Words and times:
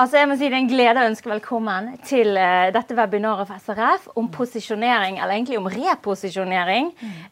Altså 0.00 0.16
jeg 0.16 0.28
må 0.30 0.36
si 0.38 0.46
Det 0.48 0.56
er 0.56 0.62
en 0.62 0.68
glede 0.70 1.00
å 1.02 1.08
ønske 1.10 1.28
velkommen 1.28 1.90
til 2.08 2.30
uh, 2.40 2.70
dette 2.72 2.94
webinaret 2.96 3.44
for 3.44 3.60
SRF 3.60 4.06
om 4.16 4.30
posisjonering, 4.32 5.18
eller 5.18 5.34
egentlig 5.34 5.58
om 5.58 5.66
reposisjonering. 5.68 6.86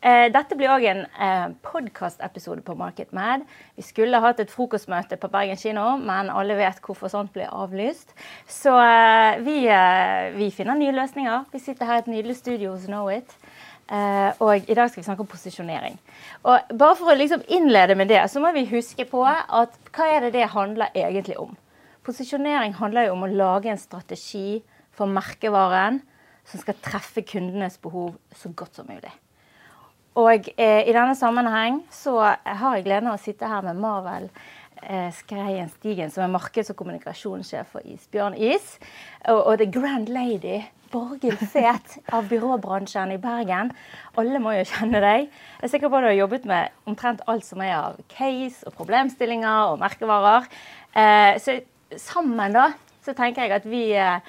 Uh, 0.05 0.27
dette 0.35 0.57
blir 0.59 0.75
òg 0.75 0.83
en 0.91 1.01
uh, 1.17 1.47
podkastepisode 1.65 2.61
på 2.67 2.75
MarketMed. 2.77 3.47
Vi 3.79 3.85
skulle 3.87 4.21
hatt 4.21 4.43
et 4.45 4.53
frokostmøte 4.53 5.17
på 5.17 5.31
Bergen 5.33 5.57
kino, 5.57 5.95
men 6.03 6.29
alle 6.29 6.59
vet 6.59 6.83
hvorfor 6.85 7.09
sånt 7.09 7.33
blir 7.33 7.49
avlyst. 7.49 8.13
Så 8.45 8.75
uh, 8.77 9.39
vi, 9.47 9.63
vi, 10.37 10.51
finner 10.53 10.77
nye 10.77 10.93
løsninger. 10.99 11.47
Vi 11.55 11.63
sitter 11.63 11.89
her 11.89 12.03
i 12.03 12.05
et 12.05 12.11
nydelig 12.13 12.37
studio 12.43 12.75
hos 12.75 12.85
Knowit. 12.85 13.33
og 14.45 14.69
i 14.69 14.75
dag 14.77 14.91
skal 14.91 15.01
vi 15.01 15.07
snakke 15.07 15.25
om 15.25 15.31
posisjonering. 15.31 15.97
Og 16.45 16.77
bare 16.77 16.99
for 16.99 17.09
å 17.09 17.17
liksom 17.17 17.47
innlede 17.49 17.97
med 17.97 18.13
det, 18.13 18.21
så 18.29 18.45
må 18.45 18.53
vi 18.53 18.67
huske 18.69 19.09
på 19.09 19.25
at 19.25 19.81
hva 19.97 20.11
er 20.13 20.27
det 20.27 20.35
det 20.37 20.51
handler 20.53 20.93
egentlig 20.93 21.39
om? 21.41 21.57
Posisjonering 22.09 22.73
handler 22.79 23.05
jo 23.05 23.17
om 23.19 23.27
å 23.27 23.29
lage 23.29 23.69
en 23.69 23.81
strategi 23.81 24.63
for 24.97 25.11
merkevaren 25.13 25.99
som 26.49 26.63
skal 26.63 26.79
treffe 26.81 27.21
kundenes 27.29 27.77
behov 27.83 28.15
så 28.33 28.49
godt 28.57 28.79
som 28.79 28.89
mulig. 28.89 29.13
Og 30.17 30.49
eh, 30.57 30.89
i 30.89 30.95
denne 30.97 31.13
sammenheng 31.19 31.83
så 31.93 32.17
har 32.33 32.79
jeg 32.79 32.87
gleden 32.89 33.11
av 33.11 33.19
å 33.19 33.21
sitte 33.21 33.51
her 33.51 33.61
med 33.69 33.77
Marvel 33.85 34.31
eh, 34.81 35.13
Skreien 35.19 35.69
Stigen, 35.75 36.09
som 36.09 36.25
er 36.25 36.33
markeds- 36.33 36.73
og 36.73 36.81
kommunikasjonssjef 36.81 37.77
for 37.77 37.85
Isbjørn 37.85 38.41
Is. 38.41 38.79
Og, 39.29 39.45
og 39.45 39.55
The 39.61 39.69
Grand 39.77 40.09
Lady 40.09 40.63
Borghild 40.89 41.45
Fet 41.53 42.01
av 42.17 42.33
byråbransjen 42.33 43.13
i 43.13 43.21
Bergen. 43.21 43.77
Alle 44.17 44.41
må 44.41 44.57
jo 44.57 44.67
kjenne 44.73 45.05
deg. 45.05 45.29
Jeg 45.29 45.69
er 45.69 45.77
sikker 45.77 45.93
på 45.93 46.01
at 46.01 46.09
du 46.09 46.15
har 46.15 46.21
jobbet 46.25 46.49
med 46.49 46.79
omtrent 46.89 47.21
alt 47.29 47.45
som 47.45 47.61
er 47.61 47.77
av 47.77 48.01
case 48.09 48.65
og 48.65 48.81
problemstillinger 48.81 49.75
og 49.75 49.83
merkevarer. 49.85 50.49
Eh, 50.97 51.37
så 51.45 51.61
sammen 51.97 52.55
da, 52.57 52.73
så 53.05 53.15
tenker 53.17 53.47
jeg 53.47 53.57
at 53.57 53.69
vi 53.69 53.83
eh, 53.97 54.21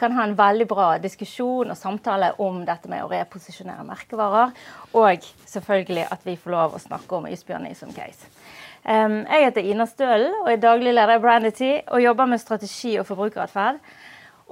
kan 0.00 0.16
ha 0.16 0.26
en 0.26 0.36
veldig 0.38 0.66
bra 0.70 0.88
diskusjon 0.98 1.70
og 1.70 1.78
samtale 1.78 2.32
om 2.42 2.64
dette 2.66 2.90
med 2.90 3.04
å 3.04 3.10
reposisjonere 3.12 3.86
merkevarer. 3.86 4.54
Og 4.98 5.28
selvfølgelig 5.46 6.08
at 6.10 6.24
vi 6.26 6.38
får 6.40 6.56
lov 6.56 6.74
å 6.74 6.82
snakke 6.82 7.20
om 7.20 7.28
isbjørn 7.30 7.70
som 7.78 7.92
case. 7.94 8.30
Jeg 8.84 9.46
heter 9.46 9.64
Ina 9.64 9.86
Stølen 9.88 10.34
og 10.42 10.50
er 10.52 10.58
daglig 10.60 10.90
leder 10.92 11.16
i 11.16 11.20
Brandity 11.22 11.70
og 11.86 12.02
jobber 12.02 12.28
med 12.28 12.42
strategi 12.42 12.98
og 13.00 13.06
forbrukeratferd. 13.08 13.78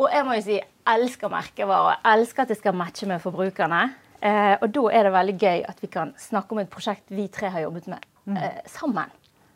Og 0.00 0.08
jeg 0.08 0.24
må 0.24 0.38
jo 0.38 0.44
si 0.46 0.60
elsker 0.88 1.32
merkevarer. 1.32 2.00
Elsker 2.14 2.46
at 2.46 2.52
det 2.52 2.58
skal 2.60 2.76
matche 2.76 3.08
med 3.08 3.20
forbrukerne. 3.22 3.82
Uh, 4.22 4.54
og 4.62 4.68
da 4.70 4.84
er 4.94 5.06
det 5.06 5.16
veldig 5.16 5.34
gøy 5.34 5.64
at 5.66 5.80
vi 5.82 5.90
kan 5.90 6.12
snakke 6.18 6.54
om 6.54 6.60
et 6.62 6.70
prosjekt 6.70 7.10
vi 7.10 7.26
tre 7.32 7.50
har 7.50 7.64
jobbet 7.64 7.88
med 7.90 8.04
uh, 8.30 8.60
sammen. 8.70 9.10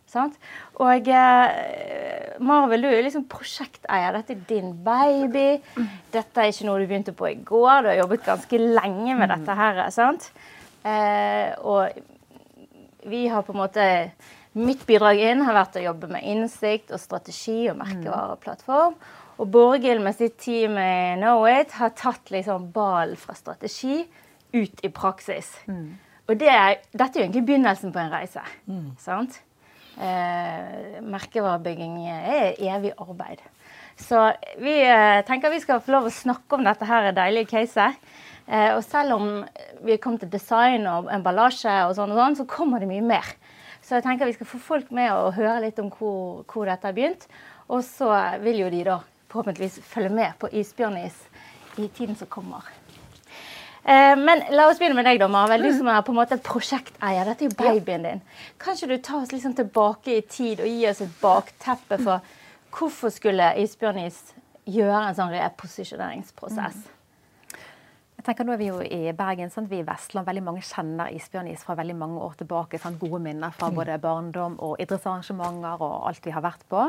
Sant? 0.07 0.37
Og 0.79 1.09
eh, 1.11 2.37
Marvel, 2.47 2.87
du 2.87 2.91
er 2.91 3.03
liksom 3.07 3.27
prosjekteier. 3.31 4.15
Dette 4.15 4.37
er 4.37 4.45
din 4.49 4.73
baby. 4.87 5.49
Dette 6.15 6.43
er 6.43 6.53
ikke 6.53 6.69
noe 6.69 6.81
du 6.81 6.87
begynte 6.87 7.17
på 7.17 7.31
i 7.33 7.39
går. 7.41 7.83
Du 7.83 7.91
har 7.91 8.01
jobbet 8.03 8.27
ganske 8.29 8.61
lenge 8.63 9.19
med 9.19 9.33
dette 9.35 9.59
her. 9.59 9.83
sant? 9.95 10.31
Eh, 10.87 11.51
og 11.67 11.91
vi 13.11 13.27
har 13.31 13.47
på 13.47 13.55
en 13.55 13.63
måte 13.65 13.87
Mitt 14.57 14.87
bidrag 14.89 15.19
inn 15.21 15.43
har 15.45 15.53
vært 15.53 15.75
å 15.77 15.83
jobbe 15.85 16.09
med 16.09 16.25
innsikt 16.25 16.89
og 16.97 17.01
strategi 17.03 17.67
og 17.69 17.77
merkevareplattform. 17.77 18.95
Og 19.37 19.51
Borghild 19.53 20.01
med 20.01 20.17
sitt 20.17 20.39
team 20.41 20.79
i 20.81 21.19
Knowit 21.19 21.75
har 21.77 21.93
tatt 21.93 22.33
liksom 22.33 22.71
ballen 22.73 23.21
fra 23.21 23.37
strategi 23.37 23.99
ut 24.57 24.81
i 24.81 24.89
praksis. 24.89 25.51
Mm. 25.69 25.99
Og 26.25 26.41
det 26.41 26.49
dette 26.49 27.11
er 27.11 27.21
jo 27.21 27.27
egentlig 27.27 27.45
begynnelsen 27.51 27.93
på 27.93 28.01
en 28.01 28.15
reise. 28.15 28.47
Mm. 28.65 28.95
sant? 28.99 29.37
Eh, 30.01 31.01
merkevarebygging 31.03 31.99
er 32.11 32.61
evig 32.61 32.93
arbeid. 33.01 33.43
Så 33.97 34.21
vi 34.61 34.77
eh, 34.85 35.23
tenker 35.27 35.53
vi 35.53 35.63
skal 35.63 35.81
få 35.81 35.95
lov 35.95 36.09
å 36.09 36.15
snakke 36.15 36.59
om 36.59 36.67
dette 36.67 36.89
her 36.89 37.11
deilige 37.17 37.51
caset. 37.55 37.97
Eh, 38.47 38.71
og 38.77 38.83
selv 38.85 39.17
om 39.17 39.29
vi 39.83 39.97
er 39.97 40.03
kommet 40.03 40.23
til 40.23 40.33
design 40.35 40.87
og 40.91 41.11
emballasje, 41.13 41.73
og 41.89 41.97
sånn 41.97 42.13
og 42.15 42.21
sånn, 42.21 42.39
så 42.43 42.49
kommer 42.51 42.83
det 42.83 42.91
mye 42.91 43.05
mer. 43.05 43.35
Så 43.81 43.97
jeg 43.97 44.07
tenker 44.07 44.29
vi 44.29 44.37
skal 44.37 44.51
få 44.51 44.61
folk 44.63 44.91
med 44.95 45.13
og 45.15 45.37
høre 45.39 45.61
litt 45.65 45.79
om 45.83 45.93
hvor, 45.95 46.43
hvor 46.51 46.69
dette 46.69 46.89
har 46.89 46.97
begynt. 46.97 47.29
Og 47.73 47.83
så 47.87 48.11
vil 48.45 48.65
jo 48.65 48.73
de 48.73 48.83
da 48.87 49.01
forhåpentligvis 49.33 49.81
følge 49.87 50.13
med 50.15 50.37
på 50.43 50.51
isbjørnis 50.53 51.23
i 51.81 51.89
tiden 51.89 52.19
som 52.19 52.31
kommer. 52.31 52.76
Eh, 53.87 54.17
men 54.19 54.43
la 54.51 54.67
oss 54.67 54.81
begynne 54.81 54.99
med 54.99 55.07
deg, 55.07 55.21
da, 55.23 55.29
Marvel. 55.31 55.63
Du 55.63 55.71
som 55.77 55.87
er 55.93 56.03
på 56.03 56.11
en 56.11 56.19
måte 56.19 56.41
prosjekteier. 56.43 57.29
Dette 57.29 57.47
er 57.47 57.53
jo 57.53 57.59
babyen 57.61 58.09
din. 58.09 58.25
Kan 58.59 58.75
ikke 58.75 58.91
du 58.91 58.97
ta 58.99 59.21
oss 59.21 59.31
liksom 59.31 59.55
tilbake 59.55 60.17
i 60.17 60.25
tid 60.27 60.65
og 60.65 60.67
gi 60.67 60.89
oss 60.91 61.05
et 61.05 61.15
bakteppe 61.21 62.01
for 62.03 62.35
hvorfor 62.75 63.15
skulle 63.15 63.53
Isbjørnis 63.63 64.19
gjøre 64.67 65.05
en 65.07 65.17
sånn 65.17 65.31
reposisjoneringsprosess? 65.37 66.83
Jeg 68.17 68.27
tenker 68.27 68.49
nå 68.49 68.57
er 68.57 68.59
Vi 68.59 68.73
jo 68.73 68.81
i 68.83 69.13
Bergen, 69.15 69.53
sant? 69.55 69.71
vi 69.71 69.79
i 69.79 69.87
Vestland, 69.87 70.27
veldig 70.27 70.43
mange 70.43 70.65
kjenner 70.67 71.13
isbjørnis 71.15 71.63
fra 71.63 71.77
veldig 71.79 71.95
mange 71.95 72.19
år 72.27 72.35
tilbake. 72.41 72.81
Sant? 72.83 72.99
Gode 72.99 73.21
minner 73.23 73.55
fra 73.55 73.71
mm. 73.71 73.77
både 73.79 73.99
barndom 74.03 74.59
og 74.59 74.81
idrettsarrangementer 74.83 75.85
og 75.85 76.09
alt 76.11 76.27
vi 76.27 76.35
har 76.35 76.43
vært 76.43 76.67
på. 76.67 76.89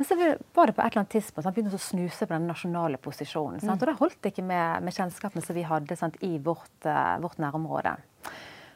Men 0.00 0.08
så 0.08 0.16
var 0.16 0.70
det 0.70 0.72
på 0.72 0.80
et 0.80 0.86
eller 0.86 1.02
annet 1.02 1.12
tidspunkt 1.12 1.44
han 1.44 1.52
begynte 1.52 1.76
å 1.76 1.82
snuse 1.82 2.24
på 2.24 2.32
den 2.32 2.46
nasjonale 2.48 2.96
posisjonen. 3.04 3.60
Mm. 3.60 3.72
Og 3.74 3.82
da 3.84 3.94
holdt 3.98 4.16
det 4.24 4.30
ikke 4.32 4.46
med, 4.48 4.86
med 4.86 4.96
kjennskapene 4.96 5.44
som 5.44 5.58
vi 5.58 5.64
hadde 5.68 5.98
sant, 6.00 6.16
i 6.24 6.38
vårt, 6.40 6.72
uh, 6.86 7.18
vårt, 7.20 7.36
nærområde. 7.42 7.92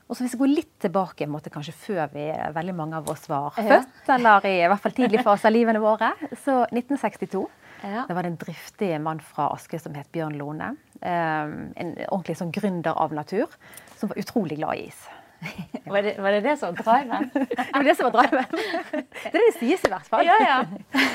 Og 0.04 0.12
så 0.12 0.26
Hvis 0.26 0.34
vi 0.34 0.40
går 0.42 0.52
litt 0.52 0.74
tilbake, 0.84 1.28
måtte 1.32 1.48
kanskje 1.48 1.72
før 1.72 2.12
vi, 2.12 2.26
veldig 2.52 2.74
mange 2.76 3.00
av 3.00 3.08
oss 3.08 3.24
var 3.30 3.56
født, 3.56 4.02
eller 4.18 4.44
i, 4.50 4.58
i 4.60 4.68
hvert 4.68 4.84
fall 4.84 4.96
tidlig 4.98 5.24
fase 5.24 5.48
av 5.48 5.56
livene 5.56 5.80
våre, 5.80 6.12
så 6.44 6.60
1962 6.68 7.46
ja. 7.84 8.04
Det 8.08 8.14
var 8.14 8.24
det 8.24 8.30
en 8.32 8.38
driftig 8.40 9.00
mann 9.00 9.20
fra 9.20 9.50
Askøy 9.52 9.76
som 9.82 9.96
het 9.96 10.08
Bjørn 10.14 10.38
Lone. 10.40 10.70
Um, 11.00 11.56
en 11.76 11.90
ordentlig 12.06 12.38
sånn 12.40 12.52
gründer 12.54 12.96
av 12.96 13.12
natur, 13.12 13.52
som 13.98 14.08
var 14.08 14.20
utrolig 14.20 14.56
glad 14.60 14.80
i 14.80 14.86
is. 14.88 15.02
Var 15.84 16.02
det, 16.02 16.14
var 16.18 16.32
det, 16.32 16.40
det 16.40 16.56
som 16.56 16.74
var 16.74 16.82
driven? 16.82 17.30
det 17.34 17.72
var 17.72 17.84
det 17.84 17.94
som 17.94 18.06
var 18.08 18.12
driven. 18.22 18.44
Det 19.24 19.28
er 19.28 19.34
det 19.34 19.42
det 19.44 19.56
sies 19.58 19.82
i 19.84 19.90
hvert 19.92 20.06
fall. 20.08 20.24
Ja, 20.26 20.36
ja. 20.40 20.56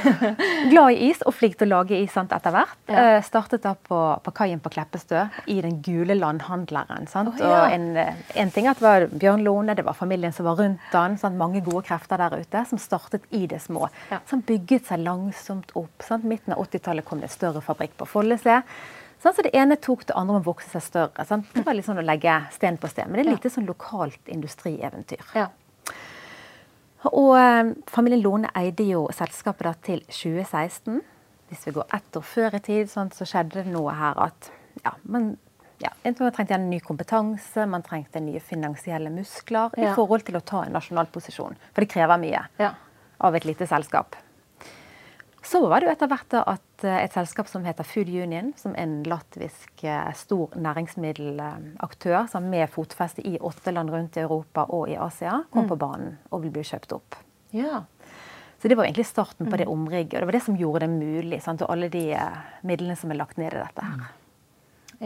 Glad 0.71 0.93
i 0.93 1.09
is 1.09 1.23
og 1.25 1.33
flink 1.35 1.57
til 1.57 1.67
å 1.67 1.79
lage 1.79 1.97
is 1.97 2.13
sant, 2.13 2.31
etter 2.35 2.53
hvert. 2.53 2.75
Ja. 2.85 3.17
Uh, 3.17 3.17
startet 3.25 3.65
da 3.65 3.73
på, 3.73 3.97
på 4.23 4.33
kaien 4.37 4.61
på 4.61 4.71
Kleppestø 4.73 5.25
i 5.49 5.57
Den 5.65 5.79
gule 5.85 6.15
landhandleren. 6.19 7.09
Sant? 7.09 7.41
Oh, 7.41 7.49
og 7.49 7.73
en, 7.73 7.89
en, 7.97 8.53
ting 8.53 8.69
at 8.69 8.79
det 8.79 8.85
var 8.85 9.07
Bjørn 9.09 9.43
Lone, 9.47 9.75
det 9.75 9.87
var 9.87 9.97
familien 9.97 10.35
som 10.35 10.47
var 10.47 10.61
rundt 10.61 10.93
han, 10.93 11.17
sant? 11.17 11.39
mange 11.39 11.63
gode 11.65 11.83
krefter 11.89 12.21
der 12.21 12.37
ute, 12.37 12.63
som 12.69 12.81
startet 12.81 13.25
i 13.35 13.47
det 13.49 13.63
små. 13.65 13.89
Som 14.29 14.45
bygget 14.45 14.93
seg 14.93 15.01
langsomt 15.03 15.73
opp. 15.73 16.05
Sant? 16.05 16.29
Midten 16.29 16.55
av 16.55 16.61
80-tallet 16.67 17.09
kom 17.09 17.25
det 17.25 17.31
en 17.31 17.37
større 17.39 17.65
fabrikk 17.65 17.97
på 17.99 18.07
Follese. 18.09 18.61
Sånn, 19.19 19.35
så 19.35 19.43
Det 19.43 19.51
ene 19.55 19.75
tok 19.75 20.05
det 20.07 20.15
andre 20.15 20.37
om 20.37 20.41
å 20.41 20.47
vokse 20.47 20.69
seg 20.71 20.83
større. 20.85 21.25
Sant? 21.27 21.49
Det 21.53 21.65
var 21.65 21.75
litt 21.75 21.87
sånn 21.87 21.99
å 21.99 22.05
legge 22.05 22.37
sten 22.55 22.79
på 22.79 22.87
sten. 22.87 23.09
Men 23.09 23.19
det 23.19 23.25
er 23.25 23.35
litt 23.35 23.51
sånn 23.51 23.67
lokalt 23.67 24.31
industrieventyr. 24.31 25.25
Ja. 25.35 25.49
Og 27.11 27.33
eh, 27.39 27.73
familien 27.91 28.23
Lone 28.23 28.51
eide 28.59 28.87
jo 28.87 29.05
selskapet 29.15 29.67
da 29.67 29.73
til 29.89 30.01
2016. 30.07 31.01
Hvis 31.49 31.67
vi 31.67 31.75
går 31.75 31.91
ett 31.97 32.17
år 32.19 32.25
før 32.29 32.55
i 32.55 32.63
tid, 32.63 32.89
sånn, 32.91 33.11
så 33.15 33.27
skjedde 33.27 33.63
det 33.63 33.73
noe 33.73 33.91
her 33.97 34.19
at 34.21 34.51
ja, 34.83 34.93
man, 35.09 35.31
ja, 35.81 35.91
man 36.05 36.33
trengte 36.35 36.55
en 36.55 36.69
ny 36.69 36.79
kompetanse, 36.83 37.65
man 37.67 37.83
trengte 37.83 38.21
nye 38.23 38.39
finansielle 38.43 39.11
muskler 39.11 39.75
ja. 39.75 39.89
i 39.89 39.95
forhold 39.97 40.27
til 40.27 40.37
å 40.39 40.45
ta 40.45 40.63
en 40.63 40.75
nasjonal 40.77 41.09
posisjon. 41.11 41.57
For 41.73 41.83
det 41.83 41.91
krever 41.91 42.21
mye 42.21 42.45
ja. 42.61 42.73
av 43.25 43.35
et 43.35 43.47
lite 43.49 43.67
selskap. 43.67 44.15
Så 45.41 45.61
var 45.67 45.79
det 45.79 45.87
jo 45.87 45.93
etter 45.93 46.09
hvert 46.11 46.35
at 46.41 46.83
eh, 46.83 46.97
et 47.05 47.15
selskap 47.15 47.47
som 47.47 47.63
heter 47.63 47.87
Food 47.87 48.09
Union, 48.11 48.51
som 48.59 48.73
er 48.75 48.83
en 48.83 48.97
latvisk 49.07 49.83
eh, 49.87 50.09
stor 50.17 50.55
næringsmiddelaktør 50.59 52.27
som 52.31 52.49
med 52.51 52.69
fotfeste 52.73 53.23
i 53.27 53.37
åtte 53.39 53.71
land 53.71 53.93
rundt 53.93 54.19
i 54.19 54.25
Europa 54.25 54.67
og 54.67 54.89
i 54.91 54.97
Asia, 54.99 55.39
kom 55.53 55.67
mm. 55.67 55.71
på 55.71 55.79
banen 55.79 56.17
og 56.31 56.43
vil 56.43 56.53
bli 56.57 56.65
kjøpt 56.67 56.95
opp. 56.97 57.19
Ja. 57.55 57.85
Så 58.59 58.67
det 58.67 58.75
var 58.75 58.89
egentlig 58.89 59.07
starten 59.07 59.47
på 59.47 59.57
det 59.57 59.69
mm. 59.69 59.73
omrigget. 59.73 60.17
Og 60.19 60.21
det 60.21 60.31
var 60.31 60.35
det 60.35 60.43
som 60.43 60.59
gjorde 60.59 60.83
det 60.83 60.91
mulig. 60.91 61.41
Sant? 61.43 61.63
Og 61.63 61.71
alle 61.71 61.87
de 61.93 62.05
eh, 62.11 62.39
midlene 62.67 62.99
som 62.99 63.11
er 63.13 63.21
lagt 63.21 63.39
ned 63.39 63.53
i 63.53 63.61
dette 63.61 63.85
her. 63.87 63.99
Mm. 63.99 64.07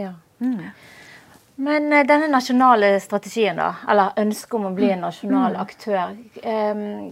Ja. 0.02 0.14
Mm. 0.42 0.70
Men 1.56 1.92
denne 2.10 2.28
nasjonale 2.34 2.96
strategien, 3.00 3.60
da, 3.62 3.76
eller 3.86 4.18
ønsket 4.18 4.56
om 4.58 4.72
å 4.72 4.74
bli 4.74 4.88
en 4.90 5.04
nasjonal 5.06 5.54
aktør, 5.62 6.16
um, 6.42 7.12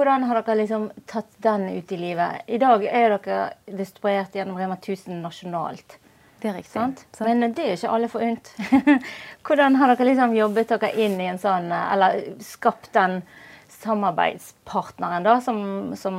hvordan 0.00 0.22
har 0.24 0.38
dere 0.40 0.54
liksom 0.62 0.86
tatt 1.06 1.34
den 1.44 1.68
ut 1.68 1.92
i 1.92 1.96
livet? 2.00 2.46
I 2.46 2.58
dag 2.58 2.84
er 2.88 3.12
dere 3.18 3.40
distribuert 3.76 4.32
gjennom 4.34 4.56
Rema 4.56 4.78
1000 4.78 5.20
nasjonalt. 5.20 5.98
Det 6.40 6.48
er 6.48 6.56
riktig. 6.56 6.72
Sant? 6.72 7.02
Men 7.20 7.52
det 7.52 7.66
er 7.66 7.76
ikke 7.76 7.90
alle 7.92 8.08
forunt. 8.08 8.48
Hvordan 9.44 9.76
har 9.76 9.92
dere 9.92 10.06
liksom 10.08 10.32
jobbet 10.38 10.72
dere 10.72 10.92
inn 11.04 11.18
i 11.20 11.28
en 11.28 11.40
sånn, 11.42 11.68
eller 11.68 12.16
skapt 12.40 12.88
den 12.96 13.18
samarbeidspartneren 13.74 15.26
da, 15.26 15.36
som, 15.44 15.60
som 16.00 16.16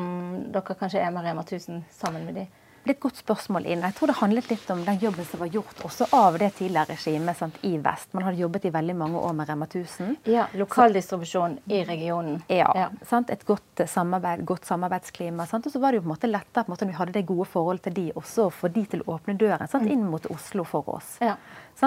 dere 0.54 0.78
kanskje 0.78 1.02
er 1.02 1.16
med 1.16 1.26
Rema 1.26 1.42
1000 1.42 1.82
sammen 2.04 2.30
med 2.30 2.38
de? 2.38 2.46
Er 2.82 2.96
et 2.96 3.00
godt 3.00 3.20
spørsmål 3.22 3.68
inn. 3.70 3.84
Jeg 3.86 3.94
tror 3.94 4.10
det 4.10 4.16
handlet 4.18 4.48
litt 4.50 4.70
om 4.74 4.80
den 4.86 4.98
jobben 5.04 5.26
som 5.30 5.42
var 5.44 5.52
gjort 5.54 5.84
også 5.86 6.08
av 6.18 6.38
det 6.42 6.50
tidligere 6.58 6.96
regimet 6.96 7.60
i 7.68 7.76
vest. 7.78 8.10
Man 8.18 8.26
hadde 8.26 8.42
jobbet 8.42 8.66
i 8.66 8.72
veldig 8.74 8.96
mange 8.98 9.22
år 9.22 9.36
med 9.38 9.52
Rema 9.52 9.68
1000. 9.70 10.16
Ja, 10.26 10.48
Lokaldistribusjon 10.58 11.60
i 11.70 11.84
regionen. 11.86 12.42
Ja. 12.50 12.72
ja. 12.76 12.90
Et 13.30 13.46
godt, 13.46 13.84
samarbeid, 13.86 14.42
godt 14.50 14.66
samarbeidsklima. 14.66 15.46
Sant? 15.46 15.70
Og 15.70 15.76
så 15.76 15.84
var 15.84 15.94
det 15.94 16.02
jo 16.02 16.08
på 16.08 16.10
en 16.10 16.16
måte 16.16 16.32
lettere 16.32 16.66
på 16.66 16.72
en 16.72 16.74
måte, 16.74 16.90
når 16.90 16.94
vi 16.96 17.00
hadde 17.04 17.16
det 17.20 17.26
gode 17.30 17.48
forholdet 17.54 17.86
til 17.90 17.98
de 18.00 18.08
også, 18.16 18.50
å 18.50 18.56
få 18.64 18.74
de 18.74 18.86
til 18.96 19.06
å 19.06 19.16
åpne 19.18 19.38
døren 19.38 19.70
sant? 19.70 19.90
inn 19.92 20.10
mot 20.10 20.26
Oslo 20.34 20.66
for 20.66 20.90
oss. 20.90 21.16
Ja. 21.22 21.38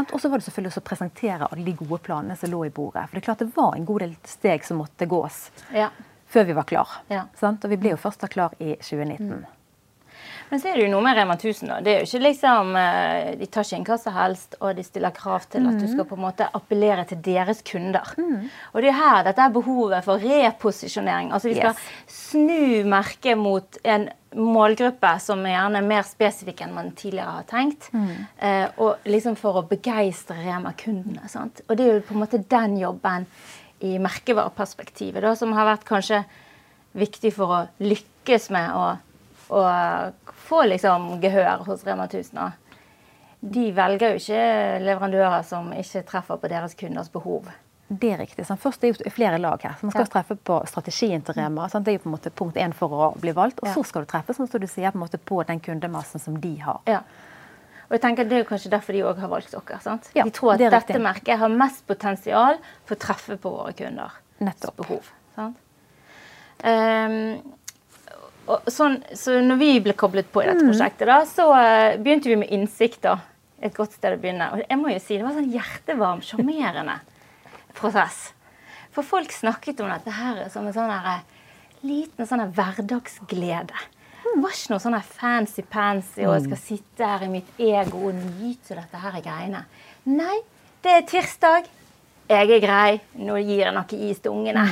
Og 0.04 0.16
så 0.22 0.30
var 0.30 0.38
det 0.38 0.46
selvfølgelig 0.46 0.78
å 0.78 0.86
presentere 0.86 1.50
alle 1.50 1.66
de 1.66 1.78
gode 1.82 2.02
planene 2.06 2.38
som 2.38 2.54
lå 2.54 2.64
i 2.68 2.74
bordet. 2.74 3.08
For 3.08 3.18
det 3.18 3.24
er 3.24 3.30
klart 3.32 3.42
det 3.42 3.52
var 3.56 3.74
en 3.74 3.86
god 3.88 4.06
del 4.06 4.18
steg 4.30 4.66
som 4.66 4.78
måtte 4.82 5.10
gås. 5.10 5.48
Ja 5.74 5.90
før 6.34 6.44
vi 6.44 6.54
var 6.56 6.66
klar. 6.66 6.88
Ja. 7.08 7.26
Og 7.46 7.68
vi 7.70 7.76
ble 7.78 7.92
jo 7.94 8.00
først 8.00 8.24
da 8.24 8.30
klar 8.30 8.56
i 8.58 8.74
2019. 8.80 9.28
Mm. 9.28 9.44
Men 10.50 10.60
så 10.60 10.70
er 10.70 10.78
det 10.78 10.86
jo 10.86 10.92
noe 10.92 11.04
med 11.04 11.16
Rema 11.18 11.36
1000. 11.36 11.68
da. 11.68 11.78
Det 11.84 11.92
er 11.92 12.02
jo 12.02 12.08
ikke 12.08 12.24
liksom, 12.26 12.74
eh, 12.76 13.30
De 13.40 13.46
tar 13.46 13.66
ikke 13.66 13.78
inn 13.78 13.86
hva 13.88 13.98
som 14.00 14.16
helst, 14.16 14.56
og 14.60 14.76
de 14.76 14.84
stiller 14.86 15.14
krav 15.14 15.48
til 15.50 15.68
at 15.68 15.78
du 15.80 15.86
skal 15.90 16.08
på 16.08 16.18
en 16.18 16.24
måte 16.24 16.48
appellere 16.54 17.06
til 17.08 17.22
deres 17.24 17.62
kunder. 17.62 18.14
Mm. 18.18 18.50
Og 18.72 18.82
det 18.82 18.90
er 18.92 19.00
her 19.00 19.24
dette 19.24 19.46
er 19.46 19.54
behovet 19.54 20.04
for 20.04 20.18
reposisjonering. 20.18 21.32
Altså 21.32 21.48
Vi 21.48 21.56
skal 21.58 21.74
yes. 21.74 21.88
snu 22.06 22.84
merket 22.88 23.38
mot 23.38 23.80
en 23.84 24.08
målgruppe 24.34 25.10
som 25.22 25.44
er 25.46 25.54
gjerne 25.54 25.82
mer 25.86 26.06
spesifikk 26.06 26.64
enn 26.64 26.74
man 26.74 26.92
tidligere 26.98 27.36
har 27.38 27.48
tenkt. 27.50 27.90
Mm. 27.94 28.14
Eh, 28.38 28.66
og 28.82 29.04
liksom 29.06 29.36
for 29.38 29.60
å 29.60 29.66
begeistre 29.68 30.40
Rema-kundene. 30.42 31.28
Og 31.68 31.76
det 31.76 31.84
er 31.84 31.92
jo 31.94 32.06
på 32.08 32.16
en 32.16 32.24
måte 32.24 32.42
den 32.42 32.78
jobben 32.80 33.28
i 33.84 33.96
merkevareperspektivet 34.02 35.22
da, 35.22 35.34
som 35.38 35.52
har 35.56 35.68
vært 35.68 35.86
kanskje 35.88 36.22
viktig 36.98 37.32
for 37.34 37.52
å 37.52 37.60
lykkes 37.82 38.50
med 38.54 38.70
å, 38.74 38.84
å 39.54 39.64
få 40.46 40.64
liksom 40.68 41.14
gehør 41.22 41.64
hos 41.68 41.84
Rema 41.86 42.08
1000. 42.08 42.60
De 43.54 43.66
velger 43.76 44.14
jo 44.14 44.22
ikke 44.22 44.44
leverandører 44.84 45.44
som 45.46 45.68
ikke 45.76 46.04
treffer 46.08 46.40
på 46.40 46.50
deres 46.52 46.76
kunders 46.80 47.10
behov. 47.12 47.50
Det 47.88 48.14
er 48.14 48.18
riktig. 48.18 48.46
Sant? 48.48 48.62
Først 48.62 48.82
er 48.82 48.94
det 48.94 49.04
jo 49.04 49.12
flere 49.12 49.38
lag 49.38 49.60
her. 49.62 49.76
Så 49.78 49.86
man 49.86 49.92
skal 49.92 50.06
ja. 50.06 50.12
treffe 50.14 50.36
på 50.40 50.56
strategien 50.70 51.22
til 51.24 51.36
Rema. 51.36 51.68
Sant? 51.68 51.84
Det 51.84 51.92
er 51.92 51.98
jo 51.98 52.04
på 52.06 52.08
en 52.08 52.14
måte 52.16 52.32
punkt 52.32 52.56
én 52.60 52.72
for 52.76 52.94
å 52.96 53.10
bli 53.20 53.34
valgt. 53.36 53.60
Og 53.60 53.68
ja. 53.68 53.74
så 53.76 53.84
skal 53.84 54.06
du 54.06 54.10
treffe 54.10 54.36
som 54.36 54.48
du 54.48 54.66
sier, 54.70 54.94
på, 54.94 55.02
måte 55.02 55.20
på 55.20 55.42
den 55.46 55.60
kundemassen 55.64 56.22
som 56.22 56.38
de 56.40 56.54
har. 56.64 56.80
Ja. 56.88 57.02
Og 57.84 57.98
jeg 57.98 58.00
tenker 58.00 58.24
Det 58.24 58.38
er 58.38 58.46
kanskje 58.48 58.72
derfor 58.72 58.96
de 58.96 59.02
òg 59.04 59.20
har 59.20 59.28
valgt 59.28 59.52
dere. 59.52 59.80
sant? 59.84 60.08
De 60.14 60.30
tror 60.32 60.54
at 60.54 60.62
det 60.62 60.70
dette 60.72 61.02
merket 61.02 61.38
har 61.38 61.52
mest 61.52 61.84
potensial 61.86 62.56
for 62.86 62.96
å 62.96 63.02
treffe 63.04 63.36
på 63.36 63.52
våre 63.52 63.74
kunder. 63.76 64.16
Nettopp. 64.40 64.76
behov. 64.80 65.12
sant? 65.36 65.60
Um, 66.64 67.42
og 68.46 68.68
sånn, 68.70 68.98
så 69.16 69.38
når 69.40 69.60
vi 69.60 69.70
ble 69.84 69.94
koblet 69.96 70.28
på 70.32 70.42
i 70.42 70.48
dette 70.48 70.64
mm. 70.64 70.70
prosjektet, 70.70 71.06
da, 71.08 71.20
så 71.28 71.48
uh, 71.54 71.96
begynte 72.00 72.30
vi 72.30 72.38
med 72.40 72.52
innsikt. 72.52 73.02
da, 73.06 73.18
Et 73.64 73.74
godt 73.74 73.96
sted 73.96 74.16
å 74.16 74.20
begynne. 74.20 74.50
Og 74.52 74.64
jeg 74.64 74.80
må 74.80 74.92
jo 74.92 75.00
si, 75.00 75.16
Det 75.16 75.24
var 75.24 75.32
en 75.32 75.40
sånn 75.40 75.54
hjertevarm, 75.54 76.24
sjarmerende 76.24 76.98
prosess. 77.78 78.28
For 78.94 79.06
folk 79.06 79.32
snakket 79.34 79.80
om 79.82 79.90
dette 79.90 80.12
her 80.14 80.44
som 80.52 80.68
en 80.68 80.76
sånn 80.76 80.92
her, 80.92 81.18
eh, 81.18 81.86
liten 81.88 82.28
sånn 82.28 82.44
hverdagsglede. 82.54 83.80
Det 84.24 84.40
var 84.42 84.54
ikke 84.54 84.72
noe 84.72 84.82
sånn 84.82 84.96
fancy-pansy 85.04 86.24
og 86.24 86.36
jeg 86.36 86.44
skal 86.46 86.60
sitte 86.60 87.08
her 87.08 87.24
i 87.26 87.30
mitt 87.30 87.50
ego 87.60 88.08
og 88.08 88.16
nyte 88.16 88.76
dette 88.78 89.00
her 89.02 89.18
greiene. 89.22 89.64
Nei, 90.08 90.38
det 90.84 90.94
er 90.94 91.08
tirsdag. 91.08 91.68
Jeg 92.30 92.54
er 92.56 92.62
grei. 92.62 93.00
Nå 93.20 93.36
gir 93.42 93.66
jeg 93.66 93.74
noe 93.76 93.98
is 94.08 94.22
til 94.24 94.32
ungene. 94.32 94.64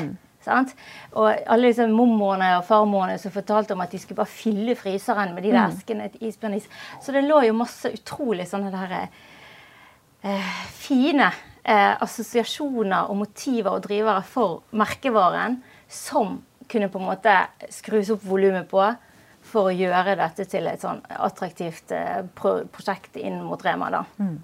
Sant? 0.42 0.74
Og 1.14 1.28
alle 1.30 1.70
disse 1.70 1.86
mormorene 1.90 2.56
og 2.58 2.66
farmorene 2.66 3.18
som 3.22 3.34
fortalte 3.34 3.76
om 3.76 3.84
at 3.84 3.92
de 3.94 4.00
skulle 4.02 4.18
bare 4.18 4.32
fylle 4.32 4.76
fryseren 4.78 5.34
med 5.36 5.46
de 5.46 5.52
der 5.54 5.68
mm. 5.68 5.76
eskene 5.76 6.08
til 6.12 6.28
isbjørnis. 6.28 6.68
Så 7.02 7.14
det 7.14 7.24
lå 7.26 7.44
jo 7.46 7.56
masse 7.56 7.92
utrolig 7.94 8.48
sånne 8.50 8.72
der 8.74 8.96
eh, 8.98 10.52
fine 10.74 11.30
eh, 11.62 11.94
assosiasjoner 12.02 13.10
og 13.10 13.22
motiver 13.22 13.76
og 13.76 13.86
drivere 13.86 14.22
for 14.26 14.62
merkevaren 14.74 15.60
som 15.92 16.40
kunne 16.72 16.88
på 16.88 17.00
en 17.00 17.08
måte 17.10 17.34
skrus 17.72 18.12
opp 18.14 18.22
volumet 18.24 18.68
på 18.70 18.84
for 19.52 19.68
å 19.68 19.74
gjøre 19.74 20.14
dette 20.20 20.46
til 20.48 20.68
et 20.70 20.82
sånn 20.82 21.02
attraktivt 21.10 21.92
eh, 21.96 22.22
prosjekt 22.34 23.18
inn 23.20 23.42
mot 23.44 23.62
Rema. 23.64 23.90
da. 23.90 24.04
Mm. 24.22 24.38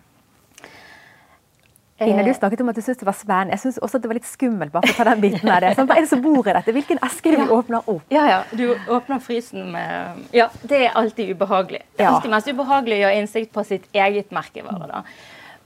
Ine, 2.01 2.23
du 2.23 2.31
snakket 2.35 2.61
om 2.63 2.69
at 2.71 2.77
du 2.79 2.83
syntes 2.83 3.01
det 3.01 3.07
var 3.09 3.17
spennende. 3.19 3.57
Jeg 3.57 3.63
syns 3.65 3.79
også 3.83 3.99
at 3.99 4.03
det 4.05 4.11
var 4.13 4.19
litt 4.21 4.29
skummelt. 4.29 4.71
bare 4.73 4.87
for 4.87 4.95
å 4.95 4.99
ta 5.01 5.07
den 5.11 5.23
biten 5.25 5.51
av 5.51 5.65
det. 5.65 5.73
Sånn, 5.75 5.89
hva 5.91 5.97
er 5.99 6.05
det 6.07 6.11
som 6.13 6.21
bor 6.23 6.47
i 6.47 6.55
dette? 6.55 6.75
Hvilken 6.77 7.01
eske 7.03 7.33
du 7.33 7.37
det 7.41 7.49
åpner 7.57 7.89
opp? 7.91 8.05
Ja, 8.15 8.27
ja. 8.31 8.37
Du 8.55 8.77
åpner 8.95 9.19
frysen 9.25 9.73
med 9.75 10.29
Ja, 10.37 10.47
det 10.63 10.85
er 10.87 10.95
alltid 11.01 11.33
ubehagelig. 11.35 11.83
Det 11.97 12.07
er 12.07 12.13
alltid 12.13 12.31
mest 12.37 12.53
ubehagelig 12.53 13.01
å 13.01 13.03
gjøre 13.03 13.19
innsikt 13.25 13.53
på 13.57 13.65
sitt 13.67 13.89
eget 13.93 14.31
merkevare. 14.31 14.87
da. 14.93 15.03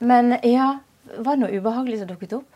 Men 0.00 0.38
ja, 0.43 0.70
var 1.19 1.37
det 1.37 1.44
noe 1.44 1.61
ubehagelig 1.61 2.00
som 2.00 2.08
dukket 2.14 2.32
opp? 2.40 2.52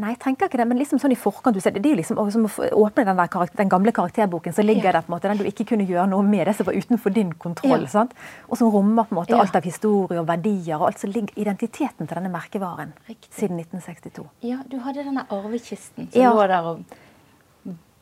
Nei, 0.00 0.14
jeg 0.14 0.20
tenker 0.22 0.48
ikke 0.48 0.58
det, 0.60 0.66
men 0.70 0.78
liksom 0.80 1.00
sånn 1.02 1.12
i 1.12 1.18
forkant 1.18 1.56
du 1.56 1.60
ser, 1.60 1.74
Det 1.76 1.84
er 1.84 1.92
jo 1.92 1.98
liksom 1.98 2.20
som 2.32 2.46
å 2.48 2.68
åpne 2.86 3.04
den, 3.10 3.18
der, 3.20 3.50
den 3.58 3.72
gamle 3.72 3.92
karakterboken, 3.92 4.54
så 4.56 4.64
ligger 4.64 4.88
ja. 4.88 4.94
det 4.96 5.02
på 5.04 5.12
en 5.12 5.16
måte, 5.16 5.28
den 5.28 5.40
du 5.42 5.48
ikke 5.50 5.66
kunne 5.72 5.84
gjøre 5.88 6.06
noe 6.12 6.24
med, 6.24 6.46
det 6.48 6.54
som 6.56 6.68
var 6.68 6.78
utenfor 6.78 7.14
din 7.16 7.34
kontroll. 7.44 7.84
Ja. 7.84 7.92
sant? 7.98 8.14
Og 8.48 8.56
som 8.60 8.72
rommer 8.72 9.08
på 9.08 9.14
en 9.14 9.20
måte 9.20 9.36
ja. 9.36 9.42
alt 9.44 9.58
av 9.60 9.68
historie 9.68 10.22
og 10.22 10.28
verdier 10.30 10.80
og 10.80 10.88
alt 10.88 11.02
som 11.02 11.12
ligger 11.12 11.36
identiteten 11.36 12.08
til 12.08 12.14
denne 12.16 12.32
merkevaren 12.32 12.94
Riktig. 13.10 13.32
siden 13.36 13.60
1962. 13.60 14.26
Ja, 14.48 14.60
du 14.70 14.78
hadde 14.86 15.04
denne 15.04 15.26
arvekisten 15.28 16.08
som 16.12 16.36
lå 16.38 16.46
der 16.48 16.70
og 16.72 16.84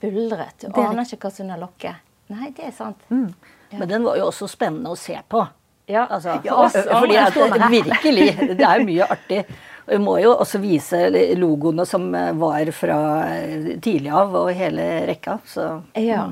buldret. 0.00 0.68
Du 0.68 0.82
aner 0.82 1.02
ikke 1.08 1.26
hva 1.26 1.34
som 1.34 1.50
er 1.50 1.62
lokket. 1.62 2.04
Nei, 2.28 2.52
det 2.54 2.68
er 2.68 2.74
sant. 2.76 3.00
Mm. 3.10 3.32
Men 3.72 3.88
den 3.88 4.04
var 4.04 4.18
jo 4.20 4.28
også 4.28 4.48
spennende 4.50 4.92
å 4.92 4.98
se 4.98 5.16
på. 5.28 5.42
Ja, 5.88 6.04
altså, 6.04 6.34
for, 6.44 6.68
fordi 7.00 7.16
at, 7.16 7.36
virkelig. 7.72 8.26
Det 8.58 8.64
er 8.64 8.82
jo 8.82 8.84
mye 8.90 9.06
artig. 9.08 9.38
Og 9.88 9.94
vi 9.94 10.04
må 10.04 10.18
jo 10.20 10.34
også 10.36 10.60
vise 10.60 10.98
logoene 11.40 11.86
som 11.88 12.10
eh, 12.14 12.34
var 12.36 12.68
fra 12.76 12.98
eh, 13.32 13.70
tidlig 13.80 14.12
av, 14.12 14.34
og 14.36 14.50
hele 14.52 14.84
rekka. 15.08 15.38
Så. 15.48 15.68
Ja. 15.96 16.26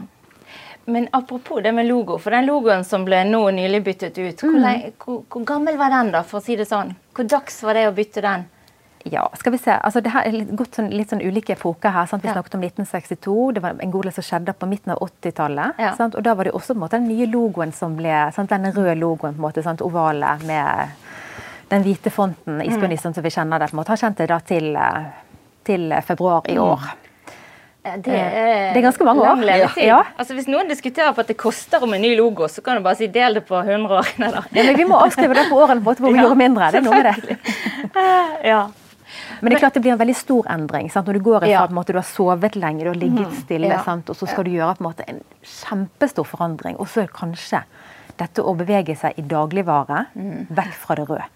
Men 0.84 1.08
apropos 1.16 1.62
det 1.64 1.72
med 1.72 1.88
logo, 1.88 2.18
for 2.18 2.36
den 2.36 2.46
logoen 2.46 2.84
som 2.84 3.06
ble 3.08 3.22
nå 3.26 3.40
nylig 3.56 3.80
byttet 3.86 4.18
ut, 4.18 4.42
hvor, 4.44 4.58
mm. 4.60 4.92
hvor, 5.00 5.22
hvor, 5.32 5.46
gammel 5.48 5.80
var 5.80 5.90
den, 5.90 6.12
da, 6.14 6.20
for 6.22 6.38
å 6.38 6.44
si 6.44 6.58
det 6.60 6.68
sånn? 6.68 6.92
Hvor 7.16 7.26
dags 7.32 7.56
var 7.64 7.80
det 7.80 7.86
å 7.88 7.96
bytte 7.96 8.22
den? 8.22 8.44
Ja, 9.08 9.24
skal 9.38 9.54
vi 9.54 9.58
se. 9.62 9.72
Altså, 9.72 10.02
det 10.02 10.12
har 10.12 10.28
gått 10.58 10.76
sånn, 10.76 10.92
litt 10.92 11.14
sånn 11.14 11.22
ulike 11.22 11.54
epoker 11.54 11.94
her. 11.94 12.06
Sant? 12.10 12.24
Vi 12.26 12.28
ja. 12.28 12.36
snakket 12.36 12.58
om 12.58 12.64
1962. 12.66 13.34
Det 13.56 13.62
var 13.64 13.80
en 13.80 13.94
god 13.94 14.08
del 14.08 14.14
som 14.18 14.26
skjedde 14.26 14.54
på 14.58 14.68
midten 14.68 14.92
av 14.94 15.02
80-tallet. 15.06 15.80
Ja. 15.80 15.92
Og 16.10 16.22
da 16.26 16.34
var 16.36 16.48
det 16.48 16.54
også 16.58 16.76
måte, 16.76 16.98
den 16.98 17.08
nye 17.08 17.28
logoen 17.30 17.72
som 17.74 17.94
ble 17.96 18.26
sant? 18.36 18.50
Denne 18.52 18.74
røde 18.74 18.98
logoen, 18.98 19.32
på 19.38 19.40
en 19.40 19.46
måte, 19.46 19.64
sant? 19.64 19.84
ovale 19.86 20.36
med 20.44 21.06
den 21.70 21.82
hvite 21.82 22.12
fonten, 22.14 22.60
isbjørnissen 22.62 23.14
som 23.14 23.24
vi 23.24 23.32
kjenner 23.34 23.62
det, 23.62 23.70
på 23.70 23.76
en 23.76 23.80
måte, 23.80 23.94
har 23.94 24.02
kjent 24.04 24.20
det 24.20 24.28
da 24.30 24.38
til, 24.46 24.70
eh, 24.76 25.10
til 25.66 25.94
februar 26.06 26.46
i 26.50 26.58
år. 26.62 26.86
Det 27.86 28.10
er, 28.10 28.30
eh, 28.34 28.72
det 28.74 28.80
er, 28.80 28.82
ganske 28.82 29.04
mange 29.04 29.22
år. 29.22 29.42
Ja. 29.78 30.00
Altså, 30.18 30.34
hvis 30.34 30.48
noen 30.50 30.66
diskuterer 30.68 31.12
på 31.14 31.22
at 31.22 31.28
det 31.30 31.36
koster 31.38 31.82
om 31.82 31.94
en 31.94 32.02
ny 32.02 32.16
logo, 32.18 32.48
så 32.50 32.62
kan 32.62 32.76
du 32.76 32.82
bare 32.82 32.98
si 32.98 33.06
del 33.06 33.38
det 33.38 33.44
på 33.46 33.60
100 33.62 33.94
år. 33.94 34.08
Ja, 34.56 34.62
men 34.64 34.76
vi 34.76 34.84
må 34.84 34.98
avskrive 34.98 35.34
det 35.34 35.46
på 35.50 35.60
årene 35.62 35.84
på 35.84 35.94
hvor 35.94 36.10
vi 36.10 36.18
ja. 36.18 36.26
gjorde 36.26 36.40
mindre. 36.40 36.70
Det 36.72 36.80
er 36.80 36.86
noe 36.86 37.02
med 37.02 37.06
det. 37.06 37.38
ja. 38.52 38.64
Men 39.40 39.50
det 39.50 39.56
er 39.58 39.62
klart 39.62 39.78
det 39.78 39.82
blir 39.84 39.94
en 39.94 40.00
veldig 40.00 40.16
stor 40.18 40.48
endring. 40.50 40.90
Sant? 40.90 41.06
Når 41.06 41.18
du 41.18 41.24
går 41.28 41.46
ifra 41.46 41.52
ja. 41.52 41.66
at 41.66 41.92
du 41.92 41.98
har 41.98 42.08
sovet 42.08 42.58
lenge, 42.58 42.82
du 42.82 42.90
har 42.90 42.98
ligget 42.98 43.30
mm. 43.30 43.38
stille, 43.44 43.70
ja. 43.70 43.82
og 43.96 44.16
så 44.16 44.26
skal 44.26 44.48
du 44.48 44.50
gjøre 44.56 44.74
en, 44.78 44.86
måte, 44.88 45.06
en 45.06 45.22
kjempestor 45.46 46.26
forandring. 46.26 46.78
Og 46.82 46.90
så 46.90 47.06
kanskje 47.06 47.62
dette 48.16 48.42
å 48.42 48.56
bevege 48.58 48.96
seg 48.98 49.18
i 49.20 49.24
dagligvare 49.28 50.06
mm. 50.16 50.46
vekk 50.56 50.76
fra 50.82 50.98
det 50.98 51.06
røde. 51.06 51.30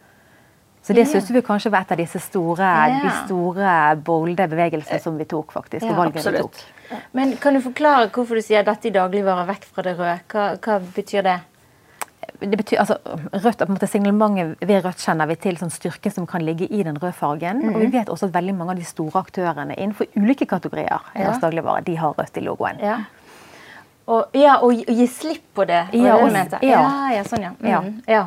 Så 0.91 0.95
det 0.95 1.07
syns 1.07 1.29
vi 1.31 1.41
kanskje 1.47 1.71
var 1.71 1.85
et 1.85 1.93
av 1.95 2.01
disse 2.01 2.19
store, 2.19 2.67
ja. 2.67 2.97
de 3.05 3.11
store 3.23 3.75
bolde 4.03 4.47
bevegelsene 4.51 4.99
som 4.99 5.19
vi 5.21 5.27
tok. 5.31 5.53
faktisk, 5.55 5.85
ja, 5.87 5.95
valgene 5.95 6.33
vi 6.35 6.41
tok. 6.43 6.57
Men 7.15 7.37
Kan 7.39 7.55
du 7.55 7.61
forklare 7.63 8.09
hvorfor 8.11 8.41
du 8.41 8.43
sier 8.43 8.65
dette 8.67 8.91
i 8.91 8.91
dagligvare 8.91 9.45
vekk 9.53 9.69
fra 9.71 9.85
det 9.87 9.93
røde? 10.01 10.17
Hva, 10.33 10.49
hva 10.59 10.81
betyr 10.97 11.23
det? 11.29 11.37
Det 12.41 12.57
betyr, 12.59 12.81
altså, 12.83 12.97
rødt, 13.05 13.61
på 13.61 13.69
en 13.69 13.77
måte 13.77 13.87
Signalementet 13.87 14.67
ved 14.67 14.83
rødt 14.83 15.05
kjenner 15.07 15.31
vi 15.31 15.37
til 15.39 15.61
sånn 15.61 15.71
styrken 15.71 16.17
som 16.17 16.27
kan 16.27 16.43
ligge 16.43 16.67
i 16.67 16.83
den 16.83 16.99
røde 16.99 17.13
fargen. 17.13 17.63
Mm 17.63 17.69
-hmm. 17.69 17.75
Og 17.75 17.81
vi 17.81 17.87
mhm. 17.87 17.99
vet 17.99 18.09
også 18.09 18.27
at 18.27 18.35
veldig 18.35 18.55
mange 18.55 18.73
av 18.73 18.79
de 18.79 18.85
store 18.85 19.21
aktørene 19.21 19.75
innenfor 19.79 20.07
ulike 20.17 20.47
kategorier 20.47 21.07
i 21.15 21.23
ja. 21.23 21.39
dagligvare, 21.39 21.85
de 21.87 21.97
har 21.97 22.19
rødt 22.19 22.37
i 22.37 22.41
logoen. 22.41 22.81
Ja. 22.83 22.97
Og, 24.07 24.27
ja, 24.35 24.57
og 24.57 24.73
gi 24.75 25.07
slipp 25.07 25.55
på 25.55 25.65
det? 25.65 25.87
Ja, 25.93 26.17
og, 26.17 26.33
ja. 26.33 26.59
ja, 26.63 27.11
ja, 27.15 27.23
sånn, 27.23 27.43
ja. 27.43 27.81
Mm, 27.81 28.03
ja. 28.09 28.27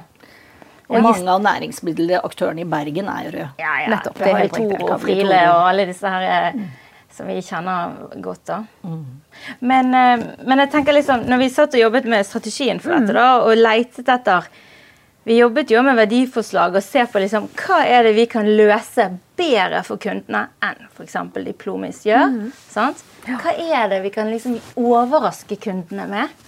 Og 0.94 1.06
mange 1.06 1.34
av 1.34 1.44
næringsmiddelaktørene 1.44 2.64
i 2.64 2.70
Bergen 2.70 3.10
er 3.12 3.28
jo 3.28 3.34
røde. 3.38 3.50
Ja, 3.62 3.76
ja. 3.84 3.92
Nettopp. 3.96 4.20
Det 4.20 4.32
er 4.32 4.52
Toro 4.54 4.90
og 4.92 5.00
Friele 5.02 5.40
og 5.52 5.70
alle 5.70 5.88
disse 5.90 6.12
her 6.14 6.58
mm. 6.58 6.68
som 7.14 7.32
vi 7.32 7.40
kjenner 7.46 7.96
godt. 8.24 8.44
da. 8.50 8.60
Mm. 8.84 9.02
Men, 9.72 9.96
eh, 9.98 10.28
men, 10.44 10.64
jeg 10.66 10.74
tenker 10.76 10.98
liksom, 11.00 11.26
når 11.30 11.42
vi 11.42 11.50
satt 11.54 11.78
og 11.78 11.84
jobbet 11.86 12.10
med 12.10 12.28
strategien 12.28 12.84
for 12.84 12.96
dette 12.96 13.18
da, 13.18 13.32
og 13.42 13.58
leitet 13.58 14.10
etter 14.10 14.52
Vi 15.24 15.38
jobbet 15.38 15.70
jo 15.72 15.80
med 15.80 15.96
verdiforslag 15.96 16.74
og 16.76 16.84
ser 16.84 17.06
på 17.08 17.22
liksom, 17.24 17.46
hva 17.56 17.78
er 17.88 18.04
det 18.04 18.12
vi 18.18 18.26
kan 18.28 18.44
løse 18.44 19.06
bedre 19.40 19.80
for 19.88 19.96
kundene 19.96 20.50
enn 20.60 20.82
f.eks. 20.90 21.16
Diplomis 21.46 22.02
gjør. 22.04 22.28
Mm. 22.28 22.50
sant? 22.52 23.06
Hva 23.24 23.54
er 23.56 23.88
det 23.88 24.02
vi 24.04 24.12
kan 24.12 24.28
liksom 24.28 24.58
overraske 24.76 25.56
kundene 25.64 26.10
med? 26.12 26.44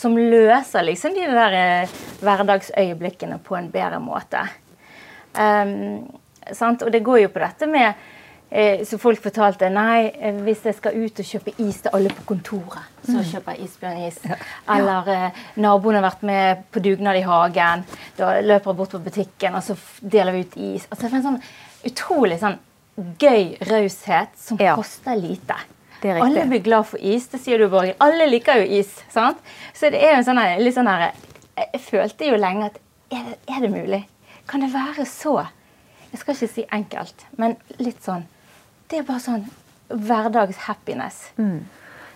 Som 0.00 0.16
løser 0.16 0.86
liksom 0.86 1.14
de 1.16 1.26
der 1.28 1.58
eh, 1.58 1.98
hverdagsøyeblikkene 2.24 3.40
på 3.44 3.58
en 3.58 3.68
bedre 3.72 4.00
måte. 4.02 4.46
Um, 5.36 6.08
og 6.50 6.88
det 6.90 7.04
går 7.04 7.20
jo 7.22 7.28
på 7.30 7.38
dette 7.38 7.66
med 7.70 7.92
eh, 8.50 8.80
Så 8.82 8.98
folk 8.98 9.20
fortalte 9.22 9.68
nei, 9.70 10.10
eh, 10.10 10.40
hvis 10.42 10.64
jeg 10.66 10.74
skal 10.78 10.96
ut 10.98 11.20
og 11.22 11.28
kjøpe 11.28 11.52
is 11.62 11.82
til 11.84 11.94
alle 11.94 12.10
på 12.10 12.24
kontoret, 12.32 12.88
så 13.04 13.18
mm. 13.18 13.26
kjøper 13.32 13.54
jeg 13.54 13.68
isbjørnis. 13.68 14.18
Ja. 14.26 14.38
Eller 14.76 15.10
eh, 15.14 15.42
naboen 15.62 16.00
har 16.00 16.06
vært 16.08 16.24
med 16.26 16.64
på 16.72 16.82
dugnad 16.82 17.20
i 17.20 17.26
hagen. 17.26 17.84
Da 18.18 18.32
løper 18.40 18.72
jeg 18.72 18.80
bort 18.80 18.96
på 18.96 19.02
butikken, 19.04 19.58
og 19.58 19.62
så 19.66 19.78
deler 20.00 20.34
vi 20.34 20.46
ut 20.46 20.58
is. 20.58 20.88
Altså, 20.90 21.06
det 21.06 21.12
er 21.12 21.20
en 21.20 21.28
sånn 21.28 21.92
utrolig 21.92 22.40
sånn 22.40 22.58
gøy 23.20 23.54
raushet 23.70 24.34
som 24.40 24.58
ja. 24.60 24.74
koster 24.76 25.16
lite. 25.16 25.56
Alle 26.24 26.46
blir 26.48 26.62
glad 26.64 26.86
for 26.90 27.02
is. 27.02 27.28
Det 27.32 27.40
sier 27.42 27.60
du, 27.60 27.68
Borghild. 27.72 27.98
Alle 28.00 28.26
liker 28.30 28.62
jo 28.62 28.80
is. 28.80 28.92
sant? 29.12 29.40
Så 29.74 29.90
det 29.92 30.02
er 30.02 30.14
jo 30.14 30.22
en 30.22 30.28
sånn 30.28 30.40
litt 30.62 30.76
sånn 30.76 30.90
her 30.90 31.10
Jeg 31.60 31.80
følte 31.84 32.30
jo 32.30 32.38
lenge 32.40 32.70
at 32.70 32.78
er 33.10 33.24
det, 33.26 33.38
er 33.50 33.64
det 33.64 33.70
mulig? 33.72 34.04
Kan 34.48 34.62
det 34.64 34.72
være 34.72 35.06
så 35.06 35.36
Jeg 36.10 36.22
skal 36.22 36.34
ikke 36.34 36.52
si 36.54 36.64
enkelt, 36.72 37.26
men 37.38 37.56
litt 37.78 38.02
sånn 38.02 38.24
Det 38.88 39.00
er 39.00 39.06
bare 39.06 39.22
sånn 39.22 39.44
hverdags 39.90 40.56
happiness. 40.68 41.16
Mm. 41.36 41.66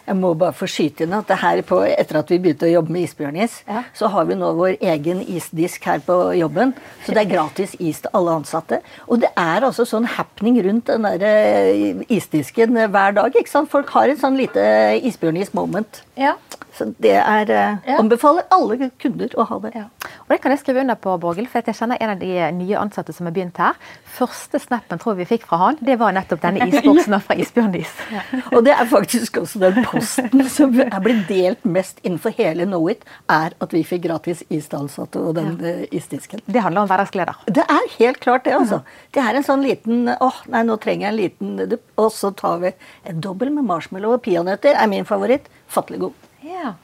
Jeg 0.05 0.19
må 0.21 0.35
bare 0.37 0.53
få 0.57 0.69
skyte 0.69 1.07
inn 1.07 1.15
at 1.17 1.31
her 1.41 1.63
på, 1.65 1.79
etter 1.89 2.19
at 2.21 2.31
vi 2.33 2.39
begynte 2.43 2.69
å 2.69 2.73
jobbe 2.75 2.93
med 2.93 3.07
isbjørnis, 3.07 3.57
ja. 3.69 3.85
så 3.97 4.11
har 4.13 4.27
vi 4.29 4.37
nå 4.37 4.51
vår 4.59 4.77
egen 4.93 5.23
isdisk 5.25 5.87
her 5.89 6.03
på 6.05 6.19
jobben. 6.37 6.75
Så 7.07 7.15
det 7.17 7.25
er 7.25 7.31
gratis 7.33 7.73
is 7.81 8.03
til 8.05 8.13
alle 8.17 8.37
ansatte. 8.41 8.81
Og 9.09 9.23
det 9.25 9.31
er 9.41 9.65
altså 9.65 9.87
sånn 9.89 10.09
happening 10.17 10.61
rundt 10.67 10.93
den 10.93 11.09
der 11.09 11.25
eh, 11.29 12.05
isdisken 12.13 12.77
hver 12.77 13.17
dag. 13.17 13.33
ikke 13.33 13.51
sant? 13.51 13.73
Folk 13.73 13.93
har 13.97 14.13
en 14.13 14.21
sånn 14.21 14.37
lite 14.41 14.65
isbjørnis-moment. 15.09 16.03
Ja. 16.15 16.37
Så 16.75 16.89
det 16.99 17.15
er 17.15 17.51
eh, 17.55 17.77
ja. 17.87 17.99
Anbefaler 18.01 18.47
alle 18.55 18.89
kunder 18.99 19.31
å 19.39 19.47
ha 19.47 19.59
det. 19.63 19.71
Ja. 19.79 19.85
Og 20.25 20.33
Det 20.33 20.41
kan 20.43 20.55
jeg 20.55 20.63
skrive 20.63 20.83
under 20.83 20.99
på, 20.99 21.13
Borghild. 21.23 21.47
For 21.53 21.63
jeg 21.63 21.79
kjenner 21.79 22.01
en 22.03 22.15
av 22.17 22.23
de 22.23 22.31
nye 22.57 22.81
ansatte 22.81 23.15
som 23.15 23.29
har 23.29 23.35
begynt 23.37 23.61
her. 23.63 23.79
Første 24.17 24.59
snappen 24.63 24.99
tror 25.03 25.15
vi 25.19 25.27
fikk 25.29 25.47
fra 25.47 25.61
han, 25.61 25.79
det 25.85 25.97
var 26.01 26.15
nettopp 26.17 26.43
denne 26.43 26.67
isboksen 26.71 27.15
fra 27.23 27.37
Isbjørnis. 27.39 27.95
Ja. 28.15 28.25
Og 28.51 28.65
det 28.67 28.75
er 28.75 28.91
faktisk 28.91 29.39
også 29.43 29.63
den 29.63 29.87
posten 29.87 30.45
som 30.51 30.75
er 30.83 30.99
blitt 31.05 31.25
delt 31.31 31.67
mest 31.67 32.03
innenfor 32.03 32.35
hele 32.39 32.67
Knowit, 32.67 33.07
er 33.31 33.55
at 33.63 33.75
vi 33.75 33.85
fikk 33.87 34.05
gratis 34.09 34.43
is 34.51 34.67
til 34.71 34.83
ansatte 34.83 35.23
og 35.23 35.39
den. 35.39 35.55
Eh, 35.63 35.87
isdisken. 35.95 36.43
Det 36.51 36.63
handler 36.65 36.85
om 36.85 36.91
hverdagsgleder. 36.91 37.45
Det 37.55 37.67
er 37.71 37.91
helt 37.99 38.19
klart 38.25 38.49
det, 38.49 38.55
altså. 38.57 38.83
Det 39.15 39.23
er 39.23 39.39
en 39.39 39.47
sånn 39.47 39.63
liten 39.63 40.09
åh, 40.15 40.43
nei, 40.51 40.65
nå 40.67 40.79
trenger 40.83 41.07
jeg 41.07 41.13
en 41.13 41.21
liten 41.21 41.79
Og 42.01 42.11
så 42.13 42.33
tar 42.35 42.59
vi 42.63 42.73
en 43.07 43.21
dobbel 43.23 43.53
med 43.55 43.67
marshmallow 43.69 44.17
og 44.17 44.25
peanøtter, 44.27 44.75
er 44.75 44.91
min 44.91 45.07
favoritt. 45.07 45.47
Fattelig 45.75 46.01
god. 46.07 46.27
Ja. 46.47 46.75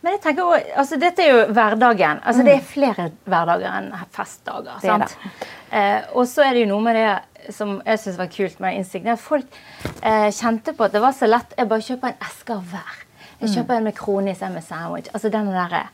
Men 0.00 0.16
jeg 0.16 0.22
tenker 0.24 0.48
også, 0.48 0.76
altså 0.82 0.98
Dette 1.00 1.24
er 1.24 1.30
jo 1.30 1.40
hverdagen. 1.52 2.20
altså 2.24 2.42
mm. 2.42 2.46
Det 2.48 2.54
er 2.54 2.68
flere 2.68 3.08
hverdager 3.28 3.78
enn 3.80 3.90
festdager. 4.16 4.78
Det 4.80 4.88
sant? 4.88 5.16
Det. 5.24 5.50
Eh, 5.76 6.00
og 6.16 6.26
så 6.28 6.46
er 6.46 6.56
det 6.56 6.64
jo 6.64 6.70
noe 6.72 6.84
med 6.84 6.98
det 6.98 7.52
som 7.54 7.78
jeg 7.84 8.00
syns 8.02 8.18
var 8.20 8.30
kult 8.32 8.60
med 8.64 8.80
Instinct. 8.80 9.08
At 9.12 9.22
folk 9.22 9.60
eh, 10.02 10.28
kjente 10.34 10.74
på 10.76 10.86
at 10.86 10.96
det 10.96 11.04
var 11.04 11.16
så 11.16 11.28
lett. 11.28 11.56
Jeg 11.56 11.68
bare 11.70 11.86
kjøper 11.86 12.12
en 12.12 12.28
eske 12.28 12.56
av 12.56 12.68
hver. 12.72 13.00
Jeg 13.40 13.48
mm. 13.48 13.54
kjøper 13.54 13.76
en 13.76 13.88
med 13.88 13.96
kronis, 13.96 14.44
en 14.44 14.56
med 14.56 14.64
sandwich. 14.64 15.10
altså 15.14 15.32
den 15.32 15.52
derre 15.52 15.86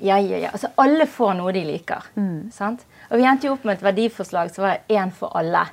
ja, 0.00 0.16
ja, 0.18 0.38
ja. 0.40 0.50
Altså 0.52 0.70
Alle 0.80 1.04
får 1.06 1.34
noe 1.36 1.52
de 1.52 1.64
liker. 1.66 2.06
Mm. 2.16 2.48
sant? 2.54 2.86
Og 3.10 3.20
vi 3.20 3.26
endte 3.28 3.48
jo 3.48 3.56
opp 3.56 3.66
med 3.68 3.76
et 3.76 3.84
verdiforslag 3.84 4.52
som 4.54 4.64
var 4.64 4.80
én 4.88 5.12
for 5.12 5.36
alle. 5.36 5.66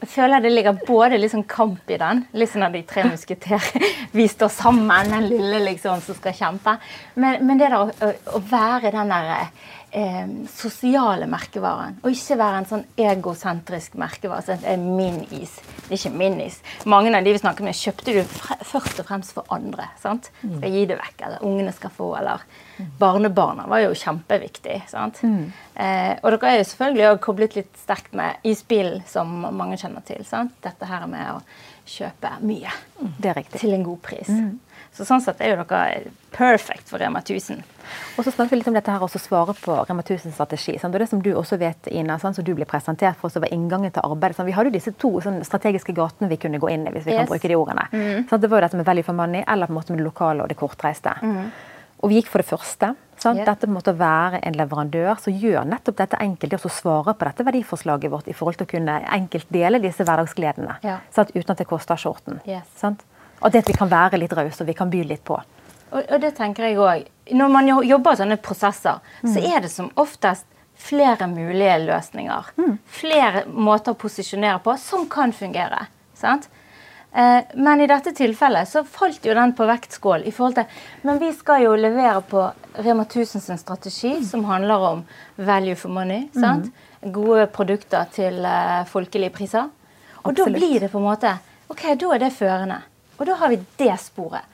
Jeg 0.00 0.08
føler 0.08 0.40
det 0.40 0.52
ligger 0.54 0.78
både 0.86 1.18
litt 1.20 1.32
sånn 1.34 1.44
kamp 1.48 1.90
i 1.92 1.98
den. 2.00 2.22
Litt 2.32 2.52
sånn 2.52 2.64
at 2.64 2.72
de 2.72 2.80
tre 2.88 3.04
musketerer 3.04 3.88
Vi 4.16 4.24
står 4.30 4.48
sammen, 4.54 5.12
den 5.12 5.28
lille 5.28 5.60
liksom 5.66 6.00
som 6.04 6.16
skal 6.16 6.36
kjempe. 6.36 6.78
Men, 7.20 7.44
men 7.46 7.60
det 7.60 7.68
der 7.68 7.76
å, 7.76 7.84
å, 7.90 8.14
å 8.38 8.40
være 8.50 8.94
den 8.94 9.12
der 9.12 9.50
eh, 9.90 10.26
sosiale 10.52 11.26
merkevaren. 11.30 11.98
Og 12.02 12.14
ikke 12.14 12.38
være 12.40 12.62
en 12.62 12.68
sånn 12.70 12.84
egosentrisk 13.00 13.96
merkevare. 14.00 14.44
Så 14.46 14.56
det 14.62 14.72
er 14.74 14.80
min 14.80 15.22
is. 15.36 15.56
Det 15.86 15.92
er 15.92 15.98
ikke 15.98 16.16
min 16.16 16.40
is. 16.44 16.60
Mange 16.90 17.12
av 17.16 17.24
de 17.24 17.34
vi 17.34 17.42
snakker 17.42 17.66
med, 17.66 17.78
kjøpte 17.78 18.14
du 18.16 18.20
først 18.24 19.02
og 19.02 19.08
fremst 19.08 19.34
for 19.36 19.48
andre. 19.54 19.90
sant? 20.02 20.30
Mm. 20.42 20.58
Skal 20.58 20.76
gi 20.76 20.84
det 20.90 21.00
vekk, 21.00 21.24
eller 21.26 21.46
ungene 21.46 21.74
skal 21.76 21.94
få, 21.94 22.12
eller 22.20 22.44
Barnebarna 23.00 23.66
var 23.68 23.82
jo 23.84 23.90
kjempeviktig. 23.96 24.82
sant? 24.88 25.22
Mm. 25.22 25.52
Eh, 25.74 26.14
og 26.22 26.30
dere 26.36 26.52
er 26.52 26.60
jo 26.60 26.68
selvfølgelig 26.70 27.08
også 27.10 27.24
koblet 27.26 27.56
litt 27.58 27.82
sterkt 27.82 28.14
med 28.16 28.46
isbilen, 28.46 29.02
som 29.06 29.28
mange 29.52 29.76
kjenner 29.80 30.04
til. 30.06 30.24
sant? 30.24 30.54
Dette 30.64 30.88
her 30.88 31.06
med 31.10 31.34
å 31.34 31.40
kjøpe 31.90 32.36
mye 32.46 32.70
til 33.58 33.74
en 33.74 33.84
god 33.84 34.00
pris. 34.04 34.28
Mm. 34.28 34.58
Så 34.92 35.06
sånn 35.06 35.22
sett 35.22 35.40
er 35.40 35.54
jo 35.54 35.62
dere 35.62 36.10
perfect 36.34 36.90
for 36.90 37.00
Rema 37.00 37.22
1000. 37.22 37.62
Og 38.18 38.24
så 38.26 38.32
snakker 38.32 38.52
vi 38.52 38.58
litt 38.60 38.68
om 38.70 38.76
dette 38.76 38.92
her 38.92 39.02
og 39.02 39.12
svare 39.14 39.54
på 39.56 39.76
Rema 39.88 40.02
1000-strategi. 40.02 40.76
Og 40.86 40.98
det 40.98 41.08
som 41.10 41.22
du 41.22 41.30
også 41.32 41.58
vet, 41.60 41.88
Ina, 41.94 42.18
sånn 42.20 42.34
som 42.36 42.46
du 42.46 42.52
blir 42.58 42.68
presentert 42.70 43.18
for 43.20 43.30
oss 43.30 43.38
over 43.38 43.52
inngangen 43.54 43.94
til 43.94 44.04
arbeidet. 44.04 44.38
Sånn, 44.38 44.48
vi 44.50 44.54
hadde 44.56 44.72
jo 44.72 44.76
disse 44.78 44.94
to 44.98 45.12
sånn, 45.24 45.40
strategiske 45.46 45.94
gatene 45.96 46.30
vi 46.30 46.40
kunne 46.42 46.60
gå 46.62 46.72
inn 46.74 46.88
i, 46.88 46.94
hvis 46.94 47.06
vi 47.06 47.14
yes. 47.14 47.22
kan 47.22 47.30
bruke 47.30 47.50
de 47.50 47.58
ordene. 47.58 47.86
Mm. 47.94 48.26
Sånn, 48.30 48.42
det 48.42 48.50
var 48.50 48.60
jo 48.60 48.66
dette 48.66 48.80
med 48.80 48.90
value 48.90 49.06
for 49.06 49.18
money, 49.22 49.44
eller 49.46 49.70
på 49.70 49.74
en 49.74 49.78
måte 49.78 49.94
med 49.94 50.02
det 50.02 50.08
lokale 50.10 50.44
og 50.44 50.50
det 50.50 50.58
kortreiste. 50.58 51.14
Mm. 51.22 51.46
Og 52.00 52.10
vi 52.10 52.20
gikk 52.20 52.30
for 52.32 52.42
det 52.42 52.48
første. 52.48 52.92
Sant? 53.20 53.42
Dette 53.44 53.68
måtte 53.68 53.92
være 54.00 54.40
en 54.48 54.56
leverandør 54.56 55.18
som 55.20 55.34
gjør 55.36 55.66
nettopp 55.68 55.98
dette 55.98 56.20
enkelt, 56.24 56.54
det 56.54 56.64
å 56.64 56.72
svare 56.72 57.12
på 57.12 57.26
dette 57.28 57.44
verdiforslaget 57.44 58.12
vårt 58.12 58.30
i 58.32 58.36
forhold 58.36 58.56
til 58.60 58.68
å 58.68 58.70
kunne 58.70 58.94
enkelt 59.12 59.50
dele 59.52 59.82
disse 59.82 60.06
hverdagsgledene. 60.08 60.78
Ja. 60.86 60.98
Sant? 61.12 61.34
Uten 61.36 61.52
at 61.52 61.60
det 61.60 61.68
koster 61.68 62.00
skjorten. 62.00 62.40
Yes. 62.48 62.68
Sant? 62.80 63.04
Og 63.40 63.52
det 63.52 63.64
at 63.64 63.72
vi 63.72 63.76
kan 63.76 63.90
være 63.90 64.20
litt 64.20 64.34
rause 64.36 64.62
og 64.62 64.68
vi 64.68 64.76
kan 64.76 64.90
by 64.92 65.02
litt 65.08 65.24
på. 65.24 65.38
Og, 65.90 66.00
og 66.04 66.20
det 66.22 66.34
tenker 66.38 66.68
jeg 66.68 66.78
òg. 66.78 67.08
Når 67.34 67.52
man 67.52 67.68
jobber 67.86 68.18
sånne 68.18 68.38
prosesser, 68.42 69.00
mm. 69.22 69.32
så 69.34 69.42
er 69.42 69.64
det 69.64 69.72
som 69.72 69.90
oftest 70.00 70.46
flere 70.80 71.26
mulige 71.28 71.76
løsninger. 71.84 72.54
Mm. 72.56 72.78
Flere 73.00 73.44
måter 73.50 73.94
å 73.94 74.00
posisjonere 74.00 74.60
på 74.64 74.76
som 74.80 75.06
kan 75.10 75.32
fungere. 75.36 75.86
sant? 76.16 76.48
Eh, 77.12 77.42
men 77.54 77.80
i 77.80 77.88
dette 77.90 78.12
tilfellet 78.14 78.68
så 78.70 78.84
falt 78.86 79.24
jo 79.26 79.34
den 79.34 79.52
på 79.56 79.66
vektskål. 79.66 80.22
i 80.24 80.32
forhold 80.32 80.54
til, 80.54 80.64
Men 81.02 81.18
vi 81.18 81.32
skal 81.32 81.62
jo 81.62 81.74
levere 81.76 82.22
på 82.22 82.52
Rema 82.74 83.02
1000 83.02 83.40
sin 83.40 83.58
strategi, 83.58 84.14
mm. 84.16 84.24
som 84.24 84.44
handler 84.44 84.78
om 84.78 85.04
value 85.36 85.76
for 85.76 85.88
money. 85.88 86.28
sant? 86.34 86.70
Mm. 87.02 87.12
Gode 87.12 87.46
produkter 87.46 88.06
til 88.12 88.44
eh, 88.44 88.84
folkelige 88.84 89.30
priser. 89.30 89.70
Og 90.22 90.30
Absolutt. 90.30 90.52
da 90.52 90.58
blir 90.58 90.80
det 90.80 90.92
på 90.92 90.98
en 90.98 91.04
måte 91.04 91.38
Ok, 91.70 91.82
da 91.94 92.14
er 92.14 92.18
det 92.18 92.32
førende. 92.34 92.80
Og 93.20 93.28
da 93.28 93.36
har 93.36 93.52
vi 93.52 93.60
det 93.78 93.94
sporet. 94.00 94.48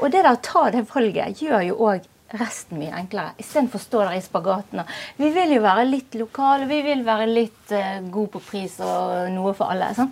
Og 0.00 0.12
det 0.12 0.22
der 0.22 0.34
å 0.36 0.40
ta 0.44 0.68
det 0.72 0.84
valget 0.92 1.40
gjør 1.40 1.64
jo 1.64 1.76
òg 1.88 2.08
resten 2.38 2.78
mye 2.78 2.92
enklere. 2.94 3.34
Istedenfor 3.42 3.80
å 3.80 3.82
stå 3.82 4.02
der 4.04 4.18
i 4.18 4.22
spagaten. 4.22 4.84
Vi 5.18 5.32
vil 5.34 5.56
jo 5.56 5.64
være 5.64 5.86
litt 5.88 6.14
lokale, 6.20 6.68
vi 6.70 6.78
vil 6.86 7.02
være 7.06 7.26
litt 7.26 7.74
uh, 7.74 7.98
gode 8.12 8.36
på 8.36 8.44
pris 8.52 8.76
og 8.84 9.32
noe 9.34 9.54
for 9.56 9.72
alle. 9.72 9.90
Så, 9.96 10.06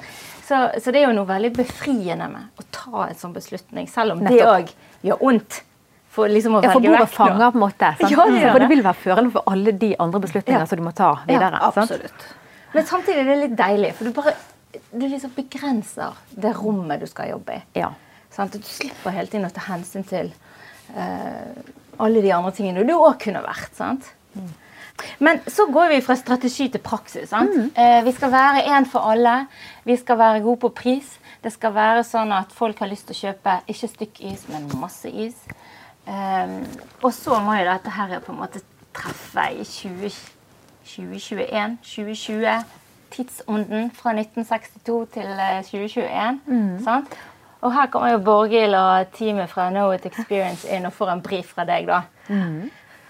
så, 0.49 0.91
det 0.91 1.03
er 1.03 1.07
jo 1.07 1.15
noe 1.15 1.29
veldig 1.29 1.53
befriende 1.61 2.27
med 2.33 2.59
å 2.59 2.67
ta 2.75 3.07
en 3.07 3.21
sånn 3.21 3.37
beslutning, 3.37 3.89
selv 3.93 4.17
om 4.17 4.25
Nettopp. 4.25 4.35
det 4.35 4.51
òg 4.51 5.09
gjør 5.11 5.23
vondt. 5.23 5.63
For 6.19 6.33
liksom 6.33 6.57
å 6.59 6.65
ja, 6.65 6.73
for 6.73 6.83
bordet 6.83 7.11
fanger 7.15 7.53
på 7.53 7.61
en 7.61 7.63
måte. 7.63 7.89
Ja, 8.03 8.25
det, 8.27 8.45
for 8.49 8.65
det 8.65 8.69
vil 8.73 8.81
være 8.83 8.99
førende 9.05 9.35
for 9.37 9.53
alle 9.53 9.75
de 9.79 9.93
andre 10.03 10.23
beslutningene 10.25 10.65
ja. 10.65 10.71
som 10.71 10.81
du 10.81 10.87
må 10.89 10.95
ta 10.97 11.13
videre. 11.29 11.61
Ja, 11.61 11.69
absolutt. 11.69 12.31
Men 12.73 12.87
samtidig 12.89 13.23
er 13.23 13.29
det 13.29 13.37
litt 13.45 13.59
deilig, 13.61 13.93
for 13.97 14.09
du 14.09 14.17
bare 14.17 14.35
du 14.73 15.09
liksom 15.09 15.33
begrenser 15.37 16.17
det 16.31 16.53
rommet 16.59 17.01
du 17.01 17.09
skal 17.09 17.33
jobbe 17.33 17.59
i. 17.59 17.65
Ja. 17.81 17.93
Sånn, 18.35 18.51
du 18.53 18.61
slipper 18.65 19.15
hele 19.15 19.31
tiden 19.31 19.49
å 19.49 19.53
ta 19.55 19.65
hensyn 19.71 20.05
til 20.07 20.31
uh, 20.95 21.53
alle 21.99 22.23
de 22.25 22.33
andre 22.35 22.53
tingene 22.57 22.85
du 22.87 22.95
òg 22.97 23.17
kunne 23.23 23.43
vært. 23.45 23.73
sant? 23.79 24.11
Mm. 24.35 24.51
Men 25.25 25.41
så 25.47 25.69
går 25.71 25.93
vi 25.95 26.01
fra 26.05 26.17
strategi 26.19 26.69
til 26.75 26.83
praksis. 26.85 27.33
Mm. 27.33 27.71
Uh, 27.77 28.01
vi 28.07 28.15
skal 28.17 28.35
være 28.35 28.67
én 28.75 28.89
for 28.91 29.09
alle. 29.09 29.41
Vi 29.89 29.97
skal 29.99 30.21
være 30.21 30.45
gode 30.45 30.63
på 30.67 30.73
pris. 30.83 31.17
Det 31.43 31.53
skal 31.55 31.73
være 31.77 32.03
sånn 32.07 32.35
at 32.35 32.53
folk 32.55 32.81
har 32.83 32.91
lyst 32.91 33.09
til 33.09 33.17
å 33.17 33.23
kjøpe 33.29 33.61
ikke 33.71 33.93
stykk 33.95 34.21
is, 34.33 34.49
men 34.51 34.67
masse 34.81 35.09
is. 35.09 35.39
Um, 36.09 36.61
og 37.05 37.13
så 37.15 37.37
må 37.45 37.59
jo 37.59 37.69
dette 37.69 37.93
her 37.95 38.19
på 38.25 38.33
en 38.33 38.41
måte 38.41 38.63
treffe 38.97 39.45
i 39.55 39.65
20, 39.65 40.13
2021, 40.89 41.79
2020 41.85 42.88
tidsånden 43.15 43.91
fra 43.95 44.15
1962 44.17 44.99
til 45.15 45.33
2021. 45.71 46.05
Eh, 46.07 46.33
mm. 46.47 47.07
Og 47.59 47.73
her 47.75 47.89
kommer 47.91 48.13
jo 48.15 48.19
Borghild 48.23 48.77
og 48.79 49.15
teamet 49.17 49.51
fra 49.51 49.71
Know 49.71 49.91
It 49.95 50.07
Experience 50.07 50.69
inn 50.71 50.87
og 50.87 50.95
får 50.95 51.15
en 51.15 51.25
brief 51.25 51.55
fra 51.57 51.67
deg. 51.67 51.89
da. 51.91 52.03
Mm. 52.29 52.69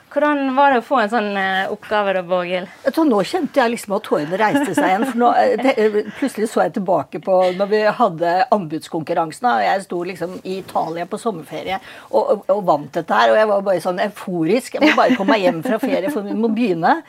Hvordan 0.09 0.55
var 0.57 0.73
det 0.73 0.79
å 0.81 0.85
få 0.87 1.03
en 1.03 1.11
sånn 1.13 1.35
uh, 1.37 1.69
oppgave, 1.75 2.15
da, 2.17 2.23
Borghild? 2.25 2.71
Nå 3.05 3.19
kjente 3.29 3.61
jeg 3.61 3.75
liksom 3.75 3.93
at 3.99 4.07
tårene 4.07 4.39
reiste 4.41 4.73
seg 4.73 4.87
igjen. 4.87 5.05
for 5.11 5.21
nå, 5.21 5.29
eh, 5.37 5.57
det, 5.61 6.05
Plutselig 6.17 6.49
så 6.49 6.65
jeg 6.65 6.79
tilbake 6.79 7.21
på 7.25 7.37
når 7.59 7.69
vi 7.75 7.83
hadde 8.01 8.35
anbudskonkurransen. 8.57 9.51
og 9.51 9.67
Jeg 9.67 9.85
sto 9.85 10.01
liksom 10.09 10.39
i 10.45 10.59
Italia 10.63 11.05
på 11.07 11.21
sommerferie 11.21 11.77
og, 12.09 12.23
og, 12.23 12.47
og 12.57 12.63
vant 12.71 12.89
dette 12.97 13.21
her. 13.21 13.35
Og 13.35 13.41
jeg 13.43 13.51
var 13.53 13.67
bare 13.69 13.85
sånn 13.85 14.01
euforisk. 14.07 14.79
Jeg 14.79 14.87
må 14.87 14.97
bare 14.97 15.19
komme 15.19 15.37
meg 15.37 15.45
hjem 15.45 15.61
fra 15.67 15.81
ferie, 15.83 16.15
for 16.15 16.25
vi 16.25 16.39
må 16.39 16.51
begynne 16.57 17.03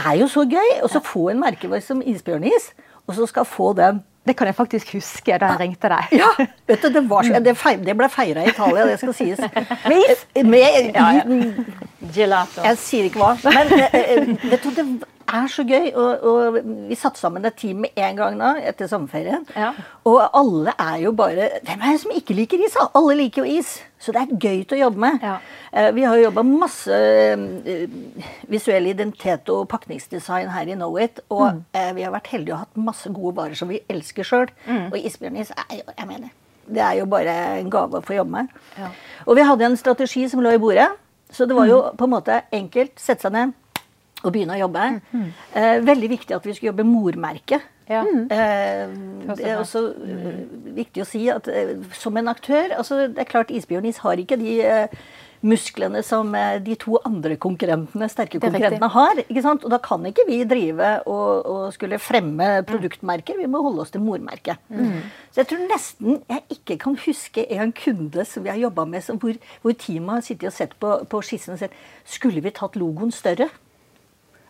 er 0.00 0.18
jo 0.20 0.28
så 0.30 0.44
gøy. 0.48 0.80
Og 0.82 0.90
så 0.92 1.02
få 1.04 1.28
en 1.32 1.40
merkevare 1.42 1.84
som 1.84 2.02
isbjørnis, 2.04 2.72
og 3.06 3.16
så 3.18 3.28
skal 3.30 3.48
få 3.48 3.72
den 3.78 4.02
Det 4.24 4.32
kan 4.36 4.48
jeg 4.48 4.54
faktisk 4.56 4.92
huske 4.94 5.36
da 5.36 5.50
jeg 5.52 5.60
ringte 5.60 5.88
deg. 5.92 6.12
Ja, 6.16 6.30
vet 6.66 6.80
du, 6.80 6.88
Det, 6.88 7.02
var, 7.10 7.26
det, 7.44 7.52
feir, 7.60 7.82
det 7.84 7.92
ble 7.92 8.06
feira 8.08 8.40
i 8.40 8.48
Italia, 8.48 8.86
det 8.88 8.94
skal 9.02 9.12
sies. 9.12 9.42
Med 9.90 10.00
is? 10.00 10.22
Med, 10.48 10.78
ja, 10.94 11.10
ja. 11.18 11.50
Gelato. 12.14 12.62
Jeg 12.64 12.78
sier 12.80 13.10
ikke 13.10 13.20
hva. 13.20 13.34
Men 13.44 14.38
vet 14.48 14.64
du, 14.64 14.70
det 14.72 14.86
er 15.28 15.46
så 15.52 15.64
gøy. 15.68 15.90
Og, 15.92 16.24
og 16.24 16.58
vi 16.88 16.96
satte 16.96 17.20
sammen 17.20 17.44
et 17.44 17.58
team 17.60 17.84
med 17.84 18.00
en 18.00 18.16
gang 18.16 18.40
da, 18.40 18.54
etter 18.64 18.88
sommerferien. 18.88 19.44
Ja. 19.56 19.74
Og 20.08 20.22
alle 20.32 20.72
er 20.78 21.02
jo 21.04 21.12
bare 21.12 21.50
Hvem 21.64 21.84
er 21.84 21.92
det 21.92 22.00
som 22.06 22.16
ikke 22.16 22.36
liker 22.40 22.64
is? 22.64 22.80
Alle 22.94 23.18
liker 23.20 23.44
jo 23.44 23.58
is. 23.60 23.76
Så 24.04 24.12
det 24.12 24.20
er 24.22 24.34
gøy 24.36 24.64
til 24.68 24.76
å 24.76 24.80
jobbe 24.82 25.00
med. 25.00 25.22
Ja. 25.24 25.38
Eh, 25.72 25.90
vi 25.96 26.02
har 26.04 26.18
jo 26.18 26.26
jobba 26.26 26.42
masse 26.44 26.92
eh, 26.92 27.86
visuell 28.52 28.86
identitet 28.90 29.48
og 29.54 29.66
pakningsdesign 29.72 30.50
her 30.52 30.68
i 30.68 30.76
Knowit. 30.76 31.20
Og 31.30 31.46
Mm. 31.54 31.64
eh, 31.72 31.92
vi 31.96 32.02
har 32.04 32.12
vært 32.12 32.26
heldige 32.34 32.52
og 32.52 32.58
hatt 32.66 32.76
masse 32.76 33.08
gode 33.12 33.34
varer 33.36 33.56
som 33.56 33.68
vi 33.68 33.80
elsker 33.88 34.24
sjøl. 34.28 34.48
Mm. 34.68 34.92
Og 34.92 34.98
isbjørnis 35.00 35.50
er 35.56 35.76
jo 35.78 35.82
Jeg 35.96 36.06
mener, 36.06 36.28
det 36.68 36.82
er 36.82 36.98
jo 37.00 37.06
bare 37.06 37.58
en 37.60 37.70
gave 37.70 37.92
å 38.00 38.04
få 38.04 38.14
jobbe 38.16 38.30
med. 38.30 38.48
Ja. 38.78 38.88
Og 39.26 39.36
vi 39.36 39.42
hadde 39.42 39.64
en 39.64 39.76
strategi 39.76 40.28
som 40.28 40.40
lå 40.40 40.52
i 40.54 40.58
bordet. 40.58 40.88
Så 41.32 41.46
det 41.48 41.56
var 41.56 41.66
jo 41.66 41.80
Mm. 41.82 41.96
på 41.96 42.04
en 42.04 42.10
måte 42.10 42.42
enkelt. 42.52 42.98
Sette 42.98 43.22
seg 43.22 43.32
ned 43.32 43.52
og 44.24 44.32
begynne 44.34 44.56
å 44.56 44.62
jobbe. 44.64 44.88
Mm. 45.12 45.28
Eh, 45.60 45.76
veldig 45.84 46.10
viktig 46.16 46.36
at 46.36 46.46
vi 46.46 46.56
skulle 46.56 46.72
jobbe 46.72 46.88
mormerke. 46.88 47.60
Ja. 47.88 48.00
Eh, 48.04 48.88
det 49.36 49.44
er 49.44 49.58
også 49.60 49.82
mm. 49.92 50.72
viktig 50.78 51.04
å 51.04 51.08
si 51.08 51.26
at 51.28 51.50
eh, 51.52 51.74
som 51.92 52.16
en 52.16 52.30
aktør 52.32 52.72
altså 52.78 53.10
Det 53.12 53.20
er 53.20 53.28
klart 53.28 53.52
Isbjørnis 53.52 53.98
har 54.00 54.16
ikke 54.22 54.38
de 54.40 54.54
eh, 54.64 55.02
musklene 55.44 56.00
som 56.06 56.30
eh, 56.38 56.56
de 56.64 56.76
to 56.80 56.96
andre 57.04 57.36
konkurrentene, 57.40 58.08
sterke 58.08 58.38
er 58.38 58.46
konkurrentene 58.46 58.88
har. 58.94 59.20
ikke 59.26 59.42
sant? 59.44 59.66
Og 59.66 59.74
da 59.74 59.78
kan 59.84 60.06
ikke 60.08 60.24
vi 60.28 60.40
drive 60.48 60.94
og, 61.04 61.50
og 61.50 61.66
skulle 61.76 62.00
fremme 62.00 62.62
produktmerker. 62.64 63.36
Vi 63.40 63.50
må 63.52 63.60
holde 63.66 63.84
oss 63.84 63.92
til 63.92 64.04
mormerket. 64.04 64.64
Så 65.34 65.42
jeg 65.42 65.50
tror 65.50 65.66
nesten 65.68 66.22
jeg 66.30 66.44
ikke 66.56 66.78
kan 66.86 66.96
huske 67.04 67.44
en 67.52 67.74
kunde 67.76 68.24
som 68.28 68.46
vi 68.46 68.52
har 68.54 68.62
jobba 68.62 68.86
med, 68.88 69.04
som, 69.04 69.20
hvor, 69.20 69.36
hvor 69.60 69.76
teamet 69.76 70.22
har 70.22 70.24
sittet 70.24 70.48
og 70.48 70.56
sett 70.56 70.72
på, 70.80 70.96
på 71.10 71.20
skissen 71.26 71.58
og 71.58 71.60
sett 71.60 71.76
Skulle 72.08 72.40
vi 72.44 72.54
tatt 72.54 72.80
logoen 72.80 73.12
større? 73.12 73.50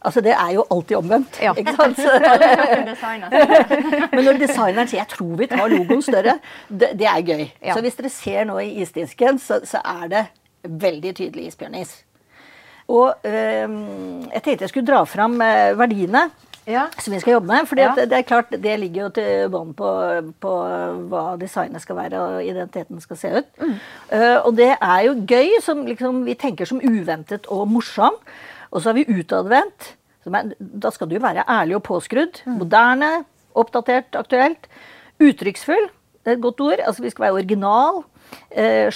Altså, 0.04 0.20
Det 0.20 0.32
er 0.32 0.52
jo 0.54 0.64
alltid 0.70 0.96
omvendt. 0.96 1.40
Ja. 1.42 1.52
ikke 1.56 1.74
sant? 1.76 1.98
Men 4.14 4.24
når 4.24 4.38
designeren 4.46 4.88
sier 4.88 5.00
'jeg 5.00 5.08
tror 5.08 5.36
vi 5.36 5.46
tar 5.46 5.68
logoen 5.68 6.02
større', 6.02 6.38
det, 6.68 6.90
det 6.98 7.06
er 7.06 7.20
gøy. 7.22 7.46
Ja. 7.62 7.74
Så 7.74 7.80
hvis 7.80 7.94
dere 7.94 8.08
ser 8.08 8.44
nå 8.44 8.58
i 8.58 8.82
isdisken, 8.82 9.38
så, 9.38 9.60
så 9.64 9.80
er 9.84 10.08
det 10.08 10.26
veldig 10.64 11.14
tydelig 11.16 11.46
isbjørnis. 11.46 12.04
Og 12.88 13.14
øh, 13.24 13.70
jeg 14.32 14.42
tenkte 14.42 14.62
jeg 14.62 14.68
skulle 14.68 14.86
dra 14.86 15.04
fram 15.04 15.40
øh, 15.40 15.78
verdiene 15.78 16.30
Ja. 16.66 16.86
som 16.98 17.12
vi 17.12 17.20
skal 17.20 17.32
jobbe 17.32 17.46
med. 17.46 17.66
For 17.66 17.76
det, 17.76 18.12
er 18.12 18.22
klart, 18.22 18.50
det 18.50 18.78
ligger 18.80 19.02
jo 19.02 19.08
til 19.08 19.50
bånd 19.52 19.74
på, 19.76 19.88
på 20.40 20.52
hva 21.10 21.36
designet 21.40 21.82
skal 21.84 21.96
være 21.96 22.20
og 22.20 22.44
identiteten 22.44 23.00
skal 23.04 23.16
se 23.20 23.32
ut. 23.40 23.66
Eh, 24.12 24.38
og 24.40 24.56
det 24.56 24.70
er 24.80 25.00
jo 25.04 25.12
gøy, 25.28 25.60
som 25.60 25.84
liksom, 25.86 26.24
vi 26.24 26.34
tenker 26.34 26.64
som 26.64 26.80
uventet 26.80 27.46
og 27.52 27.68
morsom. 27.68 28.16
Og 28.74 28.82
så 28.82 28.90
har 28.90 28.98
vi 28.98 29.06
utadvendt. 29.20 29.92
er- 30.34 30.54
Da 30.58 30.90
skal 30.90 31.08
du 31.08 31.14
jo 31.16 31.20
være 31.22 31.44
ærlig 31.48 31.76
og 31.76 31.82
påskrudd. 31.86 32.42
Moderne, 32.46 33.24
oppdatert, 33.54 34.14
aktuelt. 34.18 34.66
Uttrykksfull. 35.22 35.86
Det 36.24 36.32
er 36.32 36.36
et 36.38 36.42
godt 36.42 36.60
ord. 36.60 36.80
Altså 36.82 37.02
Vi 37.04 37.10
skal 37.12 37.22
være 37.28 37.38
original. 37.38 38.02
Eh, 38.50 38.90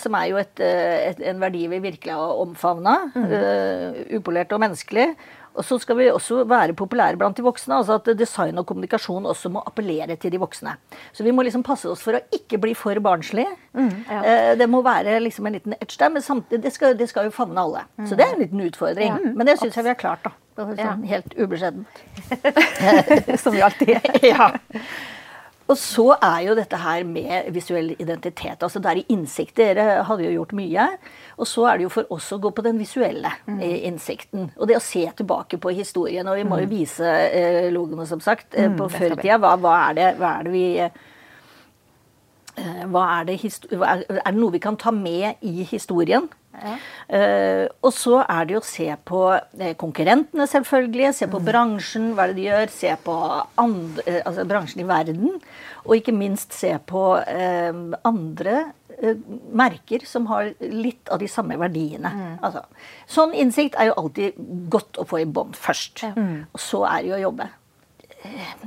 som 0.00 0.14
er 0.14 0.28
jo 0.30 0.36
et, 0.40 0.60
eh, 0.60 1.10
et, 1.10 1.20
en 1.28 1.40
verdi 1.42 1.66
vi 1.68 1.78
virkelig 1.82 2.12
har 2.14 2.38
omfavna. 2.40 2.94
Eh, 3.16 4.16
upolert 4.16 4.52
og 4.52 4.60
menneskelig. 4.62 5.14
Og 5.56 5.64
så 5.64 5.78
skal 5.80 5.96
vi 5.96 6.06
også 6.12 6.42
være 6.48 6.74
populære 6.76 7.16
blant 7.18 7.36
de 7.38 7.42
voksne. 7.46 7.78
altså 7.78 7.94
At 8.00 8.10
design 8.18 8.58
og 8.60 8.66
kommunikasjon 8.68 9.24
også 9.26 9.48
må 9.50 9.62
appellere 9.66 10.16
til 10.20 10.30
de 10.34 10.38
voksne. 10.38 10.76
Så 11.12 11.24
vi 11.24 11.32
må 11.32 11.42
liksom 11.46 11.62
passe 11.64 11.88
oss 11.90 12.02
for 12.04 12.12
å 12.18 12.20
ikke 12.36 12.58
bli 12.60 12.74
for 12.74 12.94
barnslige. 13.00 13.48
ja. 13.74 14.22
Eh, 14.22 14.54
Det 14.56 14.68
må 14.68 14.82
være 14.84 15.18
liksom 15.20 15.46
en 15.46 15.52
liten 15.56 15.74
edge 15.80 15.96
der, 15.98 16.08
men 16.10 16.22
samtidig, 16.22 16.62
det 16.62 16.72
skal, 16.72 16.96
det 16.96 17.08
skal 17.08 17.24
jo 17.24 17.30
favne 17.30 17.58
alle. 17.60 17.84
Så 18.06 18.16
det 18.16 18.26
er 18.28 18.34
en 18.36 18.40
liten 18.44 18.60
utfordring. 18.68 19.34
Men 19.34 19.46
det 19.46 19.58
syns 19.58 19.74
jeg 19.76 19.84
vi 19.84 19.94
har 19.94 20.00
klart, 20.00 20.22
da. 20.24 20.30
Sånn, 20.56 20.76
Sånn 20.76 21.02
helt 21.04 21.34
ubeskjedent. 21.36 21.98
Som 23.42 23.52
vi 23.52 23.60
alltid 23.62 23.90
er. 23.96 24.20
ja. 24.24 24.50
Og 25.66 25.74
så 25.78 26.04
er 26.14 26.44
jo 26.46 26.54
dette 26.54 26.78
her 26.78 27.02
med 27.08 27.50
visuell 27.54 27.90
identitet. 27.98 28.62
altså 28.62 28.78
Der 28.82 29.00
i 29.00 29.06
innsikt. 29.10 29.56
Dere 29.56 30.04
hadde 30.06 30.26
jo 30.28 30.34
gjort 30.38 30.54
mye. 30.54 30.86
Og 31.36 31.46
så 31.50 31.66
er 31.66 31.78
det 31.78 31.88
jo 31.88 31.92
for 31.96 32.12
oss 32.14 32.30
å 32.32 32.38
gå 32.42 32.52
på 32.54 32.62
den 32.62 32.78
visuelle 32.78 33.32
mm. 33.46 33.60
innsikten. 33.90 34.50
Og 34.56 34.70
det 34.70 34.78
å 34.78 34.84
se 34.84 35.02
tilbake 35.18 35.58
på 35.58 35.74
historien. 35.74 36.28
Og 36.28 36.38
vi 36.38 36.46
må 36.46 36.60
jo 36.62 36.70
vise 36.70 37.10
eh, 37.10 37.66
logoene, 37.74 38.06
som 38.06 38.22
sagt, 38.22 38.54
eh, 38.54 38.70
på 38.70 38.86
det 38.86 38.94
skal 38.94 39.10
førtida. 39.10 39.40
Hva, 39.42 39.56
hva, 39.58 39.76
er 39.88 39.98
det, 39.98 40.08
hva 40.20 40.32
er 40.38 40.46
det 40.46 40.54
vi 40.54 40.66
eh, 40.84 41.04
hva 42.88 43.02
er, 43.18 43.26
det 43.28 43.40
er, 43.44 44.06
er 44.06 44.30
det 44.30 44.38
noe 44.38 44.54
vi 44.54 44.62
kan 44.62 44.78
ta 44.80 44.94
med 44.94 45.42
i 45.44 45.66
historien? 45.66 46.30
Eh, 47.08 47.66
og 47.84 47.92
så 47.94 48.20
er 48.24 48.46
det 48.46 48.56
jo 48.56 48.62
å 48.62 48.66
se 48.66 48.88
på 49.06 49.20
eh, 49.34 49.74
konkurrentene, 49.78 50.46
selvfølgelig. 50.50 51.12
Se 51.16 51.28
på 51.30 51.42
bransjen, 51.44 52.12
hva 52.14 52.26
er 52.26 52.32
det 52.32 52.40
de 52.40 52.48
gjør. 52.48 52.72
Se 52.74 52.94
på 53.06 53.18
andre, 53.62 54.06
eh, 54.06 54.22
altså 54.24 54.46
bransjen 54.48 54.82
i 54.82 54.88
verden. 54.88 55.36
Og 55.86 55.98
ikke 55.98 56.16
minst 56.16 56.56
se 56.56 56.72
på 56.88 57.04
eh, 57.20 57.82
andre 58.08 58.56
eh, 58.96 59.20
merker 59.54 60.06
som 60.08 60.26
har 60.32 60.50
litt 60.60 61.12
av 61.12 61.22
de 61.22 61.30
samme 61.30 61.58
verdiene. 61.60 62.10
Altså, 62.44 62.64
sånn 63.10 63.36
innsikt 63.36 63.78
er 63.78 63.92
jo 63.92 64.00
alltid 64.02 64.40
godt 64.72 64.98
å 64.98 65.06
få 65.08 65.22
i 65.22 65.28
bånd 65.28 65.58
først. 65.58 66.08
Og 66.16 66.60
så 66.62 66.82
er 66.90 67.04
det 67.04 67.12
jo 67.12 67.20
å 67.20 67.24
jobbe. 67.28 67.48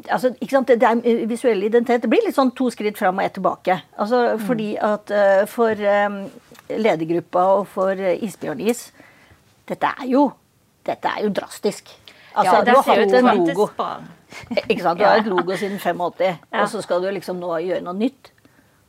Altså, 0.08 0.30
ikke 0.40 0.54
sant? 0.54 0.70
Det, 0.72 0.88
er 0.88 1.26
Visuell 1.28 1.66
identitet 1.68 2.06
det 2.06 2.12
blir 2.12 2.24
litt 2.24 2.38
sånn 2.38 2.54
to 2.56 2.70
skritt 2.72 2.96
fram 3.00 3.20
og 3.20 3.26
ett 3.26 3.36
tilbake. 3.36 3.76
Altså, 4.00 4.38
Fordi 4.46 4.70
at 4.80 5.12
for 5.52 5.84
ledergruppa 6.70 7.46
og 7.60 7.68
for 7.68 7.92
uh, 7.98 8.14
Isbjørnis 8.26 8.90
dette 9.70 9.90
er 10.02 10.08
jo, 10.10 10.24
dette 10.86 11.08
er 11.08 11.26
jo 11.26 11.30
drastisk. 11.30 11.92
Altså, 12.34 12.54
ja, 12.56 12.60
du 12.62 12.66
det 12.66 12.76
har 12.76 12.84
ser 12.88 13.02
ut 13.04 13.14
en 13.20 13.28
logo. 13.38 13.68
Ikke 14.70 14.82
sant? 14.82 15.00
Du 15.00 15.06
har 15.06 15.22
et 15.22 15.30
logo 15.30 15.56
siden 15.58 15.80
85, 15.80 16.40
Ja. 16.54 16.62
og 16.64 16.70
så 16.70 16.82
skal 16.82 17.04
du 17.04 17.10
liksom 17.14 17.38
nå 17.42 17.52
gjøre 17.66 17.82
noe 17.86 17.94
nytt. 17.98 18.32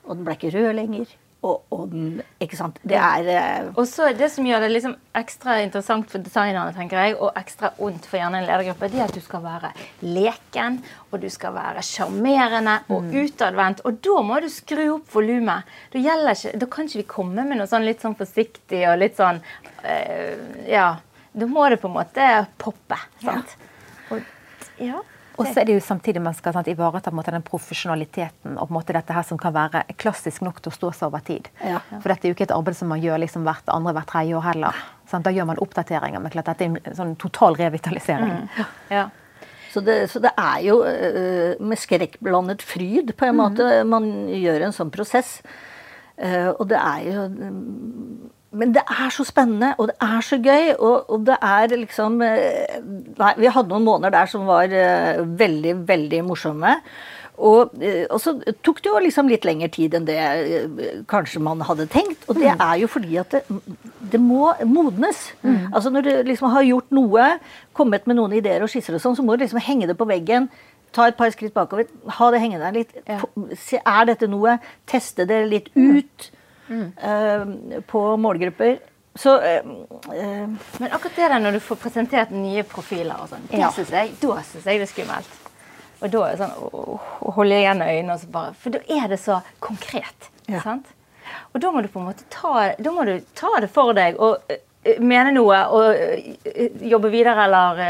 Og 0.05 0.17
den 0.17 0.25
ble 0.25 0.35
ikke 0.39 0.53
rød 0.55 0.73
lenger. 0.79 1.11
Og, 1.41 1.63
ånd. 1.73 2.21
Ikke 2.45 2.57
sant. 2.59 2.77
Det 2.85 2.99
er 3.01 3.29
eh, 3.33 3.69
Og 3.73 3.87
så 3.89 4.11
Det 4.13 4.27
som 4.29 4.45
gjør 4.45 4.61
det 4.61 4.69
liksom 4.75 4.93
ekstra 5.17 5.55
interessant 5.65 6.11
for 6.13 6.21
designerne 6.21 6.75
tenker 6.77 7.01
jeg, 7.01 7.15
og 7.17 7.33
ekstra 7.41 7.71
ondt 7.81 8.05
for 8.09 8.21
gjerne 8.21 8.43
en 8.43 8.49
ledergruppe, 8.49 8.91
det 8.93 9.01
er 9.01 9.07
at 9.07 9.17
du 9.17 9.25
skal 9.25 9.41
være 9.47 9.71
leken, 10.05 10.77
og 11.09 11.23
du 11.23 11.29
skal 11.33 11.55
være 11.57 11.85
sjarmerende 11.87 12.77
og 12.93 13.09
utadvendt. 13.09 13.81
Og 13.89 14.03
da 14.05 14.17
må 14.27 14.41
du 14.45 14.51
skru 14.53 14.83
opp 14.99 15.09
volumet. 15.15 15.71
Da, 15.95 16.19
da 16.61 16.69
kan 16.69 16.91
ikke 16.91 17.01
vi 17.01 17.07
komme 17.17 17.47
med 17.49 17.61
noe 17.61 17.71
sånn 17.71 17.89
litt 17.89 18.05
sånn 18.05 18.19
forsiktig 18.19 18.85
og 18.91 19.01
litt 19.01 19.17
sånn 19.21 19.41
eh, 19.85 20.37
Ja. 20.69 20.91
Da 21.33 21.47
må 21.47 21.63
det 21.71 21.79
på 21.79 21.87
en 21.87 21.95
måte 21.95 22.29
poppe. 22.59 22.97
sant? 23.23 23.53
Og, 24.11 24.21
ja. 24.83 24.99
Og 25.41 25.49
så 25.49 25.63
er 25.63 25.69
det 25.69 25.77
jo 25.77 25.83
samtidig 25.85 26.23
man 26.23 26.37
skal 26.37 26.55
sant, 26.55 26.69
ivareta 26.71 27.13
på 27.13 27.19
måte, 27.19 27.33
den 27.35 27.45
profesjonaliteten 27.47 28.57
og 28.57 28.69
på 28.69 28.75
en 28.75 28.77
måte 28.77 28.97
dette 28.97 29.17
her 29.17 29.27
som 29.27 29.41
kan 29.41 29.55
være 29.57 29.85
klassisk 30.01 30.45
nok 30.47 30.61
til 30.61 30.73
å 30.73 30.77
stå 30.77 30.93
seg 30.97 31.09
over 31.09 31.25
tid. 31.27 31.49
Ja. 31.65 31.81
For 31.97 32.13
dette 32.13 32.29
er 32.29 32.33
jo 32.33 32.39
ikke 32.39 32.49
et 32.49 32.57
arbeid 32.57 32.79
som 32.79 32.93
man 32.93 33.03
gjør 33.03 33.23
liksom 33.25 33.47
hvert 33.49 33.73
andre, 33.73 33.95
hvert 33.97 34.11
tredje 34.13 34.37
år 34.39 34.47
heller. 34.51 34.83
Sant? 35.11 35.27
Da 35.27 35.33
gjør 35.35 35.49
man 35.51 35.63
oppdateringer. 35.65 36.23
Men 36.23 36.35
klart 36.35 36.53
dette 36.53 36.67
er 36.67 36.77
en 36.77 37.01
sånn 37.01 37.17
total 37.21 37.59
revitalisering. 37.61 38.47
ja. 38.93 39.09
Så 39.71 39.81
det, 39.87 40.09
så 40.11 40.19
det 40.19 40.33
er 40.35 40.63
jo 40.67 40.81
uh, 40.83 41.61
med 41.63 41.79
skrekkblandet 41.79 42.63
fryd 42.67 43.13
på 43.15 43.29
en 43.29 43.37
måte 43.39 43.69
man 43.87 44.09
gjør 44.35 44.67
en 44.67 44.75
sånn 44.75 44.91
prosess. 44.91 45.37
Uh, 46.19 46.51
og 46.57 46.65
det 46.73 46.81
er 46.81 47.05
jo 47.07 47.27
Men 48.51 48.73
det 48.75 48.83
er 48.83 49.13
så 49.15 49.25
spennende, 49.27 49.75
og 49.79 49.93
det 49.93 49.97
er 50.03 50.27
så 50.27 50.37
gøy. 50.43 50.73
Og, 50.75 51.11
og 51.13 51.23
det 51.29 51.37
er 51.39 51.71
liksom 51.77 52.19
eh, 52.27 52.81
Nei, 53.21 53.33
vi 53.39 53.53
hadde 53.53 53.71
noen 53.71 53.87
måneder 53.87 54.15
der 54.17 54.31
som 54.31 54.49
var 54.49 54.73
uh, 54.75 55.23
veldig, 55.39 55.77
veldig 55.87 56.23
morsomme. 56.27 56.73
Og, 57.39 57.71
uh, 57.79 58.07
og 58.11 58.19
så 58.21 58.35
tok 58.67 58.81
det 58.83 58.91
jo 58.91 59.03
liksom 59.05 59.31
litt 59.31 59.47
lengre 59.47 59.69
tid 59.73 59.95
enn 59.95 60.09
det 60.09 60.19
uh, 60.19 60.89
kanskje 61.11 61.43
man 61.47 61.63
hadde 61.69 61.87
tenkt. 61.93 62.27
Og 62.27 62.41
det 62.43 62.51
er 62.57 62.75
jo 62.83 62.89
fordi 62.91 63.21
at 63.23 63.37
det, 63.37 63.45
det 64.11 64.23
må 64.23 64.51
modnes. 64.67 65.29
Altså 65.71 65.95
Når 65.95 66.09
du 66.09 66.11
liksom 66.33 66.51
har 66.51 66.67
gjort 66.67 66.91
noe, 66.97 67.29
kommet 67.77 68.11
med 68.11 68.19
noen 68.19 68.35
ideer 68.41 68.67
og 68.67 68.73
skisser 68.73 68.99
og 68.99 69.05
sånn, 69.05 69.15
så 69.21 69.27
må 69.27 69.39
du 69.39 69.47
liksom 69.47 69.63
henge 69.63 69.87
det 69.93 69.99
på 70.01 70.11
veggen. 70.11 70.51
Ta 70.91 71.07
et 71.07 71.15
par 71.15 71.31
skritt 71.31 71.55
bakover, 71.55 71.87
ha 72.19 72.35
det 72.35 72.43
hengende 72.43 72.67
der 72.67 72.83
litt. 72.83 72.99
Ja. 73.07 73.23
Er 73.85 74.11
dette 74.11 74.27
noe? 74.27 74.59
Teste 74.91 75.23
det 75.31 75.45
litt 75.47 75.71
ut 75.79 76.33
eh, 76.71 77.83
på 77.87 78.05
målgrupper. 78.17 78.79
Så 79.17 79.35
øh, 79.43 79.71
øh, 80.15 80.49
Men 80.81 80.93
akkurat 80.93 81.17
det 81.17 81.31
der 81.31 81.39
når 81.39 81.51
du 81.51 81.59
får 81.59 81.75
presentert 81.75 82.31
nye 82.31 82.63
profiler 82.63 83.15
og 83.15 83.29
sånn, 83.29 83.49
Ja. 83.53 83.71
synes 83.75 83.91
jeg, 83.91 84.15
da 84.23 84.43
syns 84.43 84.67
jeg 84.67 84.79
det 84.79 84.87
er 84.87 84.93
skummelt. 84.93 85.37
Og 86.01 86.13
da 86.13 86.23
er 86.25 86.31
det 86.31 86.39
sånn 86.41 86.57
å, 86.57 86.97
å 87.21 87.35
holde 87.37 87.59
igjen 87.59 87.83
øynene, 87.83 88.15
og 88.15 88.21
så 88.21 88.31
bare, 88.33 88.55
for 88.55 88.71
da 88.71 88.81
er 88.89 89.09
det 89.09 89.19
så 89.21 89.41
konkret. 89.61 90.31
Ja. 90.49 90.63
sant? 90.63 90.87
Og 91.53 91.61
da 91.61 91.71
må 91.71 91.83
du 91.83 91.89
på 91.89 92.01
en 92.01 92.09
måte 92.09 92.25
ta, 92.31 92.73
da 92.79 92.93
må 92.95 93.05
du 93.05 93.21
ta 93.35 93.51
det 93.61 93.69
for 93.71 93.93
deg 93.93 94.19
og, 94.19 94.41
mene 95.05 95.35
noe 95.35 95.59
og 95.77 96.87
jobbe 96.89 97.11
videre, 97.13 97.45
eller 97.45 97.81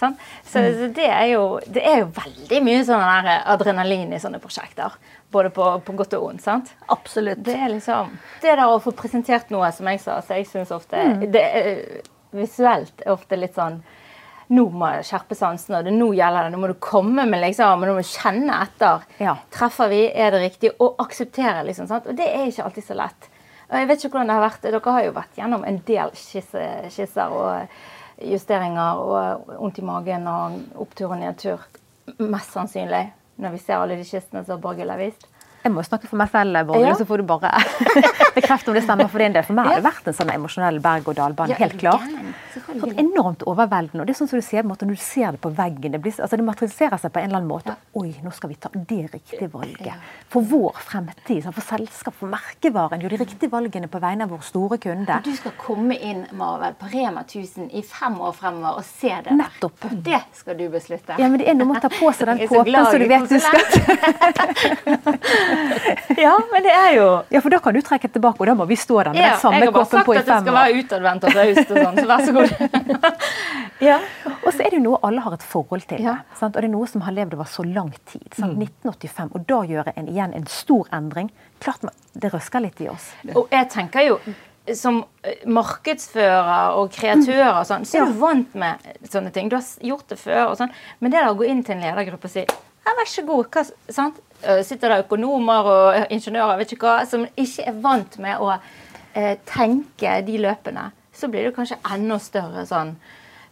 sånn. 0.00 0.14
Så, 0.40 0.62
mm. 0.62 0.68
så 0.78 0.88
det, 0.96 1.08
er 1.10 1.26
jo, 1.34 1.42
det, 1.66 1.82
er 1.84 1.98
jo, 2.00 2.06
veldig 2.16 2.60
mye 2.64 2.84
sånn 2.88 3.02
adrenalin 3.02 4.14
i 4.14 4.20
sånne 4.22 4.40
prosjekter. 4.40 4.96
Både 5.32 5.50
på, 5.54 5.64
på, 5.86 5.96
godt 5.96 6.18
og 6.18 6.26
vondt. 6.26 6.44
sant? 6.44 6.74
Absolutt. 6.92 7.40
Det 7.46 7.56
er 7.56 7.72
liksom, 7.72 8.12
det 8.42 8.52
der 8.52 8.66
å 8.68 8.80
få 8.82 8.92
presentert 8.96 9.52
noe, 9.54 9.70
som 9.72 9.88
jeg 9.88 10.02
sa, 10.04 10.20
så 10.20 10.36
jeg 10.36 10.48
syns 10.50 10.74
ofte 10.74 11.00
mm. 11.00 11.26
det 11.32 11.42
er, 11.42 11.82
Visuelt 12.32 13.02
er 13.04 13.12
ofte 13.12 13.36
litt 13.36 13.58
sånn 13.58 13.82
nå 14.52 14.66
må 14.72 14.88
jeg 14.98 15.06
skjerpe 15.08 15.36
sansene, 15.36 15.78
og 15.80 15.86
det 15.86 15.92
nå 15.94 16.10
gjelder 16.16 16.44
det. 16.46 16.52
Nå 16.52 16.60
må 16.60 16.68
du 16.68 16.74
komme 16.82 17.24
med 17.28 17.40
liksom, 17.40 17.84
nå 17.86 17.94
må 17.94 18.02
du 18.02 18.08
kjenne 18.08 18.58
etter. 18.66 19.06
Ja. 19.22 19.36
Treffer 19.54 19.88
vi, 19.92 20.02
er 20.12 20.34
det 20.34 20.42
riktig? 20.42 20.72
Og 20.82 21.00
akseptere, 21.00 21.62
liksom. 21.64 21.88
sant? 21.88 22.08
Og 22.10 22.18
det 22.18 22.26
er 22.28 22.50
ikke 22.50 22.66
alltid 22.66 22.86
så 22.88 22.96
lett. 22.98 23.28
Og 23.70 23.78
jeg 23.78 23.88
vet 23.88 24.02
ikke 24.02 24.18
hvordan 24.18 24.28
det 24.28 24.36
har 24.36 24.44
vært. 24.44 24.64
Dere 24.66 24.82
har 24.96 25.06
jo 25.06 25.16
vært 25.16 25.38
gjennom 25.40 25.64
en 25.68 25.78
del 25.88 26.12
skisse, 26.18 26.66
skisser 26.92 27.32
og 27.32 27.78
justeringer 28.32 29.00
og 29.00 29.54
vondt 29.56 29.80
i 29.80 29.86
magen 29.88 30.28
og 30.28 30.58
opptur 30.84 31.14
og 31.14 31.22
nedtur. 31.22 31.64
Mest 32.20 32.52
sannsynlig, 32.52 33.06
når 33.40 33.54
vi 33.54 33.62
ser 33.62 33.78
alle 33.78 33.96
de 34.00 34.04
kistene 34.06 34.44
som 34.46 34.60
Borghild 34.60 34.92
har 34.92 35.00
vist. 35.00 35.28
Jeg 35.62 35.70
må 35.70 35.84
snakke 35.86 36.08
for 36.10 36.18
meg 36.18 36.30
selv, 36.32 36.58
Borghild, 36.66 36.88
ja. 36.90 36.94
så 36.98 37.06
får 37.06 37.22
du 37.22 37.28
bare 37.28 37.52
bekrefte 38.38 38.72
om 38.72 38.76
det 38.76 38.82
stemmer 38.82 39.10
for 39.12 39.22
din 39.22 39.36
del. 39.36 39.46
For 39.46 39.54
meg 39.56 39.70
har 39.70 39.78
det 39.78 39.86
vært 39.86 40.08
en 40.10 40.16
sånn 40.18 40.32
emosjonell 40.34 40.80
berg-og-dal-bane, 40.82 41.58
helt 41.60 41.76
klart. 41.78 42.08
Sånn 42.52 42.98
enormt 43.00 43.42
overveldende. 43.48 44.02
Og 44.02 44.08
det 44.08 44.14
er 44.14 44.18
sånn 44.20 44.30
som 44.30 44.40
du 44.40 44.44
sier, 44.44 44.66
når 44.66 44.92
du 44.92 44.96
ser 45.00 45.36
det 45.36 45.40
på 45.42 45.52
veggen. 45.56 45.94
Det, 45.94 46.00
blir, 46.02 46.14
altså 46.18 46.38
det 46.38 46.46
materialiserer 46.46 47.00
seg 47.00 47.12
på 47.14 47.22
en 47.22 47.30
eller 47.30 47.40
annen 47.40 47.50
måte. 47.50 47.76
Oi, 47.98 48.10
nå 48.24 48.32
skal 48.34 48.52
vi 48.52 48.58
ta 48.60 48.70
det 48.74 49.02
riktige 49.12 49.48
valget. 49.52 50.10
For 50.32 50.44
vår 50.48 50.80
fremtid, 50.88 51.46
for 51.48 51.64
selskap, 51.64 52.16
for 52.18 52.32
merkevaren. 52.32 53.02
Gjør 53.02 53.16
de 53.16 53.20
riktige 53.24 53.52
valgene 53.52 53.88
på 53.92 54.00
vegne 54.02 54.26
av 54.26 54.34
vår 54.34 54.44
store 54.46 54.78
kunde. 54.82 55.18
Du 55.24 55.32
skal 55.36 55.56
komme 55.60 55.96
inn 55.96 56.24
Marvel, 56.38 56.76
på 56.80 56.90
Rema 56.92 57.24
1000 57.26 57.70
i 57.72 57.84
fem 57.86 58.18
år 58.20 58.36
fremover 58.36 58.80
og 58.82 58.86
se 58.86 59.12
det 59.24 59.36
Nettopp. 59.38 59.88
Og 59.88 59.96
Det 60.04 60.22
skal 60.36 60.58
du 60.58 60.66
beslutte. 60.72 61.16
Ja, 61.18 61.28
men 61.28 61.40
det 61.40 61.48
er 61.50 61.56
noe 61.58 61.72
med 61.72 61.80
å 61.80 61.84
ta 61.86 61.92
på 61.92 62.12
seg 62.16 62.28
den 62.32 62.44
kåpen 62.50 62.76
så, 62.76 62.84
så 62.92 62.98
du 63.00 63.06
vet 63.10 63.28
du 63.28 63.38
skal 63.42 63.60
ja, 66.24 66.34
men 66.52 66.64
det 66.64 66.72
er 66.72 66.90
jo 66.96 67.06
Ja, 67.32 67.40
for 67.40 67.50
da 67.52 67.58
kan 67.62 67.74
du 67.74 67.80
trekke 67.84 68.08
tilbake, 68.12 68.40
og 68.42 68.46
da 68.50 68.54
må 68.58 68.64
vi 68.68 68.76
stå 68.78 68.98
der 69.02 69.12
med 69.14 69.22
ja, 69.22 69.34
den 69.34 69.40
samme 69.42 69.66
kåpen 69.72 70.04
på 70.06 70.14
i 70.14 70.22
fem 70.22 70.22
år. 70.22 70.22
Jeg 70.22 70.22
har 70.22 70.22
bare 70.22 70.22
sagt 70.22 70.22
at 70.22 70.26
det 70.28 70.38
skal 70.44 70.54
være 70.58 70.72
utadvendt 70.82 71.22
og 71.24 71.30
raust 71.38 71.68
og 71.72 71.76
sånn, 71.82 71.96
så 71.98 72.06
vær 72.10 72.20
så 72.26 72.32
god. 72.36 72.41
ja. 73.88 73.98
Og 74.42 74.50
så 74.52 74.64
er 74.64 74.70
det 74.70 74.78
jo 74.78 74.84
noe 74.84 75.00
alle 75.06 75.24
har 75.24 75.36
et 75.36 75.44
forhold 75.46 75.86
til. 75.90 76.02
Ja. 76.04 76.20
Og 76.38 76.54
det 76.56 76.64
er 76.64 76.72
noe 76.72 76.88
som 76.90 77.04
har 77.06 77.16
levd 77.16 77.36
over 77.38 77.50
så 77.50 77.64
lang 77.66 77.92
tid. 78.10 78.24
Sant? 78.36 78.56
1985. 78.58 79.28
Mm. 79.28 79.34
Og 79.34 79.44
da 79.50 79.60
gjør 79.72 79.92
en 79.94 80.08
igjen 80.12 80.38
en 80.38 80.48
stor 80.50 80.90
endring. 80.94 81.30
Klart 81.62 81.86
det 82.12 82.32
røsker 82.32 82.64
litt 82.64 82.80
i 82.82 82.88
oss. 82.92 83.12
Og 83.34 83.52
jeg 83.52 83.70
tenker 83.72 84.08
jo 84.08 84.18
som 84.78 85.00
markedsfører 85.50 86.76
og 86.78 86.92
kreatør 86.94 87.48
og 87.50 87.64
sånn, 87.66 87.86
så 87.88 87.98
er 87.98 88.12
du 88.12 88.20
vant 88.20 88.52
med 88.54 88.92
sånne 89.10 89.32
ting. 89.34 89.48
Du 89.50 89.56
har 89.58 89.66
gjort 89.82 90.12
det 90.12 90.20
før. 90.20 90.52
og 90.52 90.58
sånn. 90.60 90.70
Men 91.00 91.14
det 91.14 91.24
å 91.26 91.34
gå 91.38 91.48
inn 91.50 91.64
til 91.66 91.78
en 91.78 91.82
ledergruppe 91.86 92.30
og 92.30 92.34
si 92.34 92.44
ja, 92.82 92.94
vær 92.98 93.06
så 93.06 93.22
god, 93.26 93.50
hva, 93.54 93.62
sant? 93.94 94.16
Eh, 94.42 94.62
sitter 94.66 94.90
det 94.90 95.04
økonomer 95.04 95.68
og 95.70 96.12
ingeniører 96.14 96.58
vet 96.58 96.74
ikke 96.74 96.88
hva, 96.88 97.04
som 97.06 97.22
ikke 97.38 97.66
er 97.70 97.76
vant 97.84 98.16
med 98.22 98.42
å 98.42 98.50
eh, 98.56 99.36
tenke 99.46 100.16
de 100.26 100.40
løpene, 100.42 100.88
så 101.22 101.30
blir 101.32 101.48
det 101.48 101.56
kanskje 101.56 101.78
enda 101.94 102.18
større 102.22 102.64
sånn 102.68 102.96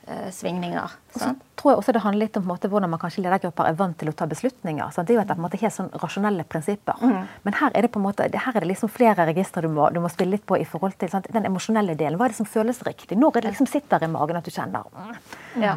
eh, 0.06 0.28
svingninger. 0.34 0.96
Og 1.14 1.22
så 1.22 1.30
tror 1.60 1.72
jeg 1.72 1.80
også 1.82 1.92
Det 1.96 2.02
handler 2.04 2.26
litt 2.26 2.38
om 2.40 2.46
måte, 2.48 2.70
hvordan 2.72 2.90
man 2.90 3.00
kanskje 3.02 3.22
ledergrupper 3.24 3.68
er 3.68 3.76
vant 3.78 3.98
til 4.00 4.10
å 4.10 4.14
ta 4.16 4.26
beslutninger. 4.30 4.94
Sant? 4.94 5.08
Det 5.08 5.14
er 5.14 5.20
jo 5.20 5.24
at 5.26 5.42
måte, 5.42 5.60
helt 5.60 5.76
sånn 5.76 5.90
rasjonelle 6.02 6.46
prinsipper. 6.48 6.98
Mm. 7.02 7.28
Men 7.46 7.58
her 7.60 7.76
er 7.76 7.86
det 7.86 7.92
på 7.94 8.00
en 8.00 8.06
måte, 8.08 8.28
her 8.46 8.56
er 8.56 8.64
det 8.64 8.70
liksom 8.72 8.92
flere 8.92 9.28
registre 9.28 9.62
du 9.66 9.68
du 9.70 10.00
må 10.00 10.10
spille 10.12 10.36
litt 10.36 10.46
på 10.46 10.58
i 10.58 10.66
forhold 10.68 10.96
til 10.98 11.12
sant? 11.12 11.28
den 11.30 11.46
emosjonelle 11.46 11.94
delen. 11.94 12.18
Hva 12.18 12.28
er 12.28 12.34
det 12.34 12.40
som 12.40 12.48
føles 12.48 12.82
riktig? 12.86 13.18
Når 13.18 13.36
er 13.36 13.46
det 13.46 13.54
liksom 13.54 13.70
sitter 13.70 14.04
i 14.04 14.10
magen 14.10 14.40
at 14.40 14.44
du 14.44 14.50
kjenner 14.50 14.88
mm. 14.90 15.62
ja. 15.62 15.76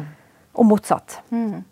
Og 0.54 0.66
motsatt. 0.66 1.20
Mm. 1.30 1.62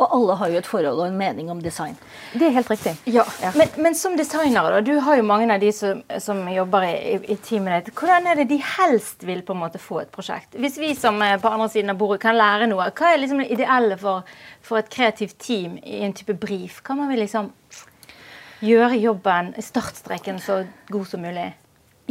Og 0.00 0.08
alle 0.16 0.34
har 0.40 0.48
jo 0.48 0.60
et 0.62 0.68
forhold 0.68 1.00
og 1.02 1.04
en 1.04 1.16
mening 1.20 1.50
om 1.52 1.58
design. 1.60 1.98
Det 2.32 2.46
er 2.46 2.54
helt 2.56 2.70
riktig. 2.72 2.94
Ja. 3.12 3.26
ja. 3.42 3.50
Men, 3.58 3.68
men, 3.84 3.96
som 3.98 4.14
designere, 4.16 4.70
da, 4.72 4.80
du 4.80 4.94
har 5.04 5.18
jo 5.18 5.26
mange 5.28 5.50
av 5.52 5.60
de 5.60 5.68
som, 5.76 6.00
som 6.22 6.40
jobber 6.48 6.86
i, 6.88 7.18
i, 7.28 7.36
teamet 7.36 7.90
ditt. 7.90 7.92
Hvordan 8.00 8.30
er 8.30 8.40
det 8.40 8.48
de 8.54 8.58
helst 8.78 9.26
vil 9.28 9.44
på 9.44 9.52
en 9.52 9.60
måte 9.60 9.80
få 9.82 10.00
et 10.00 10.12
prosjekt? 10.14 10.56
Hvis 10.56 10.80
vi 10.80 10.94
som 10.96 11.20
er 11.20 11.36
på 11.42 11.52
andre 11.52 11.68
siden 11.74 11.92
av 11.92 12.00
bordet 12.00 12.22
kan 12.24 12.38
lære 12.40 12.70
noe, 12.72 12.88
hva 12.88 13.12
er 13.12 13.20
liksom 13.20 13.44
det 13.44 13.50
ideelle 13.52 14.00
for, 14.00 14.24
for 14.64 14.80
et 14.80 14.88
kreativt 14.92 15.36
team 15.44 15.76
i 15.84 16.00
en 16.06 16.16
type 16.16 16.38
brief? 16.40 16.80
Kan 16.86 17.02
man 17.02 17.12
vil 17.12 17.20
liksom 17.26 17.52
gjøre 18.64 18.96
jobben, 18.96 19.52
startstreken, 19.60 20.40
så 20.40 20.62
god 20.88 21.12
som 21.12 21.20
mulig? 21.20 21.50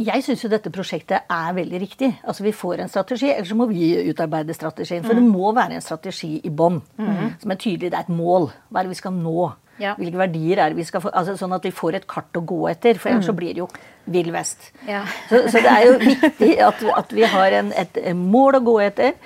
Jeg 0.00 0.24
syns 0.24 0.40
jo 0.40 0.48
dette 0.48 0.70
prosjektet 0.72 1.28
er 1.30 1.56
veldig 1.56 1.80
riktig. 1.82 2.08
Altså 2.24 2.46
Vi 2.46 2.54
får 2.56 2.80
en 2.80 2.88
strategi, 2.90 3.28
ellers 3.28 3.50
så 3.52 3.56
må 3.58 3.66
vi 3.68 3.90
utarbeide 4.08 4.54
strategien. 4.56 5.04
For 5.04 5.12
mm. 5.12 5.20
det 5.20 5.28
må 5.28 5.52
være 5.52 5.76
en 5.76 5.84
strategi 5.84 6.38
i 6.40 6.50
bånn 6.50 6.80
mm. 6.96 7.42
som 7.42 7.52
er 7.52 7.60
tydelig. 7.60 7.92
Det 7.92 7.98
er 7.98 8.06
et 8.06 8.14
mål. 8.14 8.48
Hva 8.70 8.80
er 8.80 8.88
det 8.88 8.94
vi 8.94 9.00
skal 9.02 9.14
nå? 9.18 9.50
Ja. 9.82 9.94
Hvilke 9.98 10.20
verdier 10.20 10.62
er 10.62 10.72
det 10.72 10.80
vi 10.80 10.86
skal 10.88 11.04
få? 11.04 11.12
Altså, 11.16 11.36
sånn 11.36 11.52
at 11.56 11.64
vi 11.66 11.74
får 11.74 12.00
et 12.00 12.08
kart 12.08 12.40
å 12.40 12.44
gå 12.46 12.60
etter. 12.72 12.96
For 13.00 13.12
ellers 13.12 13.26
mm. 13.26 13.28
så 13.28 13.36
blir 13.36 13.52
det 13.52 13.64
jo 13.64 13.68
vill 14.16 14.32
vest. 14.34 14.72
Ja. 14.88 15.04
Så, 15.28 15.44
så, 15.52 15.60
det 15.60 15.76
er 15.76 15.86
jo 15.86 15.94
viktig 16.00 16.52
at, 16.64 16.84
at 16.96 17.16
vi 17.16 17.28
har 17.36 17.60
en, 17.60 17.72
et, 17.84 18.00
et, 18.00 18.16
mål 18.16 18.62
å 18.62 18.64
gå 18.72 18.76
etter. 18.88 19.16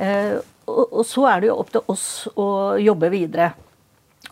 Uh, 0.00 0.40
og, 0.70 0.84
og 0.84 1.02
så 1.06 1.26
er 1.30 1.42
det 1.42 1.50
jo 1.52 1.58
opp 1.62 1.74
til 1.74 1.86
oss 1.92 2.06
å 2.34 2.46
jobbe 2.82 3.10
videre 3.14 3.52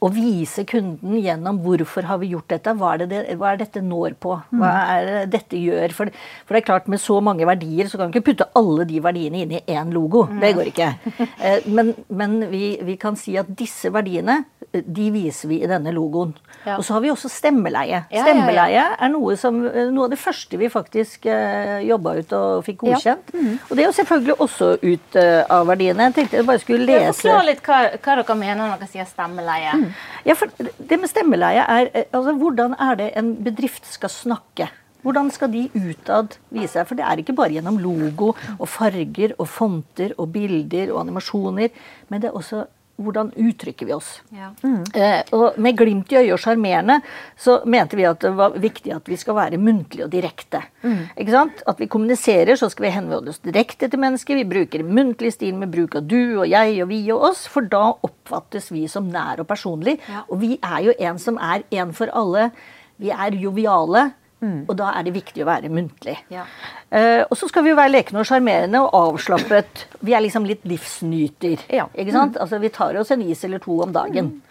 å 0.05 0.11
vise 0.15 0.65
kunden 0.69 1.19
gjennom 1.19 1.61
hvorfor 1.65 2.07
har 2.09 2.21
vi 2.23 2.33
gjort 2.35 2.51
dette, 2.53 2.75
hva 2.79 2.95
er, 2.95 3.07
det, 3.11 3.23
hva 3.39 3.53
er 3.53 3.63
dette 3.63 3.83
når 3.85 4.19
på, 4.23 4.37
hva 4.53 4.73
mm. 4.73 4.93
er 4.95 5.09
det 5.09 5.25
dette 5.35 5.61
gjør. 5.61 5.95
For, 5.97 6.13
for, 6.45 6.55
det 6.55 6.63
er 6.63 6.69
klart 6.69 6.91
med 6.91 7.03
så 7.03 7.19
mange 7.25 7.49
verdier 7.49 7.91
så 7.91 8.01
kan 8.01 8.11
vi 8.13 8.19
ikke 8.19 8.31
putte 8.33 8.51
alle 8.59 8.87
de 8.89 9.03
verdiene 9.05 9.43
inn 9.45 9.57
i 9.59 9.63
én 9.75 9.93
logo. 9.95 10.27
Det 10.39 10.55
går 10.59 10.73
ikke. 10.73 10.93
Eh, 11.39 11.67
men, 11.71 11.93
men 12.11 12.39
vi, 12.51 12.79
vi, 12.83 12.97
kan 13.01 13.17
si 13.19 13.37
at 13.39 13.51
disse 13.59 13.93
verdiene 13.95 14.41
de 14.73 15.09
viser 15.13 15.49
vi 15.49 15.61
i 15.63 15.69
denne 15.69 15.93
logoen. 15.95 16.35
Ja. 16.67 16.77
Og 16.77 16.85
så 16.85 16.97
har 16.97 17.03
vi 17.05 17.11
også 17.13 17.31
stemmeleie. 17.33 18.03
Stemmeleie 18.11 18.83
er 18.99 19.13
noe, 19.13 19.37
som, 19.41 19.61
noe, 19.65 20.09
av 20.09 20.13
det 20.13 20.19
første 20.21 20.59
vi 20.61 20.69
faktisk 20.73 21.29
uh, 21.29 21.33
eh, 21.33 21.87
jobba 21.89 22.19
ut 22.19 22.35
og 22.37 22.67
fikk 22.67 22.83
godkjent. 22.83 23.33
Mm. 23.33 23.55
Og 23.69 23.73
det 23.73 23.85
er 23.85 23.89
jo 23.89 23.95
selvfølgelig 23.97 24.37
også 24.45 24.71
ut 24.83 25.19
uh, 25.21 25.57
av 25.57 25.71
verdiene. 25.71 26.11
Jeg 26.11 26.17
tenkte 26.19 26.41
jeg 26.41 26.49
bare 26.49 26.63
skulle 26.63 26.89
lese 26.89 27.17
Forklar 27.23 27.49
litt 27.49 27.63
hva, 27.65 27.79
hva, 27.97 28.19
dere 28.21 28.39
mener 28.39 28.61
når 28.65 28.83
dere 28.83 28.91
sier 28.93 29.09
stemmeleie. 29.09 29.73
Mm. 29.79 29.88
Ja, 30.27 30.37
for 30.39 30.53
det 30.59 31.01
med 31.01 31.11
stemmeleie 31.11 31.65
er 31.65 31.91
eh, 31.93 32.11
altså, 32.13 32.35
Hvordan 32.39 32.77
er 32.79 33.01
det 33.01 33.09
en 33.19 33.35
bedrift 33.45 33.89
skal 33.89 34.13
snakke? 34.13 34.69
Hvordan 35.03 35.31
skal 35.31 35.53
de 35.53 35.69
utad 35.73 36.37
vise 36.51 36.75
seg? 36.75 36.89
For 36.89 36.99
det 36.99 37.07
er 37.07 37.21
ikke 37.23 37.37
bare 37.39 37.55
gjennom 37.55 37.79
logo 37.81 38.33
og 38.59 38.67
farger 38.69 39.37
og 39.39 39.47
fonter 39.49 40.17
og 40.19 40.33
bilder 40.35 40.91
og 40.93 41.05
animasjoner, 41.05 41.71
men 42.09 42.23
det 42.23 42.31
er 42.31 42.39
også 42.39 42.65
hvordan 42.99 43.31
uttrykker 43.39 43.87
vi 43.87 43.95
oss. 43.95 44.09
Ja. 44.35 44.51
Mm. 44.63 44.83
Eh, 44.95 45.21
og 45.37 45.59
med 45.63 45.77
glimt 45.79 46.13
i 46.13 46.19
øyet 46.19 46.35
og 46.35 46.41
sjarmerende 46.43 46.99
så 47.39 47.61
mente 47.71 47.99
vi 47.99 48.07
at 48.09 48.21
det 48.25 48.33
var 48.39 48.57
viktig 48.59 48.93
at 48.95 49.09
vi 49.09 49.19
skal 49.21 49.37
være 49.39 49.61
muntlige 49.63 50.09
og 50.09 50.13
direkte. 50.13 50.65
Mm. 50.83 51.05
Ikke 51.15 51.35
sant? 51.35 51.63
At 51.71 51.79
vi 51.83 51.91
kommuniserer, 51.91 52.59
så 52.59 52.71
skal 52.73 52.89
vi 52.89 52.95
henvende 52.97 53.31
oss 53.31 53.43
direkte 53.45 53.91
til 53.91 54.03
mennesker. 54.03 54.41
Vi 54.41 54.49
bruker 54.51 54.87
muntlig 54.87 55.33
stil 55.37 55.55
med 55.59 55.71
bruk 55.75 55.95
av 56.01 56.09
du 56.11 56.41
og 56.41 56.49
jeg 56.51 56.81
og 56.83 56.91
vi 56.91 57.01
og 57.15 57.29
oss, 57.31 57.47
for 57.51 57.67
da 57.71 57.85
oppfattes 57.95 58.73
vi 58.75 58.87
som 58.91 59.07
nær 59.13 59.45
og 59.45 59.51
personlig. 59.51 59.99
Ja. 60.11 60.25
Og 60.27 60.43
vi 60.43 60.57
er 60.59 60.89
jo 60.89 60.97
en 60.99 61.23
som 61.23 61.39
er 61.39 61.63
en 61.79 61.95
for 61.95 62.11
alle. 62.19 62.51
Vi 62.99 63.15
er 63.15 63.39
joviale. 63.39 64.09
Mm. 64.39 64.59
Og 64.69 64.75
da 64.79 64.93
er 64.95 65.07
det 65.07 65.15
viktig 65.17 65.43
å 65.43 65.49
være 65.49 65.71
muntlig. 65.73 66.15
Ja. 66.31 66.45
Uh, 66.93 67.25
og 67.27 67.35
så 67.39 67.49
skal 67.51 67.65
vi 67.67 67.73
jo 67.73 67.79
være 67.79 67.97
lekne 67.97 68.23
og 68.23 68.29
sjarmerende 68.29 68.85
og 68.85 68.95
avslappet. 68.95 69.89
Vi 70.07 70.15
er 70.15 70.23
liksom 70.25 70.47
litt 70.47 70.67
livsnyter. 70.69 71.65
Ja. 71.75 71.89
ikke 71.95 72.15
sant? 72.15 72.37
Mm. 72.37 72.43
Altså 72.45 72.61
Vi 72.63 72.71
tar 72.75 73.01
oss 73.01 73.11
en 73.15 73.25
is 73.27 73.43
eller 73.49 73.63
to 73.65 73.81
om 73.83 73.95
dagen. 73.95 74.31
Mm. 74.31 74.45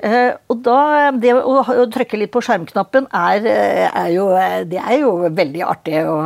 Uh, 0.00 0.32
og 0.48 0.62
da, 0.64 0.78
Det 1.12 1.34
å, 1.36 1.58
å, 1.60 1.84
trykke 1.92 2.22
litt 2.22 2.32
på 2.32 2.40
skjermknappen 2.40 3.10
er, 3.12 3.44
er, 3.44 4.06
jo, 4.14 4.30
det 4.70 4.80
er 4.80 5.02
jo 5.02 5.12
veldig 5.28 5.64
artig 5.68 6.00
å 6.08 6.16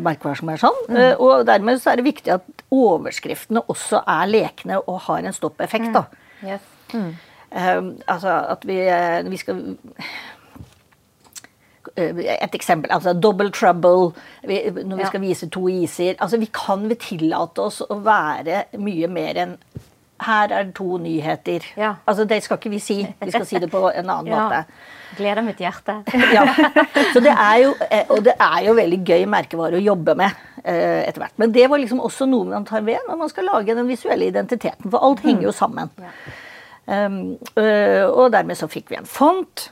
merke 0.00 0.30
hva 0.30 0.32
som 0.38 0.48
er 0.48 0.62
sånn. 0.62 0.80
Uh, 0.88 1.12
og 1.20 1.44
dermed 1.50 1.82
så 1.82 1.92
er 1.92 2.00
det 2.00 2.08
viktig 2.08 2.38
at 2.38 2.64
overskriftene 2.72 3.66
også 3.68 4.00
er 4.08 4.32
lekne 4.32 4.80
og 4.80 5.02
har 5.10 5.28
en 5.28 5.36
stoppeffekt. 5.36 5.92
da. 5.92 6.06
Mm. 6.40 6.48
Yes. 6.48 6.64
altså 8.08 8.32
at 8.54 8.62
vi, 8.64 8.78
vi 9.28 9.36
skal 9.36 9.58
Eh, 9.60 10.39
et 12.00 12.54
eksempel. 12.54 12.90
altså 12.92 13.12
Double 13.12 13.50
trouble, 13.50 14.12
når 14.44 14.96
vi 14.96 15.06
skal 15.06 15.20
vise 15.20 15.48
to 15.48 15.68
iser. 15.68 16.14
altså 16.18 16.40
Vi 16.40 16.50
kan 16.54 16.88
vi 16.88 16.94
tillate 16.94 17.62
oss 17.62 17.82
å 17.86 18.00
være 18.04 18.64
mye 18.78 19.08
mer 19.08 19.44
enn 19.44 19.56
her 20.20 20.52
er 20.52 20.66
det 20.68 20.74
to 20.76 20.98
nyheter. 21.00 21.64
Ja. 21.76 21.94
Altså 22.06 22.24
Det 22.24 22.42
skal 22.42 22.58
ikke 22.58 22.70
vi 22.70 22.78
si. 22.78 22.98
Vi 23.24 23.30
skal 23.30 23.46
si 23.46 23.60
det 23.60 23.70
på 23.70 23.82
en 23.88 24.10
annen 24.10 24.32
ja. 24.32 24.42
måte. 24.42 24.64
Gleder 25.16 25.42
mitt 25.42 25.60
hjerte. 25.60 26.02
ja. 26.36 26.44
Så 27.12 27.22
det 27.24 27.32
er 27.32 27.56
jo, 27.64 27.72
eh, 27.90 28.04
og 28.08 28.24
det 28.24 28.36
er 28.36 28.66
jo 28.66 28.76
veldig 28.78 29.00
gøy 29.06 29.24
merkevare 29.30 29.80
å 29.80 29.82
jobbe 29.84 30.14
med 30.20 30.44
eh, 30.62 31.08
etter 31.08 31.24
hvert. 31.24 31.36
Men 31.40 31.56
det 31.56 31.66
var 31.70 31.82
liksom 31.82 32.02
også 32.04 32.28
noe 32.30 32.50
man 32.52 32.68
tar 32.68 32.84
ved 32.86 33.00
når 33.08 33.20
man 33.24 33.32
skal 33.32 33.48
lage 33.48 33.74
den 33.74 33.88
visuelle 33.90 34.28
identiteten. 34.30 34.90
For 34.90 35.02
alt 35.08 35.24
henger 35.26 35.48
jo 35.48 35.56
sammen. 35.56 35.92
Ja. 35.98 36.14
Um, 36.90 37.36
og 37.54 38.32
dermed 38.34 38.58
så 38.58 38.66
fikk 38.66 38.88
vi 38.90 38.96
en 38.98 39.06
font. 39.06 39.68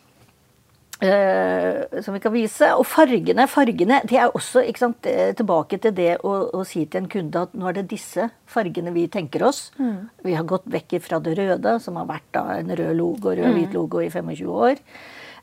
Uh, 0.99 2.01
som 2.03 2.17
vi 2.17 2.19
kan 2.19 2.33
vise. 2.35 2.73
Og 2.75 2.83
fargene, 2.91 3.45
fargene 3.47 4.01
det 4.11 4.17
er 4.19 4.33
også 4.35 4.65
sant, 4.79 5.07
tilbake 5.39 5.79
til 5.85 5.95
det 5.95 6.17
å, 6.27 6.33
å, 6.59 6.65
si 6.67 6.83
til 6.91 7.05
en 7.05 7.13
kunde 7.13 7.45
at 7.47 7.55
nå 7.55 7.69
er 7.71 7.77
det 7.77 7.85
disse 7.93 8.27
fargene 8.51 8.91
vi 8.97 9.07
tenker 9.07 9.45
oss. 9.47 9.69
Mm. 9.79 10.09
Vi 10.27 10.35
har 10.35 10.49
gått 10.49 10.67
vekk 10.67 10.97
fra 11.05 11.21
det 11.23 11.37
røde, 11.39 11.77
som 11.85 12.01
har 12.01 12.11
vært 12.11 12.27
da, 12.35 12.45
en 12.57 12.75
rød 12.75 12.99
logo, 12.99 13.31
rød-hvit 13.31 13.71
mm. 13.71 13.77
logo 13.79 14.03
i 14.03 14.11
25 14.11 14.51
år. 14.51 14.83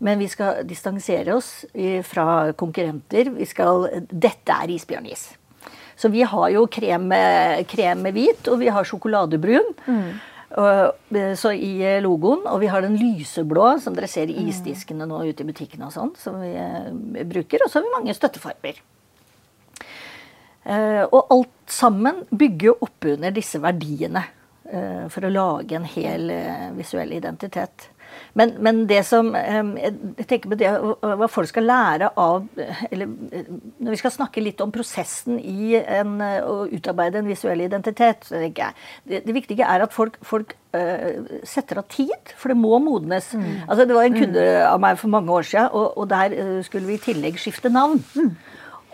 Men 0.03 0.19
vi 0.19 0.27
skal 0.27 0.65
distansere 0.67 1.37
oss 1.37 1.63
fra 2.03 2.51
konkurrenter. 2.59 3.31
Vi 3.37 3.47
skal, 3.47 3.87
dette 4.11 4.59
er 4.59 4.75
isbjørnis. 4.75 5.29
Så 5.95 6.11
vi 6.11 6.25
har 6.27 6.49
jo 6.51 6.65
krem, 6.67 7.07
krem 7.71 8.01
med 8.03 8.17
hvit, 8.17 8.47
og 8.51 8.59
vi 8.59 8.71
har 8.75 8.87
sjokoladebrun. 8.87 9.71
Mm. 9.87 10.09
Eh, 10.55 11.33
så 11.35 11.51
i 11.51 11.81
eh, 11.83 12.01
logoen, 12.03 12.45
Og 12.47 12.59
vi 12.59 12.67
har 12.67 12.81
den 12.81 12.95
lyseblå, 12.97 13.79
som 13.79 13.95
dere 13.95 14.07
ser 14.07 14.31
i 14.31 14.37
mm. 14.39 14.49
isdiskene 14.49 15.07
nå 15.07 15.23
ute 15.27 15.43
i 15.43 15.49
butikkene, 15.49 15.89
og 15.89 15.95
sånn, 15.95 16.13
som 16.19 16.39
vi 16.39 16.53
eh, 16.55 17.23
bruker. 17.27 17.65
Og 17.65 17.71
så 17.71 17.79
har 17.79 17.87
vi 17.87 17.95
mange 17.97 18.15
støttefarger. 18.15 18.83
Og 20.65 21.27
alt 21.29 21.69
sammen 21.69 22.23
bygger 22.33 22.79
opp 22.81 23.05
under 23.05 23.29
disse 23.29 23.59
verdiene 23.61 24.23
for 25.13 25.27
å 25.27 25.29
lage 25.29 25.75
en 25.77 25.85
hel 25.85 26.31
visuell 26.73 27.11
identitet. 27.13 27.85
Men, 28.35 28.51
men, 28.59 28.81
det 28.89 28.99
som 29.07 29.29
Jeg 29.35 30.25
tenker 30.27 30.51
på 30.51 30.57
det 30.59 30.71
hva 30.75 31.27
folk 31.31 31.47
skal 31.47 31.67
lære 31.69 32.09
av 32.19 32.43
eller 32.89 33.07
Når 33.07 33.93
vi 33.93 33.99
skal 34.01 34.13
snakke 34.13 34.43
litt 34.43 34.59
om 34.63 34.73
prosessen 34.75 35.39
i 35.39 35.75
en, 35.79 36.17
å 36.19 36.65
utarbeide 36.67 37.21
en 37.21 37.29
visuell 37.29 37.63
identitet, 37.65 38.27
så 38.27 38.39
tenker 38.41 38.67
jeg 38.67 38.75
det, 39.07 39.21
det 39.27 39.35
viktige 39.35 39.67
er 39.67 39.85
at 39.85 39.93
folk, 39.95 40.17
folk 40.25 40.55
uh, 40.75 41.39
setter 41.47 41.79
av 41.79 41.87
tid, 41.91 42.33
for 42.39 42.51
det 42.51 42.57
må 42.59 42.79
modnes. 42.83 43.31
Mm. 43.37 43.47
Altså, 43.67 43.85
det 43.87 43.97
var 43.97 44.07
en 44.07 44.17
kunde 44.17 44.43
mm. 44.43 44.67
av 44.67 44.83
meg 44.83 44.99
for 45.01 45.13
mange 45.15 45.31
år 45.31 45.47
siden, 45.47 45.71
og, 45.71 45.97
og 46.01 46.09
der 46.11 46.35
uh, 46.35 46.59
skulle 46.65 46.89
vi 46.89 46.97
i 46.99 47.03
tillegg 47.05 47.39
skifte 47.41 47.71
navn. 47.73 48.01
Mm. 48.15 48.31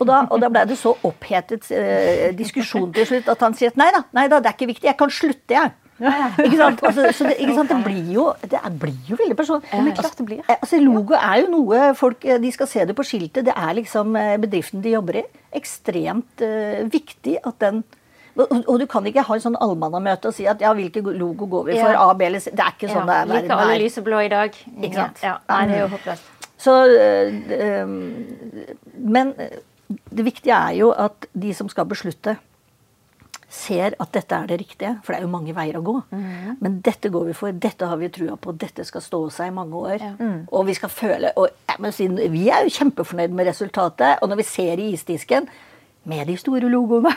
Og 0.01 0.07
da, 0.09 0.23
og 0.33 0.41
da 0.41 0.49
ble 0.49 0.63
det 0.65 0.79
så 0.81 0.95
opphetet 1.05 1.67
eh, 1.77 2.31
diskusjon 2.33 2.89
til 2.95 3.05
slutt 3.05 3.27
at 3.29 3.43
han 3.45 3.53
sier 3.57 3.69
at 3.69 3.77
nei 3.77 3.91
da, 3.93 4.01
nei 4.17 4.25
da, 4.31 4.39
det 4.41 4.49
er 4.49 4.55
ikke 4.57 4.71
viktig, 4.71 4.87
jeg 4.89 4.97
kan 4.97 5.13
slutte, 5.13 5.53
jeg. 5.53 5.73
Ikke 6.01 6.57
sant? 6.57 6.81
Altså, 6.91 7.07
så 7.13 7.27
det, 7.29 7.37
ikke 7.39 7.55
sant? 7.55 7.71
det, 7.71 7.79
blir 7.85 8.11
jo, 8.15 8.25
det 8.41 8.59
er, 8.59 8.73
blir 8.81 9.09
jo 9.09 9.17
veldig 9.19 9.37
personlig. 9.37 9.69
Altså, 9.71 10.27
altså, 10.57 10.81
logo 10.81 11.15
er 11.17 11.43
jo 11.43 11.49
noe 11.53 11.93
folk 11.97 12.25
eh, 12.25 12.39
De 12.41 12.51
skal 12.53 12.69
se 12.69 12.85
det 12.89 12.95
på 12.97 13.05
skiltet. 13.07 13.45
Det 13.47 13.55
er 13.55 13.73
liksom 13.77 14.15
eh, 14.19 14.35
bedriften 14.41 14.83
de 14.83 14.95
jobber 14.95 15.21
i. 15.21 15.25
Ekstremt 15.51 16.41
uh, 16.45 16.85
viktig 16.91 17.35
at 17.43 17.57
den 17.59 17.81
og, 18.39 18.47
og, 18.61 18.77
du 18.79 18.85
kan 18.87 19.03
ikke 19.09 19.25
ha 19.27 19.35
en 19.35 19.43
sånn 19.43 19.57
allmannamøte 19.59 20.29
og 20.29 20.35
si 20.35 20.45
at 20.47 20.61
ja, 20.63 20.69
hvilken 20.75 21.09
logo 21.19 21.49
går 21.51 21.65
vi 21.67 21.73
for? 21.75 21.91
Ja. 21.91 22.05
A, 22.05 22.13
B 22.15 22.29
eller 22.29 22.39
C. 22.39 22.53
Det 22.55 22.63
er 22.63 22.77
ikke 22.77 22.87
sånn 22.87 23.03
ja. 23.03 23.07
det 23.09 23.17
er. 23.17 23.31
Liker 23.33 23.55
alle 23.57 23.79
lyseblå 23.81 24.21
i 24.23 24.29
dag. 24.31 24.55
Ikke 24.77 24.95
sant? 24.95 25.19
Ja. 25.25 25.33
Nei, 25.51 25.59
det 25.67 25.75
er 25.75 25.83
jo 25.83 25.89
håpløst. 25.91 26.29
Så, 26.61 26.77
øh, 26.93 27.33
øh, 27.57 28.71
men 29.17 29.33
det 29.89 30.25
viktige 30.25 30.55
er 30.55 30.77
jo 30.77 30.91
at 30.93 31.27
de 31.33 31.51
som 31.57 31.67
skal 31.71 31.89
beslutte, 31.89 32.37
ser 33.51 33.95
at 33.99 34.13
dette 34.15 34.37
er 34.37 34.47
det 34.47 34.59
riktige. 34.61 34.93
For 35.03 35.13
det 35.13 35.19
er 35.19 35.25
jo 35.25 35.31
mange 35.31 35.55
veier 35.55 35.77
å 35.79 35.83
gå. 35.85 35.95
Mm. 36.11 36.59
Men 36.63 36.77
dette 36.85 37.11
går 37.11 37.27
vi 37.29 37.35
for. 37.37 37.55
Dette 37.65 37.89
har 37.89 37.99
vi 37.99 38.11
trua 38.13 38.37
på. 38.39 38.53
Dette 38.59 38.85
skal 38.87 39.03
stå 39.03 39.19
seg 39.35 39.51
i 39.51 39.55
mange 39.55 39.81
år. 39.81 39.97
Ja. 39.99 40.13
Mm. 40.19 40.37
Og 40.47 40.69
vi 40.69 40.77
skal 40.77 40.93
føle 40.93 41.33
og 41.35 41.51
si, 41.91 42.07
Vi 42.07 42.47
er 42.49 42.63
jo 42.65 42.75
kjempefornøyd 42.77 43.35
med 43.35 43.51
resultatet. 43.51 44.21
Og 44.21 44.31
når 44.31 44.41
vi 44.41 44.47
ser 44.47 44.79
i 44.79 44.91
isdisken 44.95 45.49
med 46.09 46.25
de 46.31 46.37
store 46.39 46.69
logoene 46.71 47.11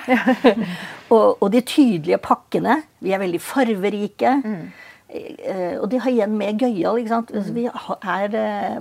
og, 1.14 1.40
og, 1.40 1.47
de 1.55 1.62
tydelige 1.64 2.18
pakkene 2.20 2.83
Vi 3.01 3.14
er 3.16 3.23
veldig 3.23 3.40
farverike. 3.40 4.35
Mm. 4.44 4.66
Eh, 5.14 5.75
og 5.79 5.88
de 5.92 6.01
har 6.03 6.11
igjen 6.11 6.37
med 6.37 6.59
gøyal. 6.59 7.07
Altså, 7.07 7.53
vi 7.55 7.68
er 7.70 8.38
eh, 8.40 8.81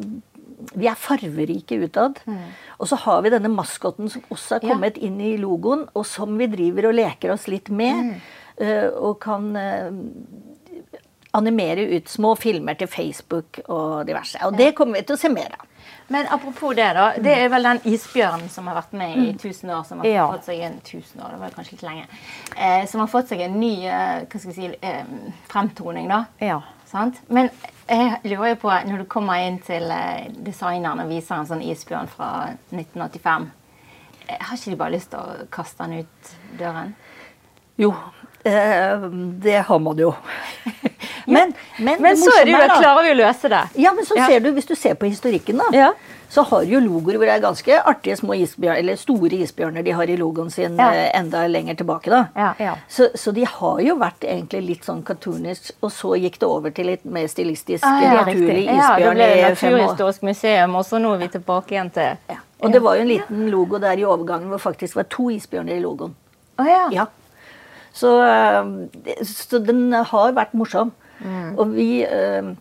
vi 0.74 0.88
er 0.90 1.00
farverike 1.00 1.80
utad. 1.84 2.22
Mm. 2.26 2.46
Og 2.80 2.90
så 2.90 3.00
har 3.06 3.22
vi 3.26 3.34
denne 3.34 3.52
maskoten 3.54 4.12
som 4.12 4.24
også 4.34 4.58
er 4.58 4.66
kommet 4.70 5.00
ja. 5.00 5.10
inn 5.10 5.20
i 5.24 5.36
logoen, 5.42 5.88
og 5.94 6.08
som 6.08 6.38
vi 6.40 6.50
driver 6.52 6.90
og 6.90 6.98
leker 6.98 7.36
oss 7.36 7.50
litt 7.52 7.72
med. 7.74 8.14
Mm. 8.14 8.40
Uh, 8.54 8.90
og 9.10 9.16
kan 9.24 9.48
uh, 9.58 9.90
animere 11.34 11.88
ut 11.96 12.10
små 12.10 12.36
filmer 12.38 12.78
til 12.78 12.88
Facebook 12.88 13.64
og 13.66 14.04
diverse. 14.08 14.38
Og 14.46 14.58
det 14.58 14.76
kommer 14.78 15.00
vi 15.00 15.08
til 15.08 15.18
å 15.18 15.22
se 15.24 15.32
mer 15.34 15.56
av. 15.58 15.70
Men 16.14 16.28
apropos 16.30 16.76
det, 16.76 16.90
da. 16.94 17.08
Det 17.18 17.34
er 17.34 17.50
vel 17.50 17.66
den 17.66 17.80
isbjørnen 17.90 18.50
som 18.52 18.68
har 18.70 18.78
vært 18.78 18.94
med 18.98 19.16
i 19.18 19.30
1000 19.32 19.70
mm. 19.70 19.74
år, 19.74 19.84
som 19.88 20.04
har 20.04 20.10
ja. 20.10 20.28
fått 20.30 20.50
seg 20.50 20.62
en 20.68 20.78
1000 20.82 21.24
år, 21.24 21.34
det 21.34 21.42
var 21.42 21.56
kanskje 21.56 21.78
litt 21.78 21.86
lenge, 21.88 22.06
eh, 22.54 22.84
som 22.92 23.02
har 23.04 23.10
fått 23.12 23.32
seg 23.32 23.44
en 23.46 23.58
ny 23.60 23.74
eh, 23.88 24.24
hva 24.28 24.42
skal 24.44 24.52
jeg 24.52 24.58
si, 24.60 24.70
eh, 24.90 25.34
fremtoning, 25.50 26.12
da. 26.12 26.24
Ja. 26.44 26.60
Sant? 26.94 27.18
Men 27.34 27.50
jeg 27.90 28.20
lurer 28.30 28.54
jo 28.54 28.60
på, 28.62 28.72
når 28.88 29.02
du 29.02 29.10
kommer 29.10 29.42
inn 29.42 29.58
til 29.66 29.90
eh, 29.92 30.30
designeren 30.46 31.02
og 31.02 31.10
viser 31.10 31.40
en 31.40 31.50
sånn 31.50 31.64
isbjørn 31.66 32.10
fra 32.12 32.30
1985 32.70 33.48
eh, 34.28 34.38
Har 34.38 34.60
ikke 34.60 34.76
de 34.76 34.80
bare 34.80 34.94
lyst 34.94 35.10
til 35.12 35.24
å 35.24 35.48
kaste 35.54 35.88
den 35.88 36.04
ut 36.04 36.34
døren? 36.60 36.94
Jo, 37.82 37.90
eh, 38.46 39.08
det 39.42 39.64
har 39.66 39.82
man 39.82 39.98
jo. 39.98 40.14
men, 41.36 41.56
men, 41.80 41.98
men 41.98 42.20
så 42.22 42.36
er 42.38 42.46
det 42.46 42.54
jo, 42.54 42.62
klarer 42.78 43.08
vi 43.08 43.16
å 43.16 43.22
løse 43.24 43.50
det. 43.50 43.64
Ja, 43.82 43.96
men 43.98 44.06
så 44.06 44.20
ja. 44.20 44.30
ser 44.30 44.46
du, 44.46 44.52
Hvis 44.54 44.70
du 44.70 44.76
ser 44.78 44.94
på 45.00 45.10
historikken, 45.10 45.64
da, 45.64 45.72
ja 45.74 45.94
så 46.34 46.42
har 46.50 46.64
jo 46.66 46.80
logoer 46.82 47.20
hvor 47.20 47.30
det 47.30 47.34
er 47.36 47.42
ganske 47.44 47.76
artige 47.92 48.16
små 48.18 48.34
isbjørner, 48.42 48.80
eller 48.82 48.98
store 48.98 49.38
isbjørner 49.46 49.84
de 49.86 49.94
har 49.94 50.10
i 50.10 50.16
logoen 50.18 50.50
sin 50.54 50.80
ja. 50.82 50.88
Eh, 50.90 51.12
enda 51.20 51.44
lenger 51.48 51.78
tilbake. 51.78 52.10
da. 52.10 52.24
Ja, 52.36 52.48
ja. 52.58 52.72
Så, 52.90 53.12
så, 53.16 53.32
de 53.36 53.46
har 53.46 53.82
jo 53.86 53.96
vært 54.02 54.26
egentlig 54.26 54.64
litt 54.72 54.88
sånn 54.90 55.04
cartoonish, 55.06 55.76
og 55.86 55.94
så 55.94 56.16
gikk 56.18 56.40
det 56.42 56.50
over 56.50 56.74
til 56.74 56.90
litt 56.90 57.06
mer 57.06 57.30
stilistisk 57.30 57.86
ah, 57.86 58.02
naturlig 58.24 58.66
isbjørn. 58.66 58.80
Ja, 58.82 58.98
det 58.98 59.14
ble 59.14 59.30
Naturhistorisk 59.44 60.26
museum, 60.26 60.76
og 60.80 60.88
så 60.90 61.04
nå 61.04 61.14
er 61.14 61.22
vi 61.22 61.30
tilbake 61.38 61.78
igjen 61.78 61.94
til 61.94 62.18
ja. 62.34 62.42
Og 62.64 62.72
det 62.72 62.80
var 62.80 62.96
jo 62.96 63.04
en 63.04 63.12
liten 63.12 63.48
logo 63.52 63.78
der 63.84 64.00
i 64.00 64.06
overgangen 64.08 64.48
hvor 64.54 64.62
faktisk 64.72 64.96
var 64.96 65.06
to 65.12 65.28
isbjørner 65.34 65.76
i 65.76 65.84
logoen. 65.84 66.14
Oh, 66.58 66.66
ja. 66.66 66.86
ja. 66.96 67.10
Så, 67.94 68.16
eh, 68.26 69.24
så, 69.28 69.60
den 69.62 69.92
har 69.94 70.34
vært 70.34 70.56
morsom. 70.58 70.94
Mm. 71.20 71.58
Og 71.60 71.76
vi 71.76 71.90
eh, 72.08 72.54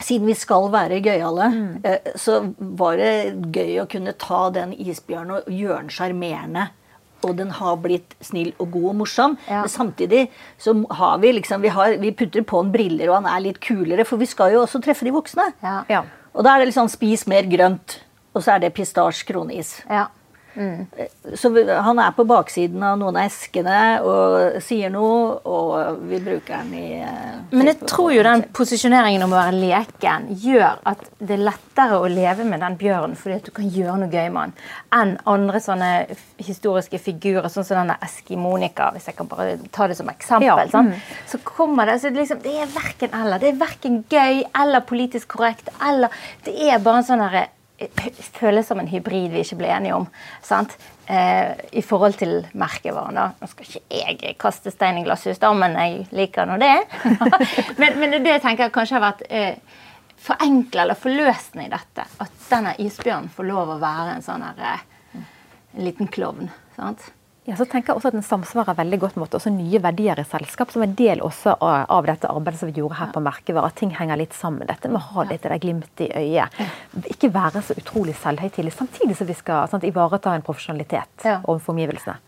siden 0.00 0.28
vi 0.28 0.34
skal 0.36 0.68
være 0.72 1.00
gøyale, 1.04 1.50
mm. 1.52 1.68
Eh, 1.84 2.10
så 2.18 2.40
var 2.58 2.98
det 3.00 3.12
gøy 3.54 3.78
å 3.82 3.86
kunne 3.90 4.16
ta 4.20 4.48
den 4.54 4.74
isbjørnen 4.76 5.38
og 5.38 5.52
gjøre 5.52 5.84
den 5.84 5.94
sjarmerende. 5.94 6.66
Og 7.24 7.32
den 7.38 7.50
har 7.56 7.78
blitt 7.80 8.12
snill 8.22 8.52
og 8.60 8.70
god 8.74 8.90
og 8.90 8.96
morsom. 9.00 9.36
Ja. 9.48 9.62
Men 9.64 9.72
samtidig 9.72 10.26
så 10.62 10.76
har 10.98 11.16
vi 11.22 11.32
liksom 11.38 11.64
vi, 11.64 11.72
har, 11.72 11.96
vi, 12.02 12.12
putter 12.14 12.44
på 12.46 12.60
en 12.62 12.72
briller, 12.74 13.08
og 13.08 13.22
han 13.22 13.30
er 13.32 13.46
litt 13.48 13.60
kulere, 13.64 14.04
for 14.06 14.20
vi 14.20 14.28
skal 14.30 14.52
jo 14.54 14.62
også 14.66 14.82
treffe 14.84 15.08
de 15.08 15.14
voksne. 15.16 15.48
Ja. 15.64 15.80
Ja. 15.90 16.04
Og 16.36 16.44
da 16.44 16.52
er 16.52 16.62
det 16.62 16.70
liksom 16.70 16.92
spis 16.92 17.24
mer 17.30 17.48
grønt, 17.48 18.00
og 18.36 18.44
så 18.44 18.54
er 18.54 18.66
det 18.66 18.74
pistasje 18.76 19.24
kroneis. 19.26 19.78
Ja. 19.88 20.06
Mm. 20.56 20.86
Så 21.34 21.50
han 21.68 21.98
er 22.00 22.12
på 22.16 22.24
baksiden 22.28 22.82
av 22.82 22.96
noen 22.98 23.18
av 23.18 23.26
eskene 23.28 23.80
og 24.06 24.56
sier 24.64 24.92
noe, 24.92 25.36
og 25.44 26.00
vi 26.08 26.20
bruker 26.24 26.62
den 26.62 26.72
i 26.78 26.86
uh, 27.04 27.42
Men 27.52 27.70
jeg 27.70 27.80
tror 27.84 28.12
jo 28.14 28.24
den 28.24 28.44
posisjoneringen 28.56 29.26
om 29.26 29.34
å 29.34 29.38
være 29.38 29.58
leken 29.60 30.30
gjør 30.42 30.80
at 30.88 31.04
det 31.18 31.36
er 31.36 31.44
lettere 31.50 32.00
å 32.00 32.08
leve 32.08 32.46
med 32.48 32.64
den 32.64 32.78
bjørnen 32.80 33.16
fordi 33.20 33.36
at 33.36 33.48
du 33.48 33.52
kan 33.56 33.68
gjøre 33.68 33.98
noe 34.00 34.12
gøy 34.12 34.30
med 34.32 34.48
den, 34.48 34.54
enn 34.96 35.14
andre 35.28 35.60
sånne 35.62 35.90
historiske 36.40 37.00
figurer, 37.02 37.50
sånn 37.52 37.66
som 37.66 37.80
denne 37.82 37.98
Eskimonika, 38.06 38.90
hvis 38.94 39.10
jeg 39.10 39.18
kan 39.18 39.28
bare 39.28 39.58
ta 39.74 39.88
det 39.90 39.98
som 39.98 40.08
eksempel. 40.12 40.72
Ja. 40.72 40.82
Mm. 40.86 40.94
Så 41.28 41.40
kommer 41.44 41.90
det 41.90 41.98
så 42.00 42.12
liksom, 42.14 42.40
Det 42.44 42.54
er 42.62 42.70
verken 42.72 43.12
eller. 43.16 43.42
Det 43.42 43.52
er 43.52 43.60
verken 43.60 44.00
gøy 44.10 44.44
eller 44.56 44.84
politisk 44.88 45.36
korrekt, 45.36 45.68
eller 45.84 46.12
Det 46.46 46.54
er 46.70 46.80
bare 46.82 47.02
en 47.02 47.08
sånn 47.08 47.24
herre 47.24 47.46
føles 48.36 48.66
som 48.66 48.80
en 48.80 48.88
hybrid 48.88 49.30
vi 49.32 49.42
ikke 49.44 49.58
ble 49.60 49.70
enige 49.72 49.96
om. 49.96 50.06
Eh, 51.06 51.52
I 51.72 51.82
forhold 51.86 52.16
til 52.18 52.38
merkevaren. 52.58 53.18
Nå 53.38 53.48
skal 53.50 53.68
ikke 53.68 53.82
jeg 54.00 54.36
kaste 54.40 54.72
stein 54.74 55.00
i 55.00 55.04
glasshus, 55.06 55.40
da, 55.42 55.52
men 55.54 55.76
jeg 55.78 56.06
liker 56.16 56.48
nå 56.48 56.58
det. 56.62 56.74
men, 57.80 57.98
men, 58.00 58.16
det 58.24 58.38
jeg 58.40 58.72
kanskje 58.74 58.98
har 58.98 59.04
vært 59.04 59.26
eh, 59.28 59.82
forenkla 60.26 60.86
eller 60.86 60.98
forløsende 60.98 61.68
i 61.68 61.72
dette. 61.72 62.08
At 62.22 62.48
denne 62.48 62.74
isbjørnen 62.82 63.30
får 63.34 63.50
lov 63.50 63.76
å 63.76 63.80
være 63.82 64.16
en 64.16 64.26
sånn 64.26 64.46
her, 64.46 64.64
eh, 64.72 65.22
liten 65.82 66.10
klovn. 66.10 66.50
sant? 66.76 67.10
Ja, 67.46 67.54
så 67.54 67.64
tenker 67.64 67.92
jeg 67.92 68.00
også 68.00 68.10
at 68.10 68.16
Den 68.16 68.26
samsvarer 68.26 68.74
veldig 68.74 68.98
godt 69.04 69.18
med 69.20 69.34
også 69.38 69.52
nye 69.54 69.78
verdier 69.82 70.18
i 70.18 70.26
selskap, 70.26 70.72
som 70.74 70.82
en 70.82 70.96
del 70.98 71.22
også 71.22 71.54
av 71.62 72.08
dette 72.08 72.30
arbeidet 72.30 72.58
som 72.58 72.70
vi 72.72 72.80
gjorde 72.80 72.98
her 72.98 73.12
på 73.14 73.22
Merkevare. 73.22 73.70
At 73.70 73.78
ting 73.78 73.92
henger 73.94 74.18
litt 74.18 74.34
sammen. 74.34 74.66
Dette 74.66 74.90
med 74.90 74.98
å 74.98 75.14
ha 75.14 75.26
litt 75.30 75.46
det 75.46 75.60
glimt 75.62 76.02
i 76.02 76.10
øyet. 76.10 76.58
Ikke 77.14 77.30
være 77.34 77.62
så 77.62 77.78
utrolig 77.78 78.16
selvhøytidelig, 78.18 78.74
samtidig 78.74 79.18
som 79.18 79.30
vi 79.30 79.38
skal 79.38 79.70
sant, 79.70 79.86
ivareta 79.86 80.34
en 80.34 80.46
profesjonalitet 80.46 81.28
ja. 81.28 81.38
overfor 81.44 81.76
omgivelsene. 81.76 82.18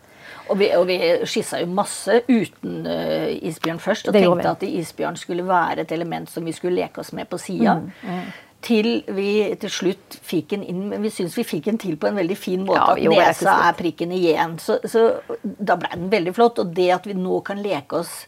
Og 0.48 0.58
vi, 0.60 0.68
og 0.76 0.86
vi 0.88 0.98
skissa 1.28 1.58
jo 1.60 1.66
masse 1.72 2.22
uten 2.28 2.86
uh, 2.86 3.28
isbjørn 3.48 3.80
først, 3.82 4.08
og 4.08 4.16
tenkte 4.16 4.52
at 4.54 4.64
isbjørn 4.64 5.18
skulle 5.20 5.44
være 5.44 5.82
et 5.82 5.92
element 5.92 6.30
som 6.30 6.46
vi 6.46 6.54
skulle 6.56 6.78
leke 6.78 7.02
oss 7.02 7.10
med 7.16 7.28
på 7.28 7.40
sida. 7.42 7.80
Mm. 7.82 7.90
Mm 8.06 8.28
til 8.64 8.88
vi 9.14 9.28
til 9.62 9.70
slutt 9.70 10.18
fikk 10.26 10.56
en 10.56 10.64
inn 10.66 10.80
Men 10.90 11.04
vi 11.04 11.12
syns 11.14 11.36
vi 11.38 11.44
fikk 11.46 11.68
en 11.70 11.78
til 11.78 11.94
på 12.00 12.08
en 12.10 12.18
veldig 12.18 12.36
fin 12.38 12.64
måte. 12.66 12.98
Ja, 12.98 13.14
at 13.14 13.38
nesa 13.38 13.56
er 13.68 13.76
prikken 13.78 14.12
igjen. 14.14 14.58
Så, 14.62 14.80
så, 14.88 15.04
da 15.42 15.78
ble 15.78 15.92
den 15.94 16.08
veldig 16.12 16.34
flott. 16.36 16.58
Og 16.62 16.72
det 16.76 16.90
at 16.96 17.06
vi 17.06 17.16
nå 17.18 17.40
kan 17.46 17.62
leke 17.62 18.02
oss 18.02 18.24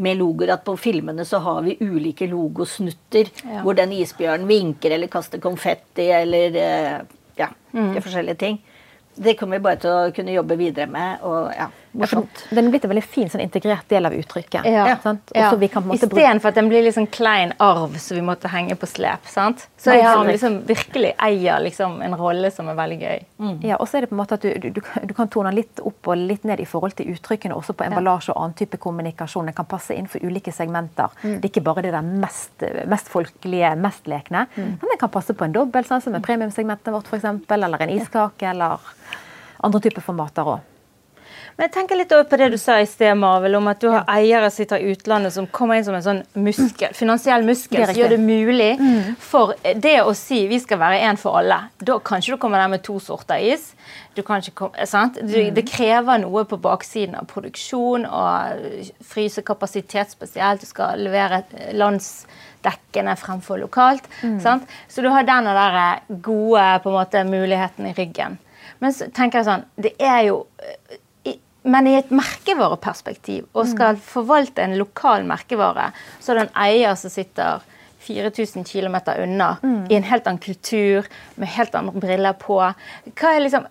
med 0.00 0.18
logoer 0.20 0.52
at 0.52 0.64
på 0.64 0.74
filmene 0.76 1.24
så 1.24 1.40
har 1.44 1.62
vi 1.64 1.76
ulike 1.80 2.28
logosnutter. 2.28 3.30
Ja. 3.44 3.62
Hvor 3.64 3.76
den 3.76 3.94
isbjørnen 3.96 4.48
vinker 4.48 4.96
eller 4.96 5.12
kaster 5.12 5.40
konfetti 5.44 6.08
eller 6.12 6.58
eh, 6.60 6.98
ja, 7.40 7.52
mm. 7.72 7.94
forskjellige 8.00 8.40
ting. 8.40 8.60
Det 9.16 9.36
kommer 9.40 9.56
vi 9.56 9.64
bare 9.64 9.80
til 9.80 9.92
å 9.92 10.10
kunne 10.16 10.34
jobbe 10.34 10.58
videre 10.60 10.88
med. 10.92 11.22
og 11.24 11.52
ja. 11.56 11.70
Morsomt. 11.96 12.42
Ja, 12.50 12.56
den 12.58 12.68
er 12.68 12.74
blitt 12.74 12.84
en 12.84 12.90
veldig 12.92 13.04
fin 13.04 13.30
sånn 13.32 13.40
integrert 13.40 13.88
del 13.88 14.06
av 14.08 14.14
uttrykket. 14.16 14.66
Ja. 14.68 14.86
ja. 14.92 15.14
Istedenfor 15.96 16.50
at 16.50 16.58
den 16.58 16.68
blir 16.68 16.84
liksom 16.84 17.06
klein 17.12 17.54
arv 17.62 17.96
som 18.02 18.18
vi 18.18 18.24
måtte 18.26 18.50
henge 18.52 18.76
på 18.76 18.88
slep. 18.90 19.24
sant? 19.30 19.66
Så 19.80 19.94
jeg 19.96 20.04
har 20.04 20.24
liksom 20.28 20.58
virkelig 20.68 21.14
eier 21.22 21.62
liksom 21.64 22.00
en 22.04 22.16
rolle 22.18 22.50
som 22.52 22.68
er 22.68 22.76
veldig 22.78 22.98
gøy. 23.00 23.24
Mm. 23.38 23.56
Ja, 23.64 23.80
Og 23.80 23.88
så 23.88 23.98
er 23.98 24.04
det 24.04 24.10
på 24.12 24.16
en 24.16 24.20
måte 24.20 24.36
at 24.36 24.44
du, 24.44 24.70
du, 24.70 24.80
du, 24.80 25.14
kan 25.16 25.30
tone 25.32 25.52
litt 25.56 25.80
opp 25.80 26.12
og 26.12 26.20
litt 26.20 26.44
ned 26.48 26.60
i 26.60 26.68
forhold 26.68 26.96
til 26.98 27.10
uttrykkene 27.14 27.56
også 27.56 27.76
på 27.76 27.88
emballasje 27.88 28.34
og 28.34 28.42
annen 28.42 28.58
type 28.60 28.80
kommunikasjon. 28.82 29.48
Den 29.50 29.56
kan 29.56 29.68
passe 29.70 29.96
inn 29.96 30.10
for 30.10 30.22
ulike 30.24 30.52
segmenter. 30.52 31.12
Mm. 31.22 31.40
Det 31.40 31.48
er 31.48 31.54
ikke 31.54 31.66
bare 31.70 31.86
det 31.86 31.94
der 31.96 32.12
mest, 32.26 32.66
mest 32.92 33.10
folkelige, 33.12 33.72
mest 33.80 34.10
lekne. 34.10 34.46
Mm. 34.56 34.76
Men 34.80 34.92
den 34.92 35.00
kan 35.00 35.12
passe 35.12 35.36
på 35.36 35.48
en 35.48 35.56
dobbel, 35.56 35.88
sånn 35.88 36.04
som 36.04 36.16
er 36.16 36.24
premiumsegmentet 36.24 36.92
vårt 36.94 37.08
f.eks., 37.10 37.28
eller 37.56 37.82
en 37.86 37.96
iskake, 37.96 38.52
eller 38.52 38.82
andre 39.64 39.80
typer 39.86 40.04
formater 40.04 40.56
òg. 40.56 40.72
Men 41.56 41.70
jeg 41.70 41.72
tenker 41.72 41.96
litt 41.96 42.10
over 42.12 42.26
på 42.28 42.36
det 42.36 42.50
du 42.52 42.58
sa 42.60 42.74
i 42.82 42.86
sted, 42.88 43.14
Marvel, 43.16 43.54
om 43.56 43.68
at 43.70 43.80
du 43.80 43.86
har 43.88 44.02
eiere 44.12 44.50
som 44.50 44.58
sitter 44.60 44.82
i 44.82 44.90
utlandet 44.92 45.32
som 45.32 45.46
kommer 45.48 45.78
inn 45.78 45.86
som 45.86 45.94
en 45.96 46.04
sånn 46.04 46.18
muskel, 46.36 46.92
finansiell 46.92 47.46
muskel 47.48 47.80
som 47.80 47.96
gjør 47.96 48.12
det 48.12 48.18
mulig 48.20 48.74
mm. 48.76 49.14
for 49.24 49.54
det 49.64 49.94
å 50.02 50.12
si 50.16 50.42
vi 50.50 50.58
skal 50.60 50.82
være 50.82 50.98
én 51.08 51.16
for 51.20 51.38
alle. 51.40 51.56
Da 51.80 51.96
kan 52.04 52.20
ikke 52.20 52.36
du 52.36 52.42
komme 52.42 52.60
der 52.60 52.68
med 52.74 52.84
to 52.84 52.98
sorter 53.00 53.40
is. 53.40 53.70
Komme, 54.20 54.84
sant? 54.84 55.16
Du, 55.22 55.32
mm. 55.32 55.54
det 55.56 55.64
krever 55.70 56.20
noe 56.20 56.44
på 56.48 56.60
baksiden 56.60 57.16
av 57.16 57.24
produksjon 57.30 58.04
og 58.04 58.92
frysekapasitet 59.08 60.12
spesielt. 60.12 60.60
Du 60.60 60.68
skal 60.68 61.00
levere 61.08 61.40
landsdekkende 61.72 63.16
fremfor 63.16 63.64
lokalt. 63.64 64.04
Mm. 64.20 64.42
Så 64.92 65.00
du 65.00 65.08
har 65.08 65.24
den 65.24 65.48
gode 66.20 66.68
på 66.84 66.92
en 66.92 66.98
måte, 67.00 67.24
muligheten 67.24 67.88
i 67.88 67.96
ryggen. 67.96 68.36
Men 68.84 68.92
så 68.92 69.08
tenker 69.14 69.40
jeg 69.40 69.46
sånn 69.46 69.62
Det 69.80 69.94
er 70.02 70.26
jo 70.26 70.42
men 71.66 71.88
i 71.90 71.96
et 71.98 72.12
merkevareperspektiv, 72.14 73.48
og 73.52 73.66
skal 73.70 73.98
forvalte 73.98 74.62
en 74.62 74.76
lokal 74.78 75.26
merkevare, 75.26 75.90
så 76.22 76.32
er 76.32 76.38
det 76.38 76.44
en 76.46 76.60
eier 76.66 76.98
som 76.98 77.12
sitter 77.12 77.64
4000 78.06 78.64
km 78.64 78.96
unna, 79.18 79.56
mm. 79.62 79.86
i 79.90 79.98
en 79.98 80.06
helt 80.06 80.26
annen 80.26 80.42
kultur, 80.42 81.08
med 81.34 81.50
helt 81.56 81.74
andre 81.74 82.00
briller 82.00 82.38
på. 82.38 82.60
Hva 83.18 83.34
er 83.34 83.42
liksom, 83.42 83.66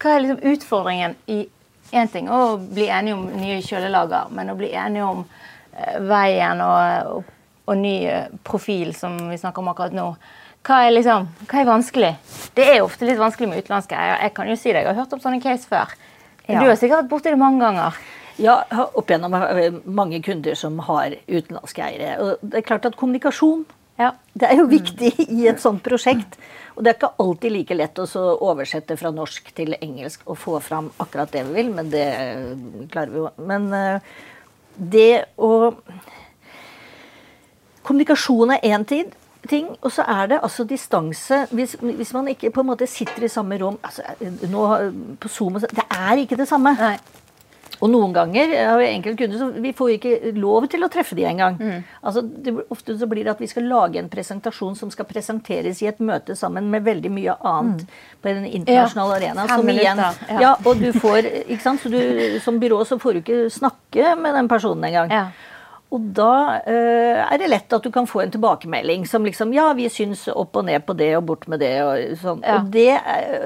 hva 0.00 0.14
er 0.14 0.24
liksom 0.24 0.54
utfordringen 0.54 1.16
i 1.28 1.42
én 1.92 2.08
ting 2.12 2.28
å 2.32 2.56
bli 2.60 2.88
enige 2.92 3.16
om 3.16 3.28
nye 3.40 3.60
kjølelager, 3.64 4.32
men 4.32 4.52
å 4.52 4.56
bli 4.58 4.72
enige 4.72 5.08
om 5.08 5.22
uh, 5.24 5.96
veien 6.08 6.64
og, 6.64 7.14
og, 7.14 7.32
og, 7.68 7.76
ny 7.76 7.96
eh, 8.08 8.28
profil, 8.44 8.94
som 8.96 9.16
vi 9.28 9.40
snakker 9.40 9.64
om 9.64 9.72
akkurat 9.72 9.96
nå. 9.96 10.10
Hva 10.64 10.82
er, 10.84 10.92
liksom, 10.96 11.28
hva 11.48 11.60
er 11.60 11.68
vanskelig? 11.68 12.12
Det 12.56 12.66
er 12.72 12.82
ofte 12.84 13.06
litt 13.08 13.20
vanskelig 13.20 13.48
med 13.48 13.62
utenlandske 13.62 13.96
eiere. 13.96 14.22
Jeg 14.24 14.34
kan 14.36 14.48
jo 14.50 14.56
si 14.58 14.72
det, 14.72 14.82
jeg 14.82 14.90
har 14.90 14.98
hørt 14.98 15.12
om 15.16 15.20
sånne 15.22 15.40
case 15.44 15.68
før. 15.68 15.92
Ja. 16.48 16.62
Du 16.62 16.70
har 16.70 16.78
sikkert 16.80 17.02
vært 17.02 17.10
borti 17.10 17.32
det 17.32 17.40
mange 17.40 17.60
ganger? 17.60 17.96
Ja, 18.38 18.60
opp 18.96 19.10
igjennom 19.10 19.34
mange 19.98 20.20
kunder 20.24 20.54
som 20.56 20.78
har 20.86 21.16
utenlandske 21.26 21.82
eiere. 21.84 22.14
Og 22.22 22.46
det 22.46 22.60
er 22.60 22.68
klart 22.68 22.86
at 22.88 22.96
kommunikasjon 22.96 23.66
ja. 23.98 24.12
det 24.38 24.46
er 24.46 24.60
jo 24.60 24.68
viktig 24.70 25.10
i 25.26 25.48
et 25.50 25.60
sånt 25.60 25.82
prosjekt. 25.84 26.38
Og 26.76 26.84
det 26.84 26.92
er 26.92 26.98
ikke 27.00 27.10
alltid 27.24 27.54
like 27.56 27.76
lett 27.76 27.98
å 27.98 28.06
oversette 28.46 28.96
fra 29.00 29.10
norsk 29.12 29.50
til 29.56 29.74
engelsk 29.80 30.22
og 30.30 30.38
få 30.38 30.60
fram 30.62 30.92
akkurat 31.02 31.34
det 31.34 31.42
vi 31.48 31.56
vil, 31.58 31.72
men 31.74 31.90
det 31.90 32.06
klarer 32.92 33.12
vi 33.12 33.24
jo. 33.24 33.32
Men 33.50 33.68
eh, 33.74 34.14
det 34.78 35.12
å 35.36 35.52
Kommunikasjon 37.88 38.50
er 38.52 38.66
én 38.68 38.82
tid 38.84 39.14
ting. 39.48 39.70
Og 39.82 39.92
så 39.94 40.06
er 40.08 40.34
det 40.34 40.40
altså 40.42 40.66
distanse 40.68 41.44
hvis, 41.50 41.76
hvis, 41.80 42.12
man 42.16 42.28
ikke 42.28 42.52
på 42.54 42.64
en 42.64 42.72
måte 42.72 42.88
sitter 42.90 43.26
i 43.26 43.32
samme 43.32 43.58
rom 43.60 43.78
altså, 43.82 44.02
nå, 44.50 44.66
på 45.20 45.28
Zoom 45.32 45.60
Det 45.60 45.86
er 45.88 46.24
ikke 46.24 46.38
det 46.38 46.48
samme. 46.48 46.76
Nei. 46.78 46.98
Og 47.78 47.90
noen 47.92 48.14
ganger 48.14 48.50
har 48.56 48.78
vi 48.80 48.88
enkelte 48.90 49.20
kunder 49.20 49.38
så 49.38 49.48
vi 49.62 49.72
får 49.76 49.90
ikke 49.94 50.32
lov 50.38 50.66
til 50.70 50.82
å 50.82 50.88
treffe 50.90 51.14
de 51.18 51.26
engang. 51.28 51.58
Mm. 51.60 51.84
Altså, 52.02 52.24
ofte 52.74 52.96
så 52.98 53.06
blir 53.10 53.26
det 53.26 53.34
at 53.36 53.42
vi 53.42 53.50
skal 53.50 53.68
lage 53.70 54.00
en 54.00 54.10
presentasjon 54.10 54.74
som 54.78 54.90
skal 54.90 55.06
presenteres 55.06 55.82
i 55.84 55.90
et 55.90 56.00
møte 56.02 56.34
sammen 56.38 56.70
med 56.72 56.86
veldig 56.86 57.12
mye 57.14 57.36
annet 57.38 57.84
mm. 57.84 58.00
på 58.22 58.32
en 58.32 58.48
internasjonal 58.48 59.12
ja. 59.12 59.18
arena. 59.20 59.46
Som 59.52 59.70
igjen, 59.74 60.02
ja. 60.02 60.40
ja. 60.42 60.54
og 60.64 60.82
du 60.82 60.90
får, 60.96 61.30
ikke 61.44 61.62
sant? 61.62 61.84
Så 61.84 61.92
du, 61.92 62.00
Som 62.42 62.58
byrå 62.58 62.80
så 62.88 62.98
får 62.98 63.14
du 63.14 63.22
ikke 63.22 63.38
snakke 63.52 64.16
med 64.18 64.34
den 64.34 64.50
personen 64.50 64.90
engang. 64.90 65.14
Ja. 65.14 65.28
Og 65.88 66.08
da 66.16 66.32
eh, 66.68 67.20
er 67.22 67.38
det 67.40 67.48
lett 67.48 67.72
at 67.72 67.84
du 67.84 67.88
kan 67.92 68.08
få 68.08 68.20
en 68.24 68.32
tilbakemelding 68.32 69.06
som 69.08 69.24
liksom 69.24 69.54
Ja, 69.56 69.70
vi 69.76 69.88
syns 69.92 70.26
opp 70.28 70.58
og 70.60 70.66
ned 70.68 70.84
på 70.84 70.96
det 70.98 71.14
og 71.16 71.24
bort 71.30 71.46
med 71.48 71.62
det 71.64 71.76
og 71.80 72.18
sånn. 72.20 72.42
Ja. 72.44 72.58
Og, 72.58 72.72
det, 72.74 72.90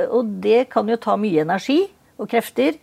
og, 0.09 0.33
det, 0.42 0.64
kan 0.72 0.90
jo 0.90 0.98
ta 0.98 1.14
mye 1.20 1.44
energi 1.46 1.85
og 2.18 2.26
krefter. 2.33 2.81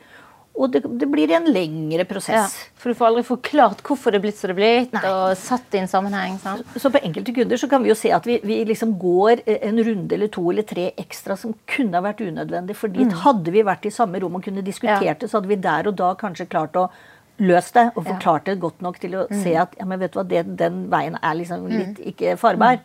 Og 0.60 0.72
det, 0.74 0.82
det 1.00 1.08
blir 1.08 1.32
en 1.36 1.46
lengre 1.52 2.04
prosess. 2.08 2.56
Ja, 2.56 2.72
for 2.80 2.92
du 2.92 2.98
får 3.00 3.10
aldri 3.10 3.24
forklart 3.28 3.84
hvorfor 3.86 4.12
det 4.12 4.20
er 4.20 4.24
blitt 4.26 4.40
som 4.40 4.50
det 4.50 4.56
er 4.56 4.58
blitt, 4.58 4.96
Nei. 4.96 5.04
og 5.12 5.36
satt 5.40 5.76
i 5.76 5.80
en 5.80 5.92
sammenheng. 5.92 6.40
Sant? 6.42 6.66
Så, 6.74 6.82
så 6.84 6.92
på 6.96 7.04
enkelte 7.04 7.36
kunder 7.36 7.60
så 7.60 7.70
kan 7.72 7.84
vi 7.84 7.92
jo 7.92 8.00
se 8.00 8.12
at 8.16 8.28
vi, 8.28 8.40
vi, 8.44 8.58
liksom 8.68 8.96
går 9.00 9.44
en 9.56 9.84
runde 9.88 10.18
eller 10.18 10.32
to 10.36 10.44
eller 10.52 10.68
tre 10.68 10.90
ekstra 11.00 11.38
som 11.40 11.54
kunne 11.70 12.00
ha 12.00 12.04
vært 12.04 12.24
unødvendig. 12.26 12.76
fordi 12.80 13.08
mm. 13.08 13.16
hadde 13.24 13.56
vi 13.56 13.64
vært 13.68 13.88
i 13.88 13.94
samme 13.96 14.20
rom 14.24 14.40
og 14.40 14.44
kunne 14.48 14.66
diskutert 14.66 15.08
ja. 15.08 15.16
det, 15.20 15.32
så 15.32 15.40
hadde 15.40 15.52
vi 15.52 15.62
der 15.64 15.92
og 15.92 16.00
da 16.00 16.12
kanskje 16.20 16.48
klart 16.52 16.80
å 16.80 16.90
løst 17.40 17.76
det 17.78 17.90
og 17.96 18.06
forklart 18.06 18.48
det 18.50 18.60
godt 18.62 18.84
nok 18.86 19.00
til 19.02 19.18
å 19.20 19.26
mm. 19.30 19.42
se 19.44 19.56
at 19.62 19.76
ja, 19.80 19.88
men 19.90 20.02
vet 20.02 20.14
du 20.14 20.20
hva, 20.20 20.28
det, 20.28 20.46
den 20.60 20.86
veien 20.92 21.18
er 21.22 21.38
liksom 21.40 21.66
mm. 21.66 21.76
litt 21.76 22.02
ikke 22.14 22.38
farbar. 22.40 22.80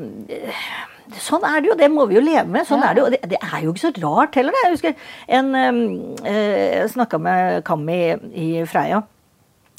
Sånn 1.21 1.43
er 1.43 1.59
det 1.59 1.73
jo. 1.73 1.75
Det 1.75 1.89
må 1.91 2.05
vi 2.07 2.15
jo 2.15 2.23
leve 2.23 2.47
med. 2.47 2.63
Sånn 2.69 2.85
ja. 2.85 2.91
er 2.91 2.95
det, 2.95 3.03
jo, 3.03 3.09
det, 3.11 3.19
det, 3.33 3.39
er 3.43 3.65
jo 3.65 3.73
ikke 3.73 3.83
så 3.83 3.91
rart 3.99 4.37
heller. 4.39 4.55
Jeg 4.63 4.77
husker 4.77 5.09
en 5.27 5.49
øh, 5.59 5.81
Jeg 6.23 6.93
snakka 6.93 7.19
med 7.19 7.65
Kammi 7.67 7.99
i 8.31 8.51
Freia. 8.71 9.03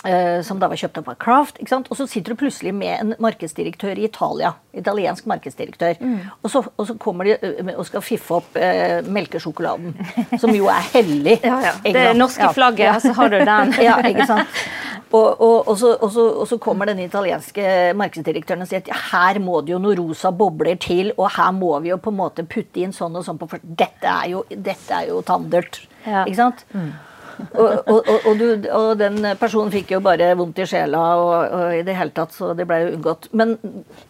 Uh, 0.02 0.42
som 0.42 0.58
da 0.58 0.66
var 0.66 0.80
kjøpt 0.82 0.96
opp 0.98 1.10
av 1.12 1.18
Craft. 1.22 1.60
Og 1.78 1.94
så 1.94 2.08
sitter 2.10 2.34
du 2.34 2.40
plutselig 2.40 2.72
med 2.74 2.94
en 2.96 3.12
markedsdirektør 3.22 4.00
i 4.02 4.08
Italia. 4.08 4.56
Italiensk 4.74 5.28
markedsdirektør. 5.30 6.00
Mm. 6.02 6.16
Og, 6.42 6.48
så, 6.50 6.64
og, 6.74 6.88
så, 6.90 6.96
kommer 6.98 7.30
de 7.30 7.36
uh, 7.38 7.70
og 7.76 7.86
skal 7.86 8.02
fiffe 8.02 8.40
opp 8.40 8.58
eh, 8.58 9.06
melkesjokoladen. 9.06 9.94
Som 10.42 10.56
jo 10.58 10.72
er 10.74 10.88
hellig. 10.96 11.36
ja, 11.46 11.60
ja. 11.68 11.74
Det 11.86 12.06
norske 12.18 12.50
flagget, 12.56 12.88
ja. 12.88 12.96
så 13.04 13.12
har 13.20 13.30
du 13.30 13.38
den. 13.46 13.76
ja, 13.88 14.00
ikke 14.10 14.26
sant? 14.32 14.64
Og, 15.12 15.38
og, 15.38 15.70
så, 15.78 15.92
og, 16.00 16.10
så, 16.16 16.26
og, 16.32 16.50
så, 16.50 16.58
kommer 16.64 16.90
den 16.90 17.04
italienske 17.04 17.94
markedsdirektøren 18.00 18.66
og 18.66 18.72
sier 18.72 18.82
at 18.82 18.90
ja, 18.90 18.98
her 19.12 19.42
må 19.44 19.60
det 19.62 19.76
jo 19.76 19.82
noen 19.84 20.00
rosa 20.00 20.32
bobler 20.34 20.82
til, 20.82 21.14
og 21.20 21.30
her 21.36 21.54
må 21.54 21.76
vi 21.84 21.92
jo 21.92 22.00
på 22.02 22.10
en 22.10 22.20
måte 22.24 22.48
putte 22.50 22.82
inn 22.82 22.96
sånn 22.96 23.20
og 23.20 23.28
sånn, 23.28 23.38
på, 23.38 23.52
for 23.52 23.62
dette 23.62 24.10
er 24.10 24.32
jo, 24.34 24.46
dette 24.50 24.98
er 25.04 25.12
jo 25.12 25.22
tandert. 25.28 25.84
Ikke 26.02 26.40
sant? 26.42 26.66
Mm 26.74 27.11
og, 27.54 27.88
og, 27.88 28.10
og, 28.10 28.32
du, 28.40 28.68
og, 28.70 28.92
den 29.00 29.24
personen 29.40 29.72
fikk 29.74 29.96
jo 29.96 30.02
bare 30.04 30.32
vondt 30.38 30.62
i 30.62 30.68
sjela 30.70 31.02
og, 31.22 31.66
i 31.78 31.82
det 31.88 31.96
hele 31.98 32.14
tatt, 32.16 32.36
så 32.36 32.52
det 32.58 32.68
ble 32.70 32.80
jo 32.84 32.94
unngått. 32.98 33.28
Men, 33.38 33.58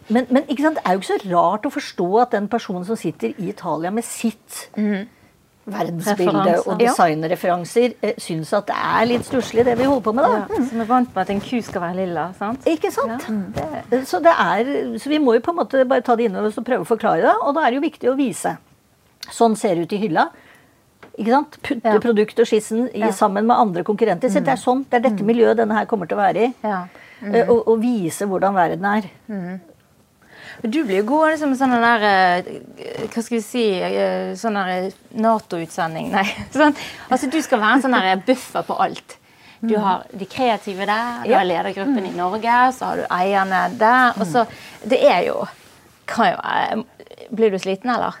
men, 0.08 0.28
men 0.28 0.46
det 0.46 0.70
er 0.82 0.94
jo 0.94 1.02
ikke 1.02 1.10
så 1.10 1.32
rart 1.32 1.66
å 1.66 1.72
forstå 1.72 2.08
at 2.24 2.36
den 2.36 2.48
personen 2.52 2.86
som 2.88 2.98
sitter 2.98 3.34
i 3.36 3.50
Italia 3.52 3.92
med 3.94 4.06
sitt 4.06 4.66
mm. 4.76 5.02
verdensbilde 5.74 6.56
og 6.64 6.82
designreferanser, 6.82 7.96
ja. 8.02 8.14
syns 8.22 8.52
at 8.58 8.68
det 8.70 8.78
er 8.92 9.08
litt 9.14 9.26
stusslig, 9.28 9.66
det 9.68 9.78
vi 9.80 9.88
holder 9.88 10.06
på 10.08 10.16
med, 10.18 10.28
da. 10.28 10.42
Ja, 10.42 10.68
som 10.70 10.84
er 10.84 10.90
vant 10.90 11.14
med 11.14 11.24
at 11.24 11.34
en 11.34 11.42
ku 11.44 11.56
skal 11.64 11.86
være 11.86 12.00
lilla, 12.02 12.28
sant? 12.38 12.68
Ikke 12.70 12.92
sant? 12.94 13.28
Ja, 13.28 13.82
det. 13.90 14.04
Så, 14.10 14.22
det 14.24 14.34
er, 14.34 14.72
så 15.02 15.12
vi 15.12 15.22
må 15.22 15.36
jo 15.38 15.44
på 15.44 15.54
en 15.54 15.62
måte 15.62 15.86
bare 15.88 16.04
ta 16.06 16.18
det 16.18 16.30
innover 16.30 16.52
oss 16.52 16.60
og 16.60 16.68
prøve 16.68 16.86
å 16.86 16.92
forklare 16.94 17.26
det, 17.26 17.36
og 17.40 17.56
da 17.58 17.66
er 17.66 17.72
det 17.72 17.82
jo 17.82 17.88
viktig 17.88 18.12
å 18.12 18.18
vise. 18.18 18.56
Sånn 19.30 19.54
ser 19.58 19.78
det 19.78 19.86
ut 19.86 19.94
i 19.94 20.02
hylla. 20.02 20.30
Ikke 21.12 21.32
sant? 21.34 21.58
Putte 21.60 21.92
ja. 21.94 22.00
produktet 22.00 22.52
i, 22.56 22.60
ja. 23.00 23.12
sammen 23.12 23.46
med 23.46 23.56
andre 23.56 23.84
konkurrenter. 23.84 24.32
Så 24.32 24.40
mm. 24.40 24.46
det 24.46 24.54
er 24.54 24.60
sånn, 24.60 24.84
det 24.88 24.98
er 24.98 25.04
dette 25.08 25.22
mm. 25.22 25.28
miljøet 25.28 25.60
denne 25.60 25.76
her 25.76 25.88
kommer 25.90 26.08
til 26.08 26.18
å 26.18 26.22
være 26.22 26.46
i. 26.46 26.52
Ja. 26.64 26.86
Mm. 27.22 27.36
Og, 27.44 27.58
og, 27.60 27.76
vise 27.82 28.26
hvordan 28.26 28.56
verden 28.56 28.88
er. 28.88 29.06
Mm. 29.30 29.60
Du 30.62 30.82
blir 30.84 31.00
jo 31.00 31.06
god 31.08 31.32
liksom, 31.32 31.54
sånn 31.58 31.72
der 31.80 32.04
eh, 32.04 32.48
Hva 33.12 33.22
skal 33.22 33.36
vi 33.38 33.42
si 33.44 33.62
sånn 34.38 34.58
Sånn 34.58 35.20
Nato-utsending. 35.22 36.10
Nei. 36.12 36.26
Sånn, 36.54 36.74
altså, 37.08 37.30
du 37.32 37.38
skal 37.44 37.62
være 37.62 37.78
en 37.78 37.84
sånn 37.86 38.24
buffer 38.26 38.66
på 38.66 38.78
alt. 38.84 39.16
Du 39.62 39.76
mm. 39.76 39.82
har 39.84 40.06
de 40.18 40.26
kreative 40.26 40.88
der, 40.88 41.22
du 41.22 41.36
har 41.36 41.46
ledergruppen 41.46 42.08
i 42.08 42.16
Norge, 42.16 42.58
så 42.74 42.90
har 42.90 42.98
du 42.98 43.04
eierne 43.14 43.62
der. 43.78 44.18
og 44.18 44.26
så, 44.26 44.42
Det 44.82 44.98
er 45.06 45.22
jo, 45.28 45.44
kan 46.10 46.32
jo 46.32 46.84
Blir 47.30 47.54
du 47.54 47.60
sliten, 47.62 47.92
eller? 47.94 48.18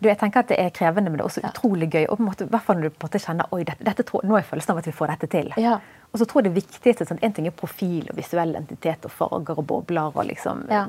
Du, 0.00 0.08
jeg 0.08 0.16
tenker 0.20 0.40
at 0.40 0.48
Det 0.48 0.58
er 0.58 0.74
krevende, 0.74 1.12
men 1.12 1.20
det 1.20 1.24
er 1.24 1.28
også 1.28 1.44
utrolig 1.44 1.90
gøy. 1.92 2.04
og 2.08 2.16
på 2.16 2.22
en 2.24 2.28
måte, 2.30 2.48
hvert 2.48 2.66
fall 2.66 2.78
når 2.80 2.88
du 2.88 2.94
på 2.96 3.04
en 3.04 3.10
måte 3.10 3.24
kjenner 3.24 3.54
oi, 3.54 3.62
dette, 3.68 3.84
dette 3.84 4.04
tror, 4.08 4.24
nå 4.24 4.38
er 4.38 4.46
følelsen 4.48 4.72
av 4.72 4.80
at 4.80 4.88
vi 4.88 4.96
får 4.96 5.14
dette 5.14 5.30
til. 5.36 5.50
Ja. 5.60 5.78
Og 6.10 6.20
så 6.20 6.26
tror 6.26 6.40
jeg 6.40 6.50
det 6.50 6.62
viktigste 6.62 7.06
sånn, 7.06 7.20
En 7.22 7.34
ting 7.36 7.46
er 7.46 7.56
profil 7.56 8.08
og 8.10 8.16
visuell 8.16 8.54
identitet 8.56 9.04
og 9.04 9.12
farger 9.12 9.60
og 9.60 9.66
bobler. 9.66 10.16
og 10.16 10.24
liksom... 10.26 10.64
Ja. 10.70 10.86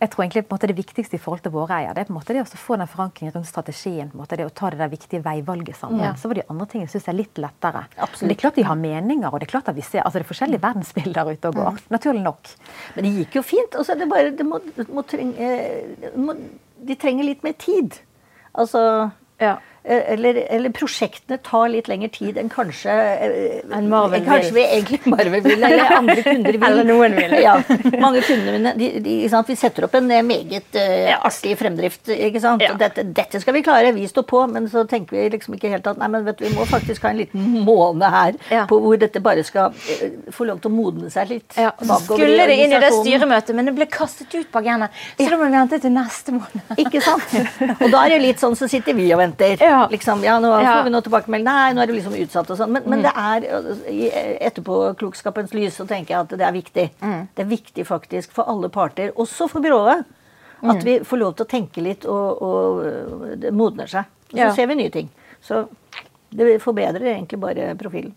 jeg 0.00 0.10
tror 0.12 0.24
egentlig 0.24 0.44
på 0.44 0.52
en 0.52 0.58
måte 0.58 0.68
det 0.68 0.76
viktigste 0.76 1.16
i 1.16 1.20
forhold 1.22 1.42
til 1.42 1.52
våre 1.54 1.78
eier, 1.80 1.94
det 1.96 2.02
er 2.02 2.08
på 2.08 2.12
en 2.12 2.18
måte 2.18 2.34
det 2.36 2.42
å 2.42 2.58
få 2.60 2.76
den 2.76 2.90
forankringen 2.90 3.34
rundt 3.34 3.48
strategien. 3.48 4.10
på 4.10 4.18
en 4.18 4.22
måte 4.22 4.36
det 4.36 4.46
å 4.46 4.52
ta 4.52 4.70
det 4.70 4.78
der 4.78 4.90
viktige 4.92 5.22
veivalget 5.24 5.76
sammen. 5.76 6.02
Ja. 6.04 6.14
Så 6.14 6.28
var 6.28 6.38
de 6.38 6.44
andre 6.48 6.66
tingene 6.70 6.92
synes 6.92 7.08
jeg 7.08 7.14
er 7.14 7.20
litt 7.20 7.40
lettere. 7.40 7.86
Absolutt. 7.96 8.20
Men 8.22 8.32
det 8.32 8.36
er 8.36 8.42
klart 8.42 8.58
de 8.60 8.66
har 8.70 8.80
meninger, 8.80 9.30
og 9.30 9.40
det 9.40 9.48
er 9.48 9.54
klart 9.56 9.70
at 9.72 9.78
vi 9.78 9.86
ser 9.86 10.04
altså 10.04 10.20
det 10.20 10.26
er 10.26 10.32
forskjellige 10.32 10.64
verdensbilder 10.66 11.32
ute 11.32 11.50
og 11.50 11.60
går. 11.60 11.78
Mm. 11.78 11.88
Naturlig 11.96 12.24
nok. 12.26 12.52
Men 12.96 13.08
det 13.08 13.14
gikk 13.18 13.40
jo 13.40 13.44
fint. 13.54 13.80
Altså, 13.80 13.96
det 13.98 14.10
bare, 14.12 14.34
det 14.38 14.46
må, 14.46 14.60
må 14.92 15.06
trenge, 15.08 15.50
må, 16.16 16.36
de 16.88 16.96
trenger 17.00 17.24
litt 17.24 17.44
mer 17.44 17.56
tid. 17.58 18.00
Altså 18.54 19.10
ja. 19.40 19.56
Eller, 19.84 20.38
eller, 20.48 20.72
prosjektene 20.72 21.36
tar 21.44 21.66
litt 21.68 21.90
lengre 21.90 22.08
tid 22.08 22.38
enn 22.40 22.48
kanskje 22.48 22.92
eh, 22.94 23.58
en 23.68 23.90
Marvel 23.92 24.22
Kanskje 24.24 24.54
vi 24.56 24.62
egentlig 24.64 25.00
Marvel 25.12 25.42
vil, 25.44 25.58
eller 25.58 25.92
andre 25.98 26.22
kunder 26.24 26.56
vil. 26.56 26.64
eller 26.70 26.86
noen 26.88 27.16
vil. 27.18 27.34
Ja, 27.44 27.58
mange 28.00 28.22
kunder 28.24 28.56
mine 28.56 28.72
de, 28.80 28.88
de, 29.04 29.16
Vi 29.50 29.56
setter 29.60 29.84
opp 29.84 29.98
en 29.98 30.08
eh, 30.08 30.22
meget 30.24 30.78
uh, 30.80 31.10
artig 31.28 31.52
fremdrift. 31.60 32.08
ikke 32.08 32.40
sant? 32.40 32.64
Ja. 32.64 32.72
Dette, 32.80 33.04
dette, 33.04 33.42
skal 33.44 33.58
vi 33.58 33.64
klare, 33.66 33.90
vi 33.92 34.06
står 34.08 34.24
på. 34.30 34.40
Men 34.54 34.70
så 34.72 34.86
tenker 34.88 35.18
vi 35.18 35.26
liksom 35.34 35.58
ikke 35.58 35.74
helt 35.74 35.90
at 35.92 36.00
nei, 36.00 36.08
men 36.14 36.24
vet 36.30 36.40
du, 36.40 36.46
vi 36.46 36.54
må 36.56 36.64
faktisk 36.70 37.04
ha 37.04 37.12
en 37.12 37.20
liten 37.20 37.44
måned 37.68 38.08
her 38.16 38.40
ja. 38.48 38.64
på 38.70 38.80
hvor 38.80 38.96
dette 39.04 39.20
bare 39.24 39.44
skal 39.44 39.76
uh, 39.76 40.16
få 40.32 40.48
lov 40.48 40.64
til 40.64 40.72
å 40.72 40.78
modne 40.78 41.12
seg 41.12 41.28
litt. 41.34 41.60
Ja, 41.60 41.74
så 41.76 42.00
skulle 42.06 42.48
det 42.48 42.56
inn 42.56 42.72
i 42.72 42.80
det 42.80 42.92
styremøtet, 43.02 43.52
men 43.52 43.68
det 43.68 43.76
ble 43.76 43.90
kastet 43.92 44.32
ut 44.32 44.48
på 44.48 44.64
agendaen. 44.64 44.96
Så 45.20 45.28
da 45.28 45.36
må 45.36 45.52
vi 45.52 45.58
vente 45.58 45.82
til 45.84 45.92
neste 45.92 46.38
måned. 46.40 46.74
ikke 46.80 47.04
sant? 47.04 47.38
Og 47.84 47.88
da 47.92 48.06
er 48.06 48.16
det 48.16 48.22
litt 48.24 48.40
sånn, 48.40 48.56
så 48.56 48.70
sitter 48.70 48.96
vi 48.96 49.12
og 49.12 49.20
venter. 49.20 49.60
Ja. 49.60 49.73
Liksom, 49.90 50.24
ja, 50.24 50.38
nå 50.42 50.50
ja. 50.54 50.72
får 50.76 50.86
vi 50.86 50.92
noe 50.94 51.04
tilbakemelding. 51.06 51.46
Nei, 51.46 51.74
nå 51.74 51.82
er 51.82 51.90
det 51.90 51.96
liksom 51.98 52.16
utsatt 52.18 52.50
og 52.52 52.58
sånn. 52.60 52.72
Men, 52.74 52.86
men, 52.86 53.02
mm. 53.02 53.06
det 53.06 53.12
er 53.24 53.90
i 53.92 54.08
etterpåklokskapens 54.48 55.54
lys 55.56 55.78
så 55.80 55.86
tenker 55.90 56.14
jeg 56.14 56.26
at 56.26 56.34
det 56.40 56.48
er 56.48 56.56
viktig. 56.56 56.86
Mm. 57.00 57.22
Det 57.34 57.44
er 57.44 57.50
viktig 57.50 57.86
faktisk 57.88 58.34
for 58.36 58.50
alle 58.50 58.70
parter, 58.72 59.12
også 59.20 59.48
for 59.52 59.64
byrået, 59.64 60.04
at 60.64 60.80
mm. 60.80 60.84
vi 60.86 60.98
får 61.04 61.20
lov 61.20 61.36
til 61.36 61.46
å 61.46 61.50
tenke 61.50 61.84
litt, 61.84 62.08
og, 62.08 62.42
og 62.44 63.32
det 63.40 63.52
modner 63.54 63.90
seg. 63.90 64.10
Og 64.30 64.36
så 64.36 64.44
ja. 64.46 64.52
ser 64.56 64.70
vi 64.70 64.78
nye 64.80 64.92
ting. 64.92 65.10
Så 65.44 65.66
det 66.34 66.58
forbedrer 66.64 67.12
egentlig 67.14 67.40
bare 67.42 67.74
profilen. 67.78 68.14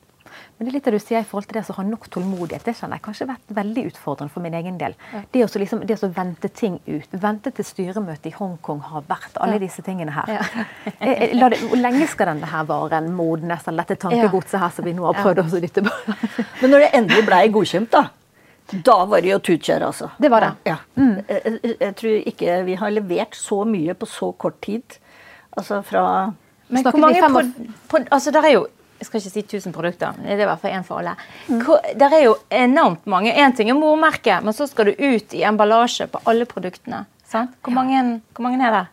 Men 0.57 0.65
det 0.65 0.71
er 0.71 0.75
litt 0.79 0.87
det 0.89 0.97
du 0.97 1.03
sier 1.03 1.21
i 1.21 1.27
forhold 1.27 1.45
til 1.51 1.59
det 1.59 1.69
å 1.69 1.75
ha 1.77 1.83
nok 1.85 2.07
tålmodighet. 2.09 2.63
Det 2.65 2.73
kjenner 2.79 2.97
jeg 2.97 3.05
kanskje 3.05 3.25
har 3.27 3.35
vært 3.35 3.51
veldig 3.59 3.83
utfordrende 3.91 4.33
for 4.33 4.41
min 4.41 4.55
egen 4.57 4.79
del. 4.81 4.95
Ja. 5.13 5.21
Det, 5.33 5.43
å 5.45 5.61
liksom, 5.61 5.83
vente 6.15 6.49
ting 6.49 6.79
ut. 6.87 7.13
Vente 7.21 7.53
til 7.53 7.67
styremøtet 7.67 8.31
i 8.31 8.33
Hongkong 8.33 8.81
har 8.87 9.05
vært. 9.05 9.37
Alle 9.37 9.59
ja. 9.59 9.63
disse 9.67 9.85
tingene 9.85 10.15
her. 10.17 10.33
Ja. 10.37 10.47
Eh, 10.97 11.11
eh, 11.27 11.33
det, 11.37 11.59
hvor 11.61 11.77
lenge 11.77 12.07
skal 12.09 12.31
denne 12.31 12.47
her 12.49 12.63
vare? 12.67 12.99
Modnes 13.13 13.67
eller 13.69 13.85
dette 13.85 13.99
tankegodset 14.01 14.57
her 14.59 14.71
som 14.73 14.85
vi 14.87 14.95
nå 14.97 15.05
har 15.05 15.17
prøvd 15.19 15.43
å 15.43 15.59
dytte 15.61 15.83
på? 15.85 15.91
Men 16.61 16.73
når 16.73 16.83
det 16.83 16.87
endelig 16.97 17.25
ble 17.27 17.41
godkjent, 17.53 17.91
da. 17.93 18.81
Da 18.87 18.95
var 19.07 19.21
det 19.23 19.29
jo 19.29 19.37
tutkjør, 19.51 19.85
altså. 19.91 20.09
Det 20.17 20.31
var 20.33 20.43
det. 20.43 20.49
Ja. 20.71 20.77
Mm. 20.97 21.19
Jeg, 21.29 21.59
jeg, 21.75 21.93
tror 22.01 22.31
ikke 22.33 22.57
vi 22.67 22.79
har 22.81 22.95
levert 22.95 23.37
så 23.37 23.61
mye 23.67 23.95
på 23.99 24.09
så 24.09 24.31
kort 24.41 24.57
tid. 24.65 24.97
Altså 25.57 25.83
fra 25.85 26.03
Men 26.67 26.83
hvor 26.83 26.99
mange 26.99 27.21
på, 27.21 27.43
på, 27.93 28.01
Altså, 28.11 28.33
der 28.35 28.49
er 28.49 28.57
jo 28.57 28.65
jeg 28.97 29.07
skal 29.07 29.19
ikke 29.19 29.31
si 29.33 29.43
1000 29.43 29.75
produkter, 29.75 30.17
men 30.17 30.25
det 30.25 30.39
er 30.39 30.47
i 30.47 30.49
hvert 30.49 30.61
fall 30.61 30.73
én 30.73 30.85
for 30.85 31.01
alle. 31.01 31.13
Der 31.47 32.09
Det 32.09 32.19
er 32.19 32.23
jo 32.23 32.35
enormt 32.49 33.05
mange. 33.05 33.33
Én 33.33 33.55
ting 33.55 33.69
er 33.69 33.77
mormerket, 33.77 34.43
men 34.43 34.53
så 34.53 34.67
skal 34.67 34.85
du 34.85 34.91
ut 34.97 35.33
i 35.33 35.43
emballasje 35.43 36.07
på 36.07 36.21
alle 36.25 36.45
produktene. 36.45 37.05
Hvor 37.31 37.73
mange, 37.73 38.21
hvor, 38.33 38.41
mange, 38.41 38.65
er 38.65 38.71
det? 38.71 38.85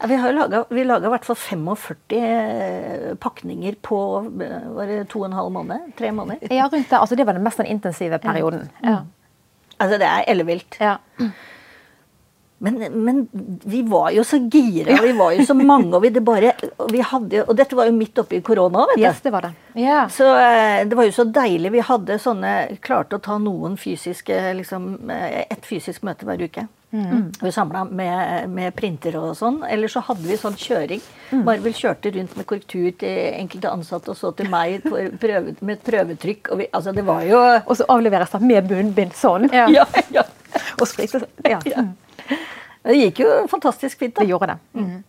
Ja, 0.00 0.06
vi 0.06 0.16
har 0.16 0.32
laga 0.32 1.06
i 1.06 1.12
hvert 1.12 1.24
fall 1.26 1.36
45 1.36 1.96
eh, 2.16 3.14
pakninger 3.20 3.74
på 3.82 3.98
var 4.30 4.86
det 4.86 5.08
to 5.10 5.20
og 5.20 5.26
en 5.26 5.36
halv 5.36 5.50
måned? 5.52 5.92
Tre 5.98 6.12
måneder? 6.12 6.48
Ja, 6.54 6.68
rundt 6.72 6.88
det. 6.88 6.98
Altså, 6.98 7.16
det 7.16 7.26
var 7.26 7.36
den 7.36 7.44
mest 7.44 7.60
intensive 7.60 8.18
perioden. 8.18 8.70
Ja. 8.82 9.00
Mm. 9.00 9.10
Altså, 9.80 9.98
det 9.98 10.06
er 10.06 10.24
ellevilt. 10.28 10.76
Ja. 10.80 10.96
Men, 12.62 13.04
men, 13.04 13.28
vi 13.64 13.82
var 13.82 14.10
jo 14.12 14.20
så 14.24 14.36
gira, 14.52 14.92
og 14.98 15.04
vi 15.06 15.12
var 15.16 15.32
jo 15.32 15.44
så 15.48 15.54
mange. 15.56 15.94
Og, 15.96 16.02
vi, 16.04 16.10
det 16.12 16.20
bare, 16.20 16.50
og, 16.76 16.90
vi 16.92 17.00
hadde, 17.00 17.44
og 17.46 17.54
dette 17.56 17.76
var 17.78 17.88
jo 17.88 17.94
midt 17.96 18.20
oppi 18.20 18.42
korona. 18.44 18.82
vet 18.90 18.98
du. 19.00 19.04
Yes, 19.06 19.22
det 19.24 19.32
var 19.32 19.46
det. 19.46 19.54
Yeah. 19.72 20.10
Så 20.12 20.26
eh, 20.36 20.82
det 20.88 20.98
var 20.98 21.08
jo 21.08 21.14
så 21.16 21.24
deilig. 21.24 21.70
Vi 21.72 21.86
hadde 21.88 22.18
sånne, 22.20 22.52
klarte 22.84 23.16
å 23.16 23.22
ta 23.24 23.38
noen 23.40 23.78
fysiske 23.80 24.42
liksom, 24.58 24.92
eh, 25.08 25.46
Et 25.46 25.64
fysisk 25.64 26.04
møte 26.04 26.28
hver 26.28 26.44
uke. 26.44 26.66
Mm. 26.92 27.30
Vi 27.40 27.52
samla 27.54 27.84
med, 27.84 28.50
med 28.50 28.74
printer 28.76 29.16
og 29.16 29.32
sånn. 29.38 29.62
Eller 29.64 29.88
så 29.88 30.02
hadde 30.04 30.28
vi 30.28 30.36
sånn 30.36 30.58
kjøring. 30.60 31.00
Mm. 31.30 31.46
Marvel 31.46 31.78
kjørte 31.80 32.12
rundt 32.18 32.36
med 32.36 32.48
korrektur 32.50 32.90
til 33.00 33.22
enkelte 33.38 33.72
ansatte, 33.72 34.12
og 34.12 34.20
så 34.20 34.34
til 34.36 34.52
meg 34.52 34.84
prøve, 34.84 35.56
med 35.62 35.78
et 35.78 35.88
prøvetrykk. 35.88 36.52
Og, 36.52 36.60
vi, 36.60 36.68
altså, 36.76 36.92
det 36.92 37.06
var 37.08 37.24
jo 37.24 37.40
og 37.40 37.72
så 37.78 37.88
avleveres 37.96 38.36
det 38.36 38.44
med 38.44 38.68
bunnbind 38.68 39.16
sånn. 39.16 39.48
Ja. 39.48 39.64
ja, 39.80 39.88
ja. 40.12 40.28
Og 40.76 40.88
sånn, 40.92 41.24
Ja. 41.48 41.64
ja. 41.64 41.88
Det 42.82 42.96
gikk 42.96 43.18
jo 43.20 43.30
fantastisk 43.50 43.98
fint. 44.00 44.14
da. 44.16 44.24
Det 44.24 44.30
gjorde 44.30 44.54
det. 44.54 44.58
Mm. 44.80 45.02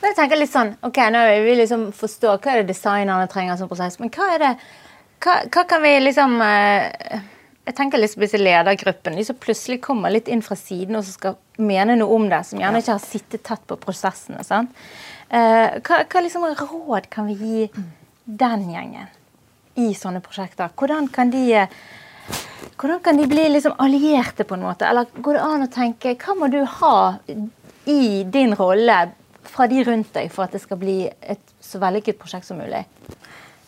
Men 0.00 0.10
jeg 0.10 0.16
tenker 0.18 0.38
litt 0.38 0.52
sånn, 0.52 0.74
ok, 0.84 0.98
Nå 1.10 1.22
vil 1.30 1.46
vi 1.46 1.54
liksom 1.62 1.86
forstå 1.96 2.34
hva 2.36 2.52
er 2.52 2.60
det 2.60 2.74
designerne 2.74 3.30
trenger 3.30 3.56
som 3.58 3.70
prosess, 3.70 3.96
men 4.02 4.12
hva 4.14 4.26
er 4.34 4.42
det 4.42 4.50
hva, 5.24 5.38
hva 5.48 5.64
kan 5.68 5.80
vi 5.80 5.94
liksom 6.02 6.36
uh, 6.42 7.16
Jeg 7.64 7.76
tenker 7.78 8.00
litt 8.02 8.12
på 8.12 8.24
disse 8.26 8.40
ledergruppene. 8.40 9.16
De 9.16 9.24
som 9.24 9.40
plutselig 9.40 9.80
kommer 9.84 10.12
litt 10.12 10.28
inn 10.28 10.44
fra 10.44 10.56
siden 10.58 10.98
og 10.98 11.08
skal 11.08 11.38
mene 11.56 11.96
noe 11.96 12.12
om 12.18 12.28
det, 12.28 12.42
som 12.44 12.60
gjerne 12.60 12.82
ikke 12.82 12.96
har 12.98 13.04
sittet 13.04 13.44
tett 13.46 13.64
på 13.70 13.78
prosessene. 13.80 14.44
sant? 14.44 14.74
Uh, 15.32 15.80
hva, 15.80 16.04
hva 16.04 16.22
liksom 16.22 16.44
råd 16.60 17.08
kan 17.10 17.30
vi 17.30 17.38
gi 17.40 17.84
den 18.24 18.68
gjengen 18.68 19.08
i 19.80 19.88
sånne 19.96 20.20
prosjekter? 20.22 20.74
Hvordan 20.76 21.08
kan 21.14 21.32
de 21.32 21.46
uh, 21.64 21.78
hvordan 22.76 23.00
kan 23.00 23.16
de 23.16 23.26
bli 23.30 23.48
liksom 23.48 23.76
allierte, 23.78 24.44
på 24.44 24.54
en 24.54 24.64
måte? 24.66 24.86
Eller 24.86 25.06
går 25.16 25.38
det 25.38 25.44
an 25.44 25.66
å 25.66 25.72
tenke 25.72 26.16
hva 26.20 26.34
må 26.38 26.48
du 26.52 26.60
ha 26.80 26.96
i 27.88 28.24
din 28.24 28.54
rolle 28.58 28.98
fra 29.54 29.68
de 29.70 29.84
rundt 29.84 30.12
deg 30.16 30.32
for 30.32 30.46
at 30.46 30.56
det 30.56 30.62
skal 30.62 30.80
bli 30.80 30.98
et 31.08 31.54
så 31.62 31.80
vellykket 31.82 32.18
prosjekt 32.20 32.48
som 32.48 32.60
mulig? 32.60 32.84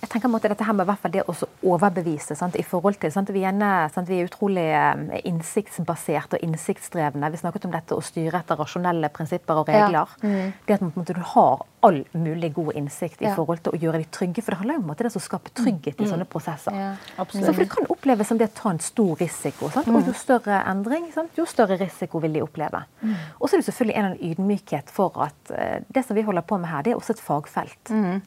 Jeg 0.06 0.12
tenker 0.14 0.34
at 0.38 0.46
dette 0.52 0.66
her 0.66 0.76
med 0.76 0.86
hvert 0.86 1.02
fall 1.02 1.12
det 1.14 1.24
å 1.26 1.34
overbevise 1.66 2.36
sant, 2.38 2.56
i 2.58 2.64
forhold 2.66 2.98
til 3.02 3.12
sant, 3.12 3.30
vi, 3.34 3.42
er, 3.46 3.56
sant, 3.92 4.08
vi, 4.08 4.20
er, 4.20 4.28
utrolig 4.30 4.66
eh, 4.70 5.20
innsiktsbasert 5.28 6.36
og 6.36 6.44
innsiktsdrevne. 6.46 7.30
Vi 7.32 7.40
snakket 7.40 7.66
om 7.66 7.74
dette 7.74 7.96
å 7.96 8.04
styre 8.04 8.40
etter 8.40 8.58
rasjonelle 8.60 9.10
prinsipper 9.14 9.62
og 9.62 9.70
regler. 9.72 10.12
Ja. 10.22 10.22
Mm. 10.22 10.52
Det 10.66 10.76
at 10.78 10.84
måte, 10.86 11.16
du 11.16 11.24
har 11.34 11.64
all 11.86 12.00
mulig 12.18 12.52
god 12.54 12.78
innsikt 12.78 13.22
i 13.22 13.30
forhold 13.34 13.62
til 13.64 13.76
å 13.76 13.80
gjøre 13.80 14.00
dem 14.02 14.12
trygge. 14.14 14.42
For 14.44 14.54
det 14.54 14.60
handler 14.62 14.78
jo 14.78 14.84
om 14.84 14.94
det 14.98 15.12
som 15.14 15.22
skaper 15.22 15.54
trygghet 15.60 16.00
i 16.00 16.06
mm. 16.06 16.10
sånne 16.12 16.28
prosesser. 16.30 16.78
Ja, 16.78 16.94
så 17.18 17.42
for 17.50 17.62
Det 17.62 17.68
kan 17.72 17.90
oppleves 17.92 18.30
som 18.30 18.40
det 18.40 18.50
å 18.50 18.56
ta 18.56 18.72
en 18.74 18.82
stor 18.82 19.14
risiko. 19.22 19.70
Sant? 19.74 19.90
Og 19.90 20.00
jo 20.00 20.14
mm. 20.14 20.20
større 20.22 20.62
endring, 20.70 21.10
jo 21.36 21.46
større 21.50 21.78
risiko 21.82 22.22
vil 22.22 22.38
de 22.38 22.44
oppleve. 22.46 22.82
Mm. 23.02 23.14
Og 23.38 23.48
så 23.48 23.56
er 23.56 23.62
det 23.62 23.68
selvfølgelig 23.70 23.98
en 24.02 24.18
ydmykhet 24.30 24.92
for 24.94 25.22
at 25.26 25.54
uh, 25.54 25.78
det 25.86 26.06
som 26.06 26.18
vi 26.18 26.26
holder 26.26 26.46
på 26.46 26.58
med 26.62 26.72
her, 26.72 26.86
det 26.86 26.94
er 26.94 27.00
også 27.00 27.16
et 27.16 27.22
fagfelt. 27.22 27.94
Mm. 27.94 28.20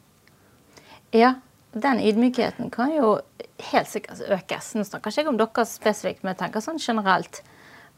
Ja, 1.16 1.34
den 1.72 2.00
ydmykheten 2.02 2.70
kan 2.70 2.92
jo 2.94 3.20
helt 3.70 3.88
sikkert 3.88 4.24
økes. 4.26 4.74
Nå 4.74 4.84
snakker 4.86 5.12
ikke 5.12 5.22
jeg 5.22 5.30
om 5.30 5.38
dere 5.38 5.66
spesifikt, 5.68 6.24
men 6.24 6.34
jeg 6.34 6.44
tenker 6.44 6.64
sånn 6.64 6.80
generelt. 6.82 7.42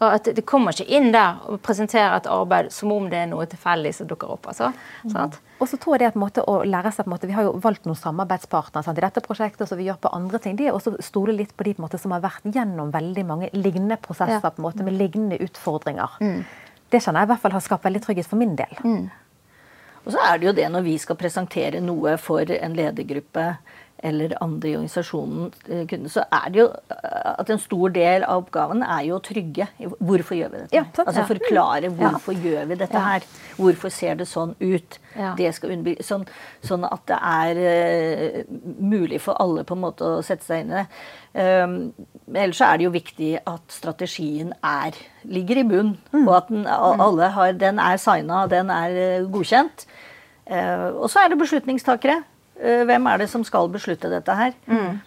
Og 0.02 0.08
at 0.16 0.24
Det 0.34 0.42
kommer 0.46 0.74
ikke 0.74 0.90
inn 0.90 1.12
der 1.14 1.38
og 1.46 1.60
presenterer 1.62 2.16
et 2.16 2.26
arbeid 2.26 2.72
som 2.74 2.90
om 2.92 3.08
det 3.10 3.20
er 3.22 3.28
noe 3.30 3.46
tilfeldig 3.46 3.94
som 3.94 4.08
dukker 4.10 4.32
opp. 4.34 4.48
altså. 4.50 4.72
Mm. 5.04 5.38
Og 5.60 5.68
så 5.68 5.78
tror 5.78 5.94
jeg 5.94 6.00
det 6.00 6.08
er 6.10 6.18
måte 6.18 6.42
å 6.42 6.56
lære 6.66 6.90
seg, 6.90 7.04
på 7.04 7.10
en 7.10 7.14
måte, 7.14 7.26
Vi 7.26 7.36
har 7.36 7.44
jo 7.44 7.52
valgt 7.62 7.86
noen 7.86 7.96
samarbeidspartnere 7.96 8.82
sant, 8.82 8.98
i 8.98 9.00
dette 9.00 9.22
prosjektet, 9.22 9.68
så 9.68 9.76
vi 9.76 9.86
gjør 9.86 10.00
på 10.02 10.12
andre 10.12 10.38
ting. 10.38 10.56
De 10.56 10.66
er 10.66 10.72
også 10.72 10.96
stole 11.00 11.32
litt 11.32 11.56
på 11.56 11.64
de 11.64 11.74
på 11.74 11.82
måte, 11.82 11.98
som 11.98 12.10
har 12.10 12.20
vært 12.20 12.42
gjennom 12.42 12.90
veldig 12.90 13.24
mange 13.26 13.50
lignende 13.52 13.96
prosesser 13.96 14.42
ja. 14.42 14.50
på 14.50 14.58
en 14.58 14.66
måte, 14.66 14.82
med 14.82 14.98
lignende 14.98 15.38
utfordringer. 15.38 16.18
Mm. 16.20 16.44
Det 16.90 17.00
kjenner 17.00 17.22
jeg 17.22 17.28
i 17.28 17.32
hvert 17.32 17.40
fall 17.40 17.52
har 17.52 17.60
skapt 17.60 17.84
veldig 17.84 18.02
trygghet 18.02 18.26
for 18.28 18.36
min 18.36 18.56
del. 18.56 18.82
Mm. 18.82 19.10
Og 20.02 20.14
så 20.14 20.22
er 20.26 20.38
det 20.38 20.48
jo 20.48 20.56
det 20.56 20.68
når 20.72 20.86
vi 20.86 20.96
skal 20.98 21.18
presentere 21.18 21.82
noe 21.82 22.16
for 22.18 22.50
en 22.56 22.74
ledergruppe 22.78 23.44
eller 24.02 24.34
andre 24.42 24.68
i 24.68 24.74
organisasjonen, 24.76 25.52
kunne, 25.90 26.10
så 26.10 26.24
er 26.34 26.48
det 26.50 26.58
jo 26.58 26.66
eh, 26.90 27.28
at 27.38 27.50
en 27.54 27.60
stor 27.62 27.92
del 27.94 28.24
av 28.26 28.42
oppgaven 28.42 28.82
er 28.82 29.04
jo 29.06 29.18
å 29.18 29.22
trygge. 29.22 29.68
Hvorfor 29.78 30.38
gjør 30.38 30.50
vi 30.50 30.62
dette? 30.64 30.74
Ja, 30.74 30.84
altså 31.04 31.26
Forklare 31.28 31.92
hvorfor 31.94 32.34
ja. 32.34 32.42
gjør 32.48 32.70
vi 32.72 32.78
dette 32.80 33.02
her. 33.06 33.26
Hvorfor 33.60 33.94
ser 33.94 34.18
det 34.18 34.26
sånn 34.30 34.56
ut? 34.58 34.98
Det 35.38 35.52
skal 35.54 35.84
sånn, 36.02 36.24
sånn, 36.64 36.86
at 36.88 37.04
det 37.10 37.18
er 37.18 37.60
uh, 37.62 38.54
mulig 38.80 39.20
for 39.22 39.38
alle 39.42 39.62
på 39.68 39.76
en 39.76 39.84
måte 39.84 40.08
å 40.08 40.22
sette 40.24 40.46
seg 40.46 40.64
inn 40.64 40.72
i 40.72 40.80
det. 40.80 40.86
Um, 41.32 41.76
ellers 42.32 42.58
så 42.58 42.72
er 42.72 42.80
det 42.80 42.88
jo 42.88 42.94
viktig 42.96 43.30
at 43.48 43.72
strategien 43.72 44.50
er, 44.66 44.96
ligger 45.28 45.62
i 45.62 45.66
bunn, 45.68 45.94
mm. 46.10 46.24
og 46.24 46.34
at 46.40 46.50
den, 46.50 46.66
alle 46.66 47.30
har, 47.36 47.54
den 47.60 47.78
er 47.82 48.02
signa, 48.02 48.44
den 48.50 48.72
er 48.72 49.28
godkjent. 49.30 49.86
Uh, 50.50 50.90
og 50.96 51.06
så 51.12 51.22
er 51.22 51.30
det 51.30 51.40
beslutningstakere. 51.44 52.22
Uh, 52.60 52.82
hvem 52.88 53.08
er 53.10 53.22
det 53.22 53.30
som 53.32 53.44
skal 53.46 53.70
beslutte 53.72 54.12
dette 54.12 54.38
her? 54.38 54.54
Mm. 54.66 55.00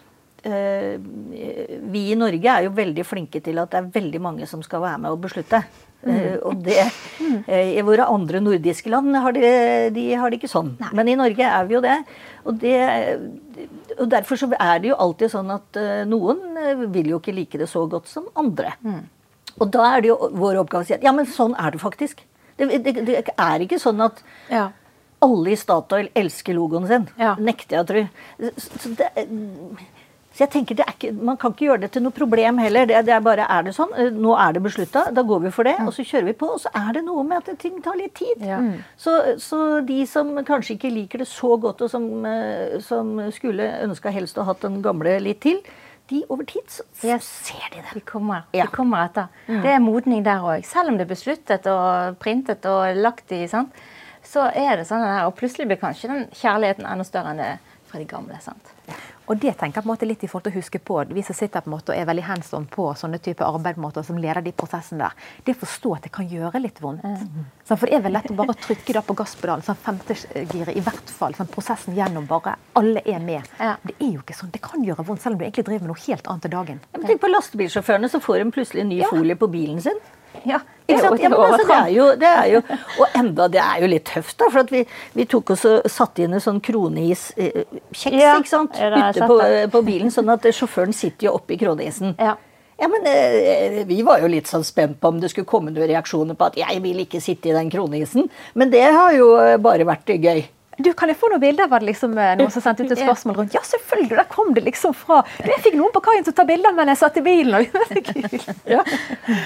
vi 1.89 2.01
i 2.11 2.15
Norge 2.15 2.51
er 2.53 2.67
jo 2.67 2.73
veldig 2.77 3.01
flinke 3.01 3.39
til 3.41 3.57
at 3.57 3.71
det 3.71 3.79
er 3.79 3.87
veldig 3.95 4.19
mange 4.21 4.45
som 4.45 4.61
skal 4.61 4.83
være 4.83 4.99
med 5.01 5.15
og 5.15 5.23
beslutte. 5.23 5.63
Mm. 6.05 6.35
og 6.45 6.59
det. 6.61 6.83
I 7.49 7.81
våre 7.81 8.05
andre 8.05 8.43
nordiske 8.45 8.91
land 8.93 9.17
har 9.17 9.33
de, 9.33 9.41
de 9.95 10.03
har 10.13 10.29
det 10.29 10.37
ikke 10.37 10.51
sånn. 10.51 10.75
Nei. 10.77 10.91
Men 10.99 11.09
i 11.09 11.15
Norge 11.17 11.49
er 11.49 11.65
vi 11.65 11.73
jo 11.73 11.81
det. 11.81 11.95
Og 12.45 12.61
det 12.61 12.77
og 13.97 14.05
Derfor 14.11 14.37
så 14.37 14.51
er 14.53 14.83
det 14.83 14.91
jo 14.91 14.99
alltid 15.07 15.33
sånn 15.33 15.49
at 15.55 15.81
noen 16.13 16.45
vil 16.93 17.09
jo 17.15 17.17
ikke 17.23 17.33
like 17.33 17.57
det 17.57 17.71
så 17.71 17.87
godt 17.89 18.13
som 18.13 18.29
andre. 18.37 18.77
Mm. 18.85 19.01
Og 19.61 19.71
da 19.71 19.85
er 19.95 20.03
det 20.03 20.11
jo 20.11 20.17
vår 20.35 20.59
oppgave 20.61 20.85
å 20.85 20.87
si 20.87 20.95
at 20.95 21.05
ja, 21.05 21.13
men 21.15 21.27
sånn 21.29 21.55
er 21.59 21.75
det 21.75 21.81
faktisk. 21.81 22.23
Det, 22.59 22.67
det, 22.83 22.95
det 23.07 23.21
er 23.31 23.63
ikke 23.63 23.79
sånn 23.81 24.01
at 24.03 24.21
ja. 24.51 24.69
Alle 25.23 25.53
i 25.53 25.59
Statoil 25.59 26.09
elsker 26.17 26.57
logoen 26.57 26.87
sin. 26.89 27.05
Ja. 27.19 27.35
Nekter 27.39 27.79
jeg 27.79 27.85
å 27.85 27.89
tro. 27.89 28.03
Så 28.57 28.95
det, 28.99 29.11
så 30.35 30.43
jeg 30.43 30.51
tenker 30.51 30.81
ikke, 30.83 31.13
Man 31.15 31.37
kan 31.39 31.53
ikke 31.53 31.69
gjøre 31.69 31.85
det 31.85 31.91
til 31.95 32.03
noe 32.03 32.15
problem 32.15 32.59
heller. 32.59 32.87
Det, 32.89 33.05
det 33.07 33.13
er 33.15 33.23
bare 33.23 33.47
er 33.47 33.67
det 33.67 33.75
sånn. 33.77 33.93
Eh, 33.95 34.11
nå 34.11 34.33
er 34.35 34.57
det 34.57 34.65
beslutta, 34.65 35.05
da 35.15 35.23
går 35.23 35.45
vi 35.45 35.51
for 35.55 35.67
det. 35.67 35.77
Og 35.85 35.93
så 35.95 36.03
kjører 36.03 36.27
vi 36.27 36.35
på. 36.41 36.49
Og 36.57 36.59
så 36.65 36.71
er 36.75 36.89
det 36.97 37.05
noe 37.07 37.23
med 37.27 37.39
at 37.39 37.61
ting 37.61 37.79
tar 37.85 37.95
litt 37.99 38.17
tid. 38.19 38.43
Ja. 38.43 38.59
Mm. 38.59 38.83
Så, 38.99 39.15
så, 39.39 39.61
de 39.87 40.01
som 40.11 40.33
kanskje 40.47 40.75
ikke 40.75 40.91
liker 40.91 41.23
det 41.23 41.29
så 41.31 41.55
godt, 41.61 41.85
og 41.85 41.93
som, 41.93 42.09
eh, 42.27 42.75
som 42.83 43.15
skulle 43.35 43.71
ønska 43.87 44.11
helst 44.11 44.39
å 44.41 44.47
hatt 44.49 44.67
den 44.67 44.81
gamle 44.83 45.15
litt 45.23 45.39
til, 45.45 45.63
de 46.11 46.19
over 46.29 46.45
tid 46.45 46.67
så 46.69 46.83
yes. 47.01 47.25
ser 47.47 47.63
de 47.71 47.79
det. 47.79 47.95
De 47.95 48.03
kommer, 48.05 48.43
ja. 48.53 48.67
de 48.67 48.75
kommer 48.75 49.07
etter. 49.07 49.31
Mm. 49.47 49.61
Det 49.63 49.71
er 49.71 49.81
modning 49.81 50.25
der 50.27 50.43
òg. 50.43 50.67
Selv 50.67 50.91
om 50.91 50.99
det 50.99 51.07
er 51.07 51.13
besluttet 51.15 51.69
og 51.71 52.19
printet 52.21 52.67
og 52.69 52.99
lagt 52.99 53.31
i, 53.33 53.45
sant? 53.49 53.73
Så 54.27 54.49
er 54.51 54.79
det 54.79 54.87
sånn 54.89 55.03
der. 55.05 55.25
Og 55.29 55.35
plutselig 55.37 55.69
blir 55.69 55.81
kanskje 55.81 56.11
den 56.11 56.27
kjærligheten 56.35 56.87
enda 56.89 57.07
større 57.07 57.33
enn 57.33 57.43
det 57.43 57.51
fra 57.89 58.01
de 58.01 58.07
gamle. 58.09 58.39
sant? 58.41 58.73
Og 59.25 59.39
det 59.41 59.55
tenker 59.57 59.79
jeg 59.79 59.85
på 59.85 59.89
en 59.89 59.93
måte 59.93 60.05
litt 60.05 60.23
i 60.23 60.27
forhold 60.29 60.45
til 60.45 60.53
å 60.53 60.59
huske 60.59 60.79
på, 60.85 60.99
Vi 61.09 61.23
som 61.25 61.35
sitter 61.35 61.63
på 61.65 61.69
en 61.69 61.73
måte 61.73 61.93
og 61.93 61.97
er 61.97 62.05
veldig 62.05 62.25
hands 62.27 62.51
on 62.53 62.67
på 62.69 62.91
sånne 62.93 63.17
type 63.17 63.41
arbeid 63.41 63.79
på 63.81 64.03
som 64.03 64.17
leder 64.21 64.41
de 64.41 64.51
prosessene 64.51 65.01
der, 65.01 65.13
det 65.45 65.55
å 65.55 65.61
forstå 65.63 65.93
at 65.95 66.03
det 66.03 66.11
kan 66.13 66.27
gjøre 66.29 66.61
litt 66.61 66.81
vondt. 66.81 67.03
Mm. 67.03 67.47
Så 67.65 67.77
for 67.77 67.89
det 67.89 67.97
er 67.97 68.03
vel 68.05 68.13
lett 68.13 68.29
å 68.29 68.37
bare 68.37 68.53
trykke 68.53 68.93
da 68.93 69.01
på 69.01 69.15
gasspedalen, 69.17 69.65
sånn 69.65 69.81
femtegiret 69.81 70.75
i 70.75 70.83
hvert 70.85 71.09
fall. 71.09 71.33
sånn 71.33 71.49
Prosessen 71.49 71.97
gjennom 71.97 72.27
bare 72.29 72.55
alle 72.77 73.01
er 73.05 73.19
med. 73.19 73.49
Ja. 73.57 73.75
Det 73.81 73.95
er 73.97 74.11
jo 74.11 74.21
ikke 74.21 74.37
sånn. 74.37 74.53
Det 74.53 74.61
kan 74.61 74.85
gjøre 74.85 75.07
vondt, 75.07 75.23
selv 75.23 75.35
om 75.35 75.41
du 75.41 75.45
egentlig 75.47 75.65
driver 75.65 75.87
med 75.87 75.95
noe 75.95 76.05
helt 76.05 76.27
annet 76.27 76.45
til 76.45 76.53
dagen. 76.53 76.83
Ja, 76.91 76.99
men 76.99 77.09
tenk 77.09 77.21
på 77.25 77.33
lastebilsjåførene, 77.33 78.11
så 78.11 78.21
får 78.21 78.43
de 78.43 78.51
plutselig 78.59 78.85
en 78.85 78.93
ny 78.93 79.01
ja. 79.01 79.09
folie 79.09 79.39
på 79.39 79.49
bilen 79.49 79.81
sin. 79.81 80.05
Ja, 80.45 80.61
ja, 80.87 80.97
men 81.09 81.33
altså, 81.33 81.65
det, 81.65 81.75
er 81.75 81.91
jo, 81.95 82.07
det 82.21 82.29
er 82.29 82.49
jo 82.53 82.59
Og 83.01 83.15
enda 83.17 83.47
det 83.49 83.61
er 83.61 83.81
jo 83.81 83.87
litt 83.89 84.05
tøft, 84.05 84.37
da. 84.37 84.49
For 84.53 84.69
vi, 84.69 84.83
vi, 85.17 85.25
tok 85.29 85.55
oss 85.55 85.65
og 85.69 85.87
satte 85.89 86.25
inn 86.25 86.35
en 86.37 86.43
sånn 86.43 86.61
kroneis-kjeks 86.63 88.05
eh, 88.11 88.19
ja, 88.19 88.35
ikke 88.37 88.51
sant? 88.51 88.77
ute 88.77 89.29
på, 89.29 89.39
på, 89.73 89.81
bilen, 89.87 90.13
sånn 90.13 90.29
at 90.33 90.45
sjåføren 90.53 90.93
sitter 90.95 91.29
jo 91.29 91.37
oppi 91.39 91.57
kroneisen. 91.61 92.13
Ja. 92.21 92.37
Ja, 92.75 92.89
men 92.91 93.05
eh, 93.07 93.85
Vi 93.87 94.01
var 94.03 94.19
jo 94.19 94.27
litt 94.27 94.49
sånn 94.51 94.65
spent 94.67 94.99
på 94.99 95.13
om 95.13 95.21
det 95.21 95.29
skulle 95.31 95.47
komme 95.47 95.71
noen 95.71 95.87
reaksjoner 95.89 96.35
på 96.35 96.49
at 96.49 96.57
'jeg 96.59 96.81
vil 96.83 97.05
ikke 97.05 97.23
sitte 97.23 97.49
i 97.49 97.55
den 97.55 97.71
kroneisen'. 97.71 98.27
Men 98.53 98.73
det 98.73 98.83
har 98.83 99.15
jo 99.15 99.31
bare 99.63 99.87
vært 99.87 100.11
gøy. 100.11 100.43
Du, 100.77 100.91
Kan 100.97 101.11
jeg 101.11 101.17
få 101.19 101.29
noen 101.31 101.41
bilder? 101.43 101.69
Var 101.71 101.83
det 101.83 101.89
liksom 101.91 102.15
eh, 102.19 102.33
noen 102.39 102.51
som 102.53 102.63
sendte 102.63 102.85
ut 102.85 102.91
et 102.91 102.99
spørsmål 102.99 103.37
rundt? 103.39 103.55
Ja, 103.55 103.61
selvfølgelig! 103.65 104.17
Der 104.17 104.27
kom 104.31 104.51
det 104.55 104.65
liksom 104.65 104.95
fra 104.97 105.21
du, 105.37 105.49
Jeg 105.49 105.61
fikk 105.63 105.77
noen 105.79 105.93
på 105.95 106.01
kaien 106.03 106.25
til 106.25 106.35
å 106.35 106.37
ta 106.37 106.45
bilder 106.47 106.75
mens 106.75 106.93
jeg 106.93 107.01
satt 107.01 107.19
i 107.21 107.23
bilen. 107.25 107.55
Og 107.55 107.65
det 107.71 108.03
var. 108.25 108.57
Ja. 108.75 108.81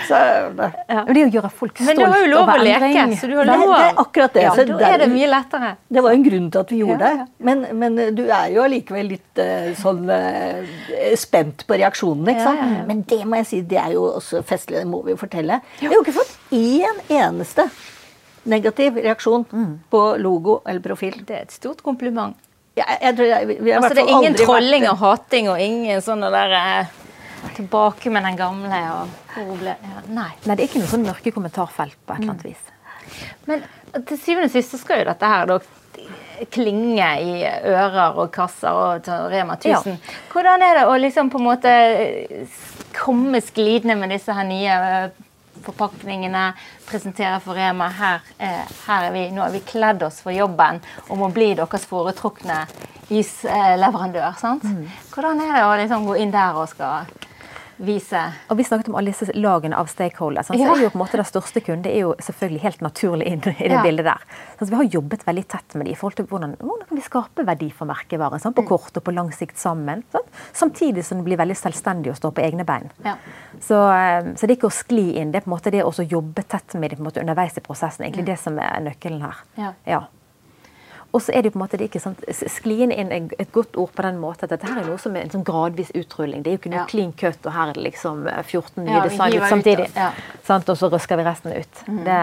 Så, 0.07 0.21
det. 0.59 0.69
Ja. 0.89 1.03
Men 1.03 1.17
det 1.17 1.25
å 1.27 1.31
gjøre 1.37 1.51
folk 1.61 1.75
stolt 1.75 1.91
Men 1.91 1.99
du 2.01 2.05
har 2.05 2.23
jo 2.23 2.31
lov 2.33 2.53
å 2.53 2.57
leke, 2.63 3.05
så 3.19 3.29
du 3.29 3.35
har 3.37 3.49
lov. 3.51 3.65
Det 3.69 3.83
er 3.89 4.01
akkurat 4.05 4.39
det. 4.39 4.45
Ja, 4.47 4.55
da 4.71 4.93
er 4.93 5.03
det 5.03 5.09
mye 5.13 5.29
lettere. 5.29 5.73
Det 5.89 6.05
var 6.05 6.17
en 6.17 6.25
grunn 6.25 6.49
til 6.53 6.63
at 6.63 6.73
vi 6.73 6.81
gjorde 6.81 7.11
det. 7.11 7.27
Men, 7.49 7.63
men 7.83 8.01
du 8.17 8.25
er 8.25 8.49
jo 8.55 8.65
allikevel 8.65 9.13
litt 9.13 9.43
uh, 9.43 9.69
sånn 9.77 10.09
spent 11.19 11.65
på 11.69 11.77
reaksjonene, 11.79 12.33
ikke 12.33 12.47
sant? 12.47 12.81
Men 12.89 13.05
det 13.09 13.21
må 13.29 13.39
jeg 13.41 13.49
si, 13.49 13.61
det 13.69 13.79
er 13.81 13.93
jo 13.95 14.07
også 14.15 14.41
festlig, 14.47 14.81
det 14.81 14.89
må 14.89 15.03
vi 15.05 15.13
jo 15.13 15.21
fortelle. 15.21 15.61
Vi 15.79 15.89
har 15.89 15.97
jo 15.97 16.03
ikke 16.05 16.17
fått 16.19 16.35
én 16.55 17.01
eneste 17.19 17.69
negativ 18.43 18.97
reaksjon 18.97 19.45
mm. 19.51 19.73
på 19.89 20.03
logo 20.21 20.59
eller 20.65 20.83
profil. 20.83 21.19
Det 21.25 21.35
er 21.35 21.47
et 21.47 21.55
stort 21.55 21.83
kompliment. 21.85 22.37
Ja, 22.77 22.85
jeg, 23.01 23.17
jeg, 23.17 23.27
jeg, 23.27 23.59
vi 23.65 23.73
altså, 23.75 23.95
det 23.97 24.05
er 24.05 24.13
ingen 24.15 24.37
trolling 24.39 24.85
og 24.87 24.99
hating 25.01 25.49
og 25.51 25.61
ingen 25.63 26.03
sånne 26.05 26.29
der 26.33 26.57
eh, 26.59 26.97
Tilbake 27.55 28.11
med 28.11 28.25
den 28.27 28.35
gamle 28.35 28.77
og 28.91 29.51
ble, 29.61 29.71
ja, 29.71 30.01
nei. 30.11 30.31
nei. 30.43 30.55
Det 30.57 30.57
er 30.57 30.65
ikke 30.65 30.81
noe 30.81 30.91
sånn 30.91 31.05
mørke 31.07 31.31
kommentarfelt 31.31 31.95
på 32.03 32.15
et 32.15 32.19
eller 32.19 32.33
annet 32.33 32.43
mm. 32.43 32.49
vis. 32.49 33.29
Men 33.47 33.63
til 34.09 34.19
syvende 34.19 34.49
og 34.49 34.55
sist 34.57 34.75
så 34.75 34.79
skal 34.81 35.01
jo 35.01 35.07
dette 35.07 35.29
her 35.31 35.47
da 35.47 35.59
klinge 36.51 37.07
i 37.23 37.39
ører 37.47 38.19
og 38.19 38.29
kasser 38.35 38.75
og 38.75 39.07
Rema 39.31 39.55
1000. 39.55 39.95
Ja. 39.95 40.17
Hvordan 40.33 40.63
er 40.67 40.81
det 40.81 40.85
å 40.87 40.97
liksom 40.99 41.31
på 41.31 41.39
en 41.39 41.47
måte 41.47 41.73
komme 42.95 43.41
sklidende 43.43 43.97
med 43.99 44.13
disse 44.13 44.35
her 44.35 44.47
nye 44.47 44.77
eh, 44.91 45.25
forpakningene, 45.65 46.45
presentere 46.87 47.39
for 47.43 47.57
Rema 47.57 47.89
her, 47.99 48.21
eh, 48.37 48.75
her 48.87 49.07
er 49.07 49.15
vi, 49.15 49.25
nå 49.33 49.41
har 49.45 49.53
vi 49.55 49.63
kledd 49.65 50.03
oss 50.03 50.21
for 50.25 50.35
jobben 50.35 50.81
om 51.09 51.25
å 51.25 51.31
bli 51.33 51.53
deres 51.59 51.87
foretrukne 51.89 52.63
isleverandør. 53.09 54.33
sant? 54.37 54.63
Mm. 54.63 54.85
Hvordan 55.13 55.41
er 55.41 55.55
det 55.55 55.65
å 55.65 55.77
liksom 55.81 56.05
gå 56.09 56.19
inn 56.21 56.31
der 56.31 56.57
og 56.57 56.69
skal 56.69 57.09
vise 57.79 58.21
Og 58.49 58.57
Vi 58.57 58.65
snakket 58.67 58.89
om 58.91 58.97
alle 58.99 59.13
disse 59.13 59.33
lagene 59.37 59.77
av 59.77 59.89
stakeholders. 59.91 60.49
Så 60.49 60.57
ja. 60.59 60.69
er 60.73 60.83
jo 60.83 60.91
på 60.91 60.99
en 60.99 61.03
måte 61.03 61.19
Den 61.19 61.27
største 61.27 61.63
kunden 61.63 61.91
er 61.91 62.03
jo 62.03 62.13
selvfølgelig 62.21 62.63
helt 62.65 62.83
naturlig 62.85 63.29
inn 63.31 63.41
i 63.41 63.69
det 63.69 63.77
ja. 63.77 63.83
bildet 63.85 64.07
der. 64.09 64.25
Så 64.59 64.69
vi 64.69 64.79
har 64.79 64.89
jobbet 64.97 65.25
veldig 65.27 65.45
tett 65.47 65.75
med 65.75 65.87
dem 65.87 65.93
i 65.93 65.97
forhold 65.99 66.17
til 66.19 66.27
hvordan, 66.29 66.55
hvordan 66.59 66.87
kan 66.89 66.99
vi 66.99 67.05
skape 67.05 67.45
verdi 67.47 67.69
for 67.75 67.89
merkevaren. 67.89 68.43
Sånn, 68.43 68.55
på 68.57 68.65
mm. 68.65 68.69
kort 68.69 68.99
og 68.99 69.05
på 69.05 69.15
lang 69.15 69.31
sikt 69.35 69.59
sammen. 69.61 70.03
Sånn, 70.11 70.27
samtidig 70.63 71.05
som 71.07 71.21
det 71.21 71.29
blir 71.29 71.39
veldig 71.39 71.57
selvstendig 71.57 72.13
å 72.13 72.17
stå 72.19 72.33
på 72.35 72.43
egne 72.43 72.67
bein. 72.67 72.91
Ja. 73.05 73.15
Så, 73.63 73.79
eh, 73.95 74.33
så, 74.35 74.43
det 74.43 74.51
er 74.51 74.57
ikke 74.57 74.71
å 74.71 74.75
skli 74.75 75.07
inn, 75.21 75.33
det 75.33 75.41
er 75.41 75.47
på 75.47 75.53
en 75.53 75.55
måte 75.55 75.73
det 75.73 75.85
å 75.87 75.93
jobbe 76.03 76.43
tett 76.43 76.75
med 76.79 76.95
dem 76.95 77.07
underveis 77.09 77.57
i 77.57 77.65
prosessen. 77.65 78.05
egentlig 78.05 78.27
mm. 78.27 78.31
det 78.31 78.39
som 78.41 78.59
er 78.59 78.87
nøkkelen 78.89 79.23
her. 79.23 79.43
Ja. 79.59 79.73
Og 81.09 81.23
så 81.25 81.33
er 81.33 81.41
det 81.41 81.49
jo 81.49 81.55
på 81.55 81.59
en 81.59 81.63
måte 81.63 81.77
det 81.81 81.89
ikke 81.89 82.01
sant, 82.03 82.19
skliende 82.53 82.97
inn 82.99 83.29
et 83.31 83.51
godt 83.53 83.77
ord 83.81 83.93
på 83.97 84.05
den 84.05 84.19
måten 84.21 84.45
at 84.45 84.53
dette 84.53 84.69
her 84.69 84.83
er 84.83 84.89
noe 84.89 84.99
som 85.01 85.15
er 85.17 85.25
en 85.25 85.31
sånn 85.33 85.45
gradvis 85.47 85.89
utrulling. 85.97 86.43
Det 86.45 86.51
er 86.51 86.57
jo 86.57 86.61
ikke 86.61 86.73
noe 86.73 86.83
ja. 86.83 86.89
clean 86.91 87.13
cut, 87.17 87.39
og 87.45 87.55
her 87.55 87.71
er 87.71 87.79
det 87.79 87.85
liksom 87.87 88.27
14 88.27 88.59
eh, 88.59 88.83
nye 88.85 88.97
ja, 88.99 89.05
design 89.07 89.37
ut 89.37 89.47
samtidig. 89.49 89.87
Ja. 89.95 90.11
Sant? 90.45 90.69
Og 90.69 90.77
så 90.77 90.91
røsker 90.93 91.17
vi 91.17 91.25
resten 91.25 91.55
ut. 91.55 91.81
Mm. 91.87 92.03
Det, 92.05 92.19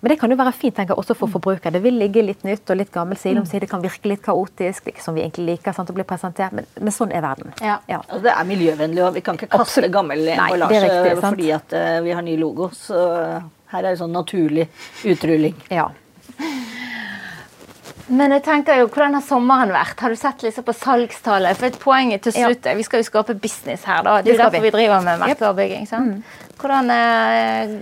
men 0.00 0.12
det 0.12 0.16
kan 0.20 0.30
jo 0.30 0.38
være 0.38 0.54
fint 0.54 0.76
tenker 0.76 0.94
jeg, 0.94 1.02
også 1.02 1.14
for 1.18 1.30
forbruker. 1.36 1.74
Det 1.74 1.82
vil 1.82 1.96
ligge 1.98 2.22
litt 2.22 2.42
nytt 2.46 2.70
og 2.70 2.78
litt 2.78 2.90
gammel 2.94 3.18
side 3.18 3.40
om 3.40 3.46
mm. 3.46 3.50
side. 3.50 3.62
Det 3.66 3.70
kan 3.70 3.82
virke 3.82 4.10
litt 4.10 4.22
kaotisk, 4.22 4.86
er 4.86 4.94
ikke 4.94 5.04
som 5.04 5.14
vi 5.14 5.24
egentlig 5.24 5.46
liker 5.52 5.74
sant, 5.74 5.90
å 5.90 5.96
bli 5.96 6.06
presentert, 6.06 6.54
men, 6.54 6.66
men, 6.78 6.94
sånn 6.94 7.14
er 7.14 7.22
verden. 7.22 7.54
Ja. 7.62 7.78
ja. 7.90 8.00
Altså, 8.04 8.24
det 8.26 8.34
er 8.34 8.50
miljøvennlig, 8.50 9.04
og 9.06 9.14
vi 9.14 9.22
kan 9.26 9.38
ikke 9.38 9.50
kaste 9.50 9.66
Absolutt. 9.66 9.94
gammel 9.94 10.26
emballasje 10.34 11.14
fordi 11.22 11.54
at 11.54 11.78
uh, 11.78 11.94
vi 12.06 12.18
har 12.18 12.26
ny 12.26 12.36
logo. 12.38 12.70
Så 12.74 12.98
her 13.72 13.82
er 13.82 13.90
det 13.90 13.98
sånn 14.02 14.14
naturlig 14.14 14.68
utrulling. 15.06 15.58
Ja. 15.74 15.88
Men 18.08 18.32
jeg 18.32 18.44
tenker 18.46 18.80
jo, 18.80 18.88
hvordan 18.88 19.18
har 19.18 19.24
sommeren 19.24 19.72
vært? 19.74 20.00
Har 20.00 20.12
du 20.12 20.18
sett 20.18 20.42
liksom 20.44 20.64
på 20.64 20.74
salgstallet? 20.76 21.58
For 21.58 21.68
et 21.68 21.78
poeng 21.82 22.12
til 22.24 22.34
slutt 22.34 22.68
ja. 22.68 22.74
Vi 22.78 22.84
skal 22.86 23.02
jo 23.02 23.08
skape 23.08 23.36
business 23.36 23.84
her, 23.88 24.02
da. 24.06 24.18
Det 24.24 24.34
er 24.34 24.42
derfor 24.44 24.64
vi 24.64 24.72
driver 24.72 25.04
med 25.04 25.20
merkevarebygging. 25.22 25.84
Mm. 25.92 26.46
Hvordan, 26.58 26.90
eh, 26.90 27.74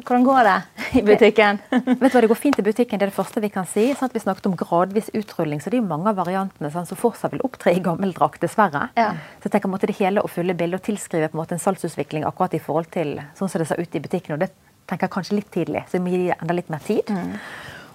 hvordan, 0.00 0.24
går 0.26 0.48
det 0.48 0.56
i 0.98 1.02
butikken? 1.06 1.60
Vet 1.70 2.00
du 2.00 2.16
hva, 2.16 2.22
Det 2.24 2.30
går 2.32 2.40
fint 2.40 2.58
i 2.58 2.66
butikken, 2.66 2.98
det 2.98 3.06
er 3.06 3.12
det 3.12 3.18
første 3.18 3.44
vi 3.44 3.52
kan 3.52 3.68
si. 3.70 3.86
Sant? 3.98 4.16
Vi 4.16 4.24
snakket 4.24 4.48
om 4.50 4.56
gradvis 4.58 5.12
utrulling, 5.14 5.60
så 5.62 5.70
det 5.70 5.78
er 5.78 5.84
jo 5.84 5.90
mange 5.92 6.10
av 6.10 6.18
variantene 6.22 6.72
sant, 6.72 6.90
som 6.90 6.98
fortsatt 6.98 7.36
vil 7.36 7.44
opptre 7.46 7.76
i 7.76 7.84
gammel 7.84 8.16
drakt, 8.16 8.40
dessverre. 8.42 8.88
Ja. 8.98 9.12
Så 9.38 9.50
jeg 9.50 9.58
tenker 9.58 9.72
måtte 9.72 9.90
det 9.90 9.98
hele 10.00 10.24
og 10.24 10.32
fulle 10.32 10.56
bildet 10.56 10.80
og 10.80 10.88
tilskrive 10.88 11.28
på 11.30 11.38
en 11.38 11.44
måte 11.44 11.58
en 11.58 11.62
salgsutvikling 11.62 12.26
akkurat 12.26 12.56
i 12.56 12.62
forhold 12.62 12.90
til 12.94 13.18
sånn 13.38 13.52
som 13.52 13.62
det 13.62 13.68
ser 13.70 13.84
ut 13.84 13.94
i 13.94 14.02
butikken. 14.02 14.38
og 14.38 14.46
det 14.46 14.50
tenker 14.88 15.06
jeg 15.06 15.14
kanskje 15.14 15.38
litt 15.38 15.52
tidlig, 15.52 15.84
så 15.88 16.00
vi 16.02 16.18
gir 16.18 16.34
enda 16.40 16.56
litt 16.56 16.68
mer 16.72 16.82
tid. 16.84 17.08
Mm. 17.08 17.38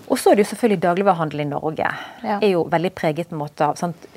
Og 0.10 0.18
så 0.18 0.32
er 0.32 0.40
det 0.40 0.44
jo 0.46 0.50
selvfølgelig 0.52 0.82
dagligvarehandel 0.82 1.44
i 1.44 1.48
Norge. 1.52 1.90
Ja. 2.24 2.38
er 2.42 2.50
jo 2.50 2.64
veldig 2.72 2.92
preget 2.98 3.30
på 3.30 3.36
en 3.36 3.42
måte 3.44 3.68
av 3.68 3.76
sant, 3.78 4.08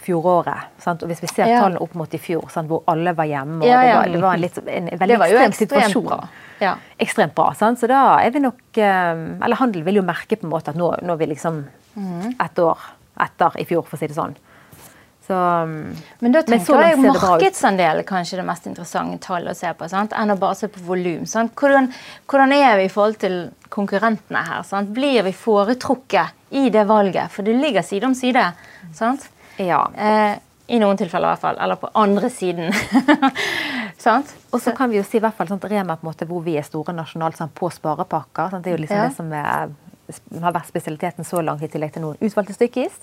fjoråret. 0.00 0.70
Sant? 0.80 1.04
Og 1.04 1.12
Hvis 1.12 1.20
vi 1.24 1.28
ser 1.28 1.50
ja. 1.50 1.58
tallene 1.60 1.82
opp 1.84 1.96
mot 1.98 2.14
i 2.16 2.20
fjor, 2.20 2.46
sant, 2.52 2.70
hvor 2.72 2.86
alle 2.88 3.12
var 3.16 3.28
hjemme 3.28 3.60
og 3.60 3.68
ja, 3.68 3.82
det, 3.82 3.92
var, 3.92 4.08
det, 4.08 4.22
var, 4.22 4.38
en, 4.38 4.44
litt, 4.46 4.62
en 4.62 4.88
veldig 5.02 5.18
ekstrem 5.18 5.56
situasjon. 5.58 6.08
Bra. 6.08 6.72
Ekstremt 7.04 7.36
bra. 7.36 7.50
Sant? 7.58 7.82
Så 7.82 7.90
da 7.90 8.00
er 8.22 8.32
vi 8.32 8.42
nok 8.44 8.80
eh, 8.80 9.12
Eller 9.42 9.58
handel 9.58 9.84
vil 9.84 10.00
jo 10.00 10.06
merke 10.06 10.38
på 10.38 10.46
en 10.46 10.54
måte 10.54 10.72
at 10.72 10.78
nå, 10.78 10.88
nå 11.02 11.16
er 11.16 11.20
vi 11.20 11.32
liksom 11.34 11.64
mm. 11.96 12.32
ett 12.32 12.62
år 12.62 12.88
etter 13.20 13.60
i 13.60 13.66
fjor, 13.68 13.84
for 13.84 13.98
å 13.98 14.00
si 14.00 14.08
det 14.08 14.16
sånn. 14.16 14.36
Så, 15.26 15.34
men 16.18 16.32
da 16.34 16.40
tenker 16.42 16.74
men 16.74 16.88
jeg 16.88 16.98
markedsandel 16.98 18.00
er 18.00 18.06
kanskje 18.06 18.40
det 18.40 18.46
mest 18.46 18.64
interessante 18.66 19.20
tallet 19.22 19.54
å 19.54 19.58
se 19.58 19.70
på, 19.78 19.86
sant? 19.90 20.14
enn 20.18 20.34
å 20.34 20.38
bare 20.40 20.58
se 20.58 20.68
på 20.72 20.82
volum. 20.82 21.28
Hvordan, 21.28 21.92
hvordan, 22.26 22.54
er 22.56 22.80
vi 22.80 22.88
i 22.88 22.90
forhold 22.90 23.20
til 23.22 23.36
konkurrentene 23.70 24.42
her? 24.48 24.64
Sant? 24.66 24.90
Blir 24.94 25.22
vi 25.28 25.34
foretrukket 25.36 26.56
i 26.58 26.66
det 26.74 26.82
valget? 26.90 27.30
For 27.30 27.46
det 27.46 27.54
ligger 27.54 27.86
side 27.86 28.08
om 28.08 28.16
side. 28.18 28.48
Sant? 28.98 29.28
Ja. 29.62 29.84
Eh, 29.94 30.32
I 30.74 30.80
noen 30.82 30.98
tilfeller 30.98 31.28
i 31.28 31.36
hvert 31.36 31.44
fall. 31.44 31.60
Eller 31.62 31.78
på 31.78 31.92
andre 32.02 32.30
siden. 32.32 32.74
sant? 34.06 34.34
Og 34.50 34.58
så 34.64 34.74
kan 34.74 34.90
vi 34.90 34.98
jo 34.98 35.04
si 35.06 35.20
i 35.20 35.22
hvert 35.22 35.38
fall 35.38 35.52
sånn, 35.52 35.62
Rema 35.70 36.00
på 36.00 36.08
en 36.08 36.10
måte, 36.10 36.26
hvor 36.26 36.42
vi 36.42 36.58
er 36.58 36.66
store 36.66 36.96
nasjonalt 36.98 37.38
sånn, 37.38 37.54
på 37.54 37.70
sparepakker. 37.70 38.56
Sant? 38.56 38.66
Det 38.66 38.74
er 38.74 38.76
jo 38.80 38.82
liksom 38.88 38.98
ja. 38.98 39.06
det 39.06 39.16
som 39.20 39.30
er, 39.38 40.42
har 40.48 40.58
vært 40.58 40.74
spesialiteten 40.74 41.30
så 41.30 41.46
langt, 41.46 41.62
i 41.62 41.70
tillegg 41.70 41.94
til 41.94 42.08
noen 42.08 42.18
utvalgte 42.18 42.58
stykkis 42.58 42.98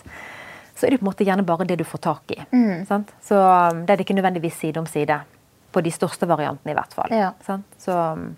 så 0.80 0.88
er 0.88 0.96
det 0.96 1.02
på 1.02 1.04
en 1.04 1.12
måte 1.12 1.26
gjerne 1.28 1.44
bare 1.44 1.68
det 1.68 1.76
du 1.82 1.84
får 1.84 2.00
tak 2.06 2.32
i. 2.32 2.40
Mm. 2.56 2.86
Så 2.88 3.36
um, 3.36 3.82
det 3.84 3.94
er 3.94 4.00
det 4.00 4.06
ikke 4.06 4.16
nødvendigvis 4.16 4.62
side 4.62 4.80
om 4.80 4.88
side. 4.88 5.20
På 5.72 5.82
de 5.86 5.92
største 5.94 6.26
variantene, 6.26 6.72
i 6.72 6.78
hvert 6.78 6.94
fall. 6.96 7.12
Ja. 7.14 7.34
Så, 7.78 7.94
um, 7.94 8.38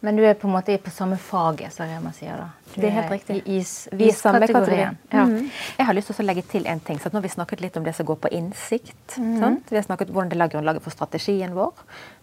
Men 0.00 0.16
du 0.16 0.24
er 0.24 0.34
på 0.34 0.48
en 0.48 0.54
måte 0.54 0.78
på 0.78 0.90
samme 0.90 1.18
faget, 1.18 1.72
som 1.74 1.86
Rema 1.86 2.10
sier 2.14 2.38
da? 2.38 2.48
Du 2.72 2.80
det 2.80 2.88
er 2.88 2.96
helt 2.96 3.12
riktig. 3.12 3.36
I 3.44 3.58
is, 3.60 3.72
vi 3.92 4.08
er 4.08 4.16
samme 4.16 4.46
kategorien. 4.46 4.98
Ja. 5.12 5.24
Mm. 5.26 5.50
Jeg 5.78 5.86
har 5.86 5.96
lyst 5.98 6.10
til 6.12 6.24
å 6.24 6.26
legge 6.26 6.44
til 6.48 6.66
en 6.70 6.80
ting. 6.80 6.98
så 6.98 7.12
Nå 7.12 7.20
har 7.20 7.26
vi 7.26 7.34
snakket 7.34 7.62
litt 7.62 7.76
om 7.76 7.86
det 7.86 7.94
som 7.98 8.06
går 8.06 8.20
på 8.24 8.30
innsikt. 8.38 9.18
Mm. 9.18 9.60
Vi 9.68 9.76
har 9.76 9.86
snakket 9.86 10.14
hvordan 10.14 10.32
det 10.32 10.38
la 10.38 10.48
grunnlaget 10.48 10.86
for 10.86 10.94
strategien 10.94 11.54
vår. 11.58 11.74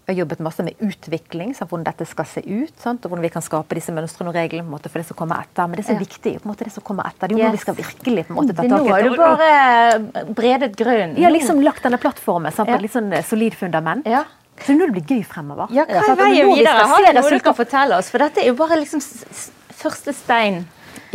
Vi 0.05 0.13
har 0.13 0.19
jobbet 0.19 0.41
masse 0.45 0.61
med 0.61 0.81
utvikling, 0.85 1.55
sant, 1.57 1.71
hvordan 1.71 1.87
dette 1.87 2.05
skal 2.05 2.27
se 2.29 2.43
ut. 2.45 2.73
Sant? 2.77 3.05
og 3.05 3.09
Hvordan 3.09 3.25
vi 3.25 3.31
kan 3.33 3.41
skape 3.41 3.73
disse 3.73 3.93
mønstrene 3.95 4.29
og 4.29 4.37
reglene 4.37 4.79
for 4.83 5.01
det 5.01 5.07
som 5.07 5.17
kommer 5.17 5.41
etter. 5.41 5.65
Men 5.65 5.79
det 5.79 5.85
som 5.87 5.95
er 5.95 5.97
ja. 5.97 6.05
viktig, 6.05 6.33
på 6.37 6.45
en 6.45 6.51
måte 6.51 6.67
det 6.67 6.73
som 6.75 6.85
kommer 6.85 7.09
etter. 7.09 7.31
Det 7.31 7.33
er 7.33 7.39
jo 7.39 7.41
yes. 7.41 7.49
når 7.49 7.57
vi 7.57 7.63
skal 7.63 7.77
virkelig 7.79 8.25
på 8.27 8.35
en 8.35 8.37
måte 8.37 8.53
ta 8.53 8.61
tak 8.61 8.67
i 8.67 8.73
Nå 8.75 8.91
har 8.91 9.01
du 9.01 9.15
bare 9.17 10.25
bredet 10.37 10.71
grunnen. 10.77 11.17
Har 11.17 11.33
liksom 11.33 11.63
lagt 11.65 11.87
denne 11.87 11.97
plattformen 12.01 12.53
sant, 12.53 12.69
på 12.69 12.77
et 12.77 12.85
litt 12.85 12.93
sånn 12.93 13.09
eh, 13.17 13.25
solid 13.25 13.57
fundament. 13.57 14.05
Ja. 14.05 14.21
Så 14.61 14.77
nå 14.77 14.85
det 14.91 14.99
blir 14.99 15.17
gøy 15.17 15.25
fremover. 15.25 15.73
Ja, 15.73 15.87
hva 15.89 16.05
er 16.13 16.21
veien 16.21 16.53
videre? 16.53 16.85
Har 16.93 17.01
du 17.01 17.11
noe 17.17 17.33
du 17.33 17.41
kan 17.49 17.57
fortelle 17.57 17.97
oss? 17.97 18.13
For 18.13 18.21
dette 18.21 18.43
er 18.43 18.51
jo 18.51 18.59
bare 18.61 18.77
liksom 18.79 19.01
første 19.73 20.13
stein. 20.15 20.63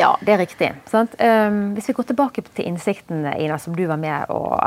Ja, 0.01 0.16
det 0.24 0.34
er 0.34 0.43
riktig. 0.43 0.74
Um, 0.91 1.76
hvis 1.76 1.88
vi 1.91 1.95
går 1.97 2.11
tilbake 2.11 2.43
til 2.51 2.66
innsikten 2.66 3.22
Ina, 3.36 3.62
som 3.62 3.78
du 3.78 3.86
var 3.86 4.03
med 4.03 4.34
å 4.34 4.59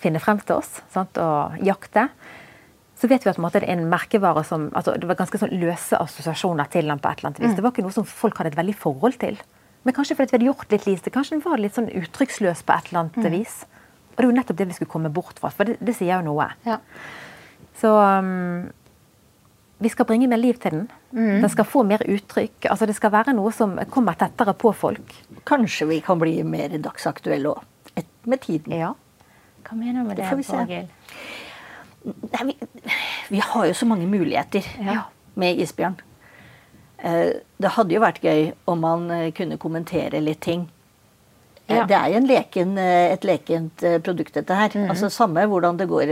finne 0.00 0.22
frem 0.22 0.40
til 0.40 0.58
oss 0.60 0.80
sant? 0.94 1.18
og 1.20 1.58
jakte, 1.66 2.08
så 2.98 3.06
vet 3.06 3.22
vi 3.22 3.30
at 3.30 3.38
måte, 3.38 3.60
det 3.62 3.68
er 3.68 3.78
en 3.78 3.86
merkevare 3.90 4.42
som 4.46 4.68
altså, 4.74 4.96
Det 4.98 5.06
var 5.06 5.18
ganske 5.20 5.38
sånn 5.38 5.54
løse 5.60 5.98
assosiasjoner 6.02 6.66
til 6.72 6.88
den 6.90 6.98
på 6.98 7.10
et 7.10 7.20
eller 7.20 7.30
annet 7.30 7.40
vis. 7.44 7.52
Mm. 7.52 7.56
Det 7.56 7.64
var 7.64 7.74
ikke 7.74 7.86
noe 7.86 7.94
som 7.94 8.08
folk 8.08 8.40
hadde 8.40 8.50
et 8.54 8.58
veldig 8.58 8.74
forhold 8.74 9.18
til. 9.22 9.38
Men 9.86 9.94
kanskje 9.94 10.16
fordi 10.18 10.32
vi 10.32 10.38
hadde 10.38 10.48
gjort 10.48 10.74
litt 10.74 10.88
lite. 10.88 11.12
Kanskje 11.14 11.36
den 11.36 11.44
var 11.44 11.62
litt 11.62 11.78
sånn 11.78 11.92
uttrykksløs 12.00 12.64
på 12.66 12.74
et 12.74 12.90
eller 12.90 13.04
annet 13.04 13.20
mm. 13.22 13.30
vis. 13.36 13.60
Og 14.10 14.18
det 14.18 14.26
er 14.26 14.28
jo 14.32 14.36
nettopp 14.40 14.58
det 14.58 14.66
vi 14.72 14.78
skulle 14.80 14.94
komme 14.96 15.12
bort 15.14 15.38
fra. 15.38 15.52
For 15.54 15.70
det, 15.70 15.78
det 15.78 15.94
sier 15.94 16.18
jo 16.18 16.32
noe. 16.32 16.48
Ja. 16.66 16.80
Så 17.78 17.94
um, 17.94 18.66
vi 19.78 19.94
skal 19.94 20.08
bringe 20.08 20.26
mer 20.26 20.42
liv 20.42 20.58
til 20.58 20.74
den. 20.74 20.86
Mm. 21.14 21.40
Den 21.44 21.50
skal 21.54 21.68
få 21.70 21.84
mer 21.86 22.02
uttrykk. 22.02 22.66
altså 22.66 22.86
Det 22.90 22.96
skal 22.98 23.14
være 23.14 23.36
noe 23.38 23.54
som 23.54 23.78
kommer 23.94 24.18
tettere 24.18 24.58
på 24.58 24.74
folk. 24.74 25.14
Kanskje 25.46 25.86
vi 25.92 26.00
kan 26.02 26.18
bli 26.18 26.40
mer 26.42 26.74
dagsaktuelle 26.82 27.54
òg. 27.54 27.62
Med 28.28 28.42
tiden. 28.42 28.74
Ja. 28.74 28.92
Hva 29.68 29.76
mener 29.78 30.02
du 30.02 30.08
med 30.10 30.18
det, 30.18 30.26
Borghild? 30.48 30.90
Vi, 32.44 32.56
vi, 33.28 33.40
har 33.44 33.66
jo 33.66 33.74
så 33.74 33.86
mange 33.86 34.06
muligheter 34.06 34.64
ja. 34.80 35.02
med 35.34 35.60
isbjørn. 35.60 35.98
Eh, 36.98 37.38
det 37.62 37.70
hadde 37.76 37.94
jo 37.94 38.02
vært 38.02 38.24
gøy 38.24 38.50
om 38.70 38.82
man 38.82 39.06
eh, 39.14 39.28
kunne 39.36 39.58
kommentere 39.60 40.20
litt 40.22 40.40
ting. 40.42 40.64
Eh, 41.68 41.76
ja. 41.76 41.84
Det 41.86 41.98
er 41.98 42.14
jo 42.14 42.24
leken, 42.26 42.74
et 42.78 43.28
lekent 43.28 43.86
produkt, 44.04 44.34
dette 44.34 44.54
her. 44.54 44.70
Mm 44.74 44.84
-hmm. 44.84 44.90
Altså 44.90 45.08
Samme 45.08 45.46
hvordan 45.46 45.78
det 45.78 45.88
går 45.88 46.02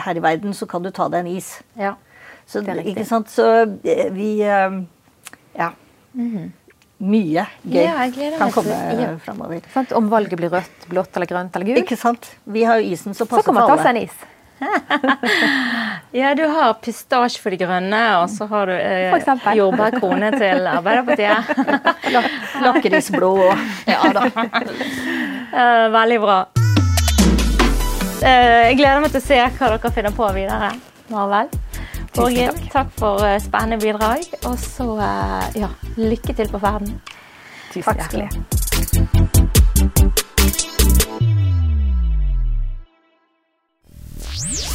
her 0.00 0.16
i 0.16 0.22
verden, 0.22 0.54
så 0.54 0.66
kan 0.66 0.82
du 0.82 0.90
ta 0.90 1.08
deg 1.08 1.20
en 1.20 1.36
is. 1.36 1.62
Ja, 1.76 1.94
så, 2.46 2.60
ikke 2.84 3.04
sant? 3.04 3.30
Så 3.30 3.66
vi 4.12 4.38
Ja. 5.58 5.70
Mm 6.12 6.36
-hmm. 6.36 6.50
Mye 6.98 7.46
gøy 7.66 7.82
ja, 7.82 8.10
kan 8.38 8.52
komme 8.52 8.70
ja. 9.00 9.16
framover. 9.18 9.60
Om 9.94 10.10
valget 10.10 10.36
blir 10.38 10.48
rødt, 10.48 10.88
blått 10.88 11.16
eller 11.16 11.26
grønt 11.26 11.56
eller 11.56 11.66
gult? 11.66 11.78
Ikke 11.78 11.96
sant? 11.96 12.36
Vi 12.44 12.62
har 12.62 12.76
jo 12.78 12.92
isen 12.92 13.14
som 13.14 13.26
passer 13.26 13.42
for 13.42 13.60
alle. 13.60 13.66
Så 13.66 13.66
kan 13.66 13.68
man 13.68 13.78
ta 13.78 13.82
seg 13.82 13.96
en 13.96 14.02
is. 14.02 14.31
ja, 16.12 16.34
du 16.34 16.46
har 16.46 16.74
pistasje 16.82 17.40
for 17.42 17.50
de 17.54 17.58
grønne, 17.60 18.00
og 18.20 18.30
så 18.30 18.46
har 18.50 18.70
du 18.70 18.74
eh, 18.76 19.56
jordbærkrone 19.56 20.30
til 20.36 20.66
Arbeiderpartiet. 20.66 21.40
Lakrisblå 22.64 23.32
Ja 23.88 24.00
da. 24.14 24.26
Uh, 25.52 25.86
veldig 25.98 26.20
bra. 26.22 26.38
Uh, 28.22 28.60
jeg 28.68 28.78
gleder 28.78 29.00
meg 29.02 29.10
til 29.14 29.22
å 29.22 29.26
se 29.26 29.40
hva 29.42 29.72
dere 29.74 29.94
finner 29.96 30.14
på 30.16 30.24
videre. 30.36 30.72
Marvel. 31.12 31.48
Borghild, 32.12 32.58
takk 32.72 32.90
for 33.00 33.24
uh, 33.24 33.38
spennende 33.42 33.80
bidrag. 33.82 34.20
Og 34.48 34.56
så 34.60 34.88
ja, 35.58 35.70
lykke 35.98 36.32
til 36.36 36.48
på 36.52 36.58
ferden. 36.62 37.00
Tusen 37.72 37.96
hjertelig. 37.96 38.28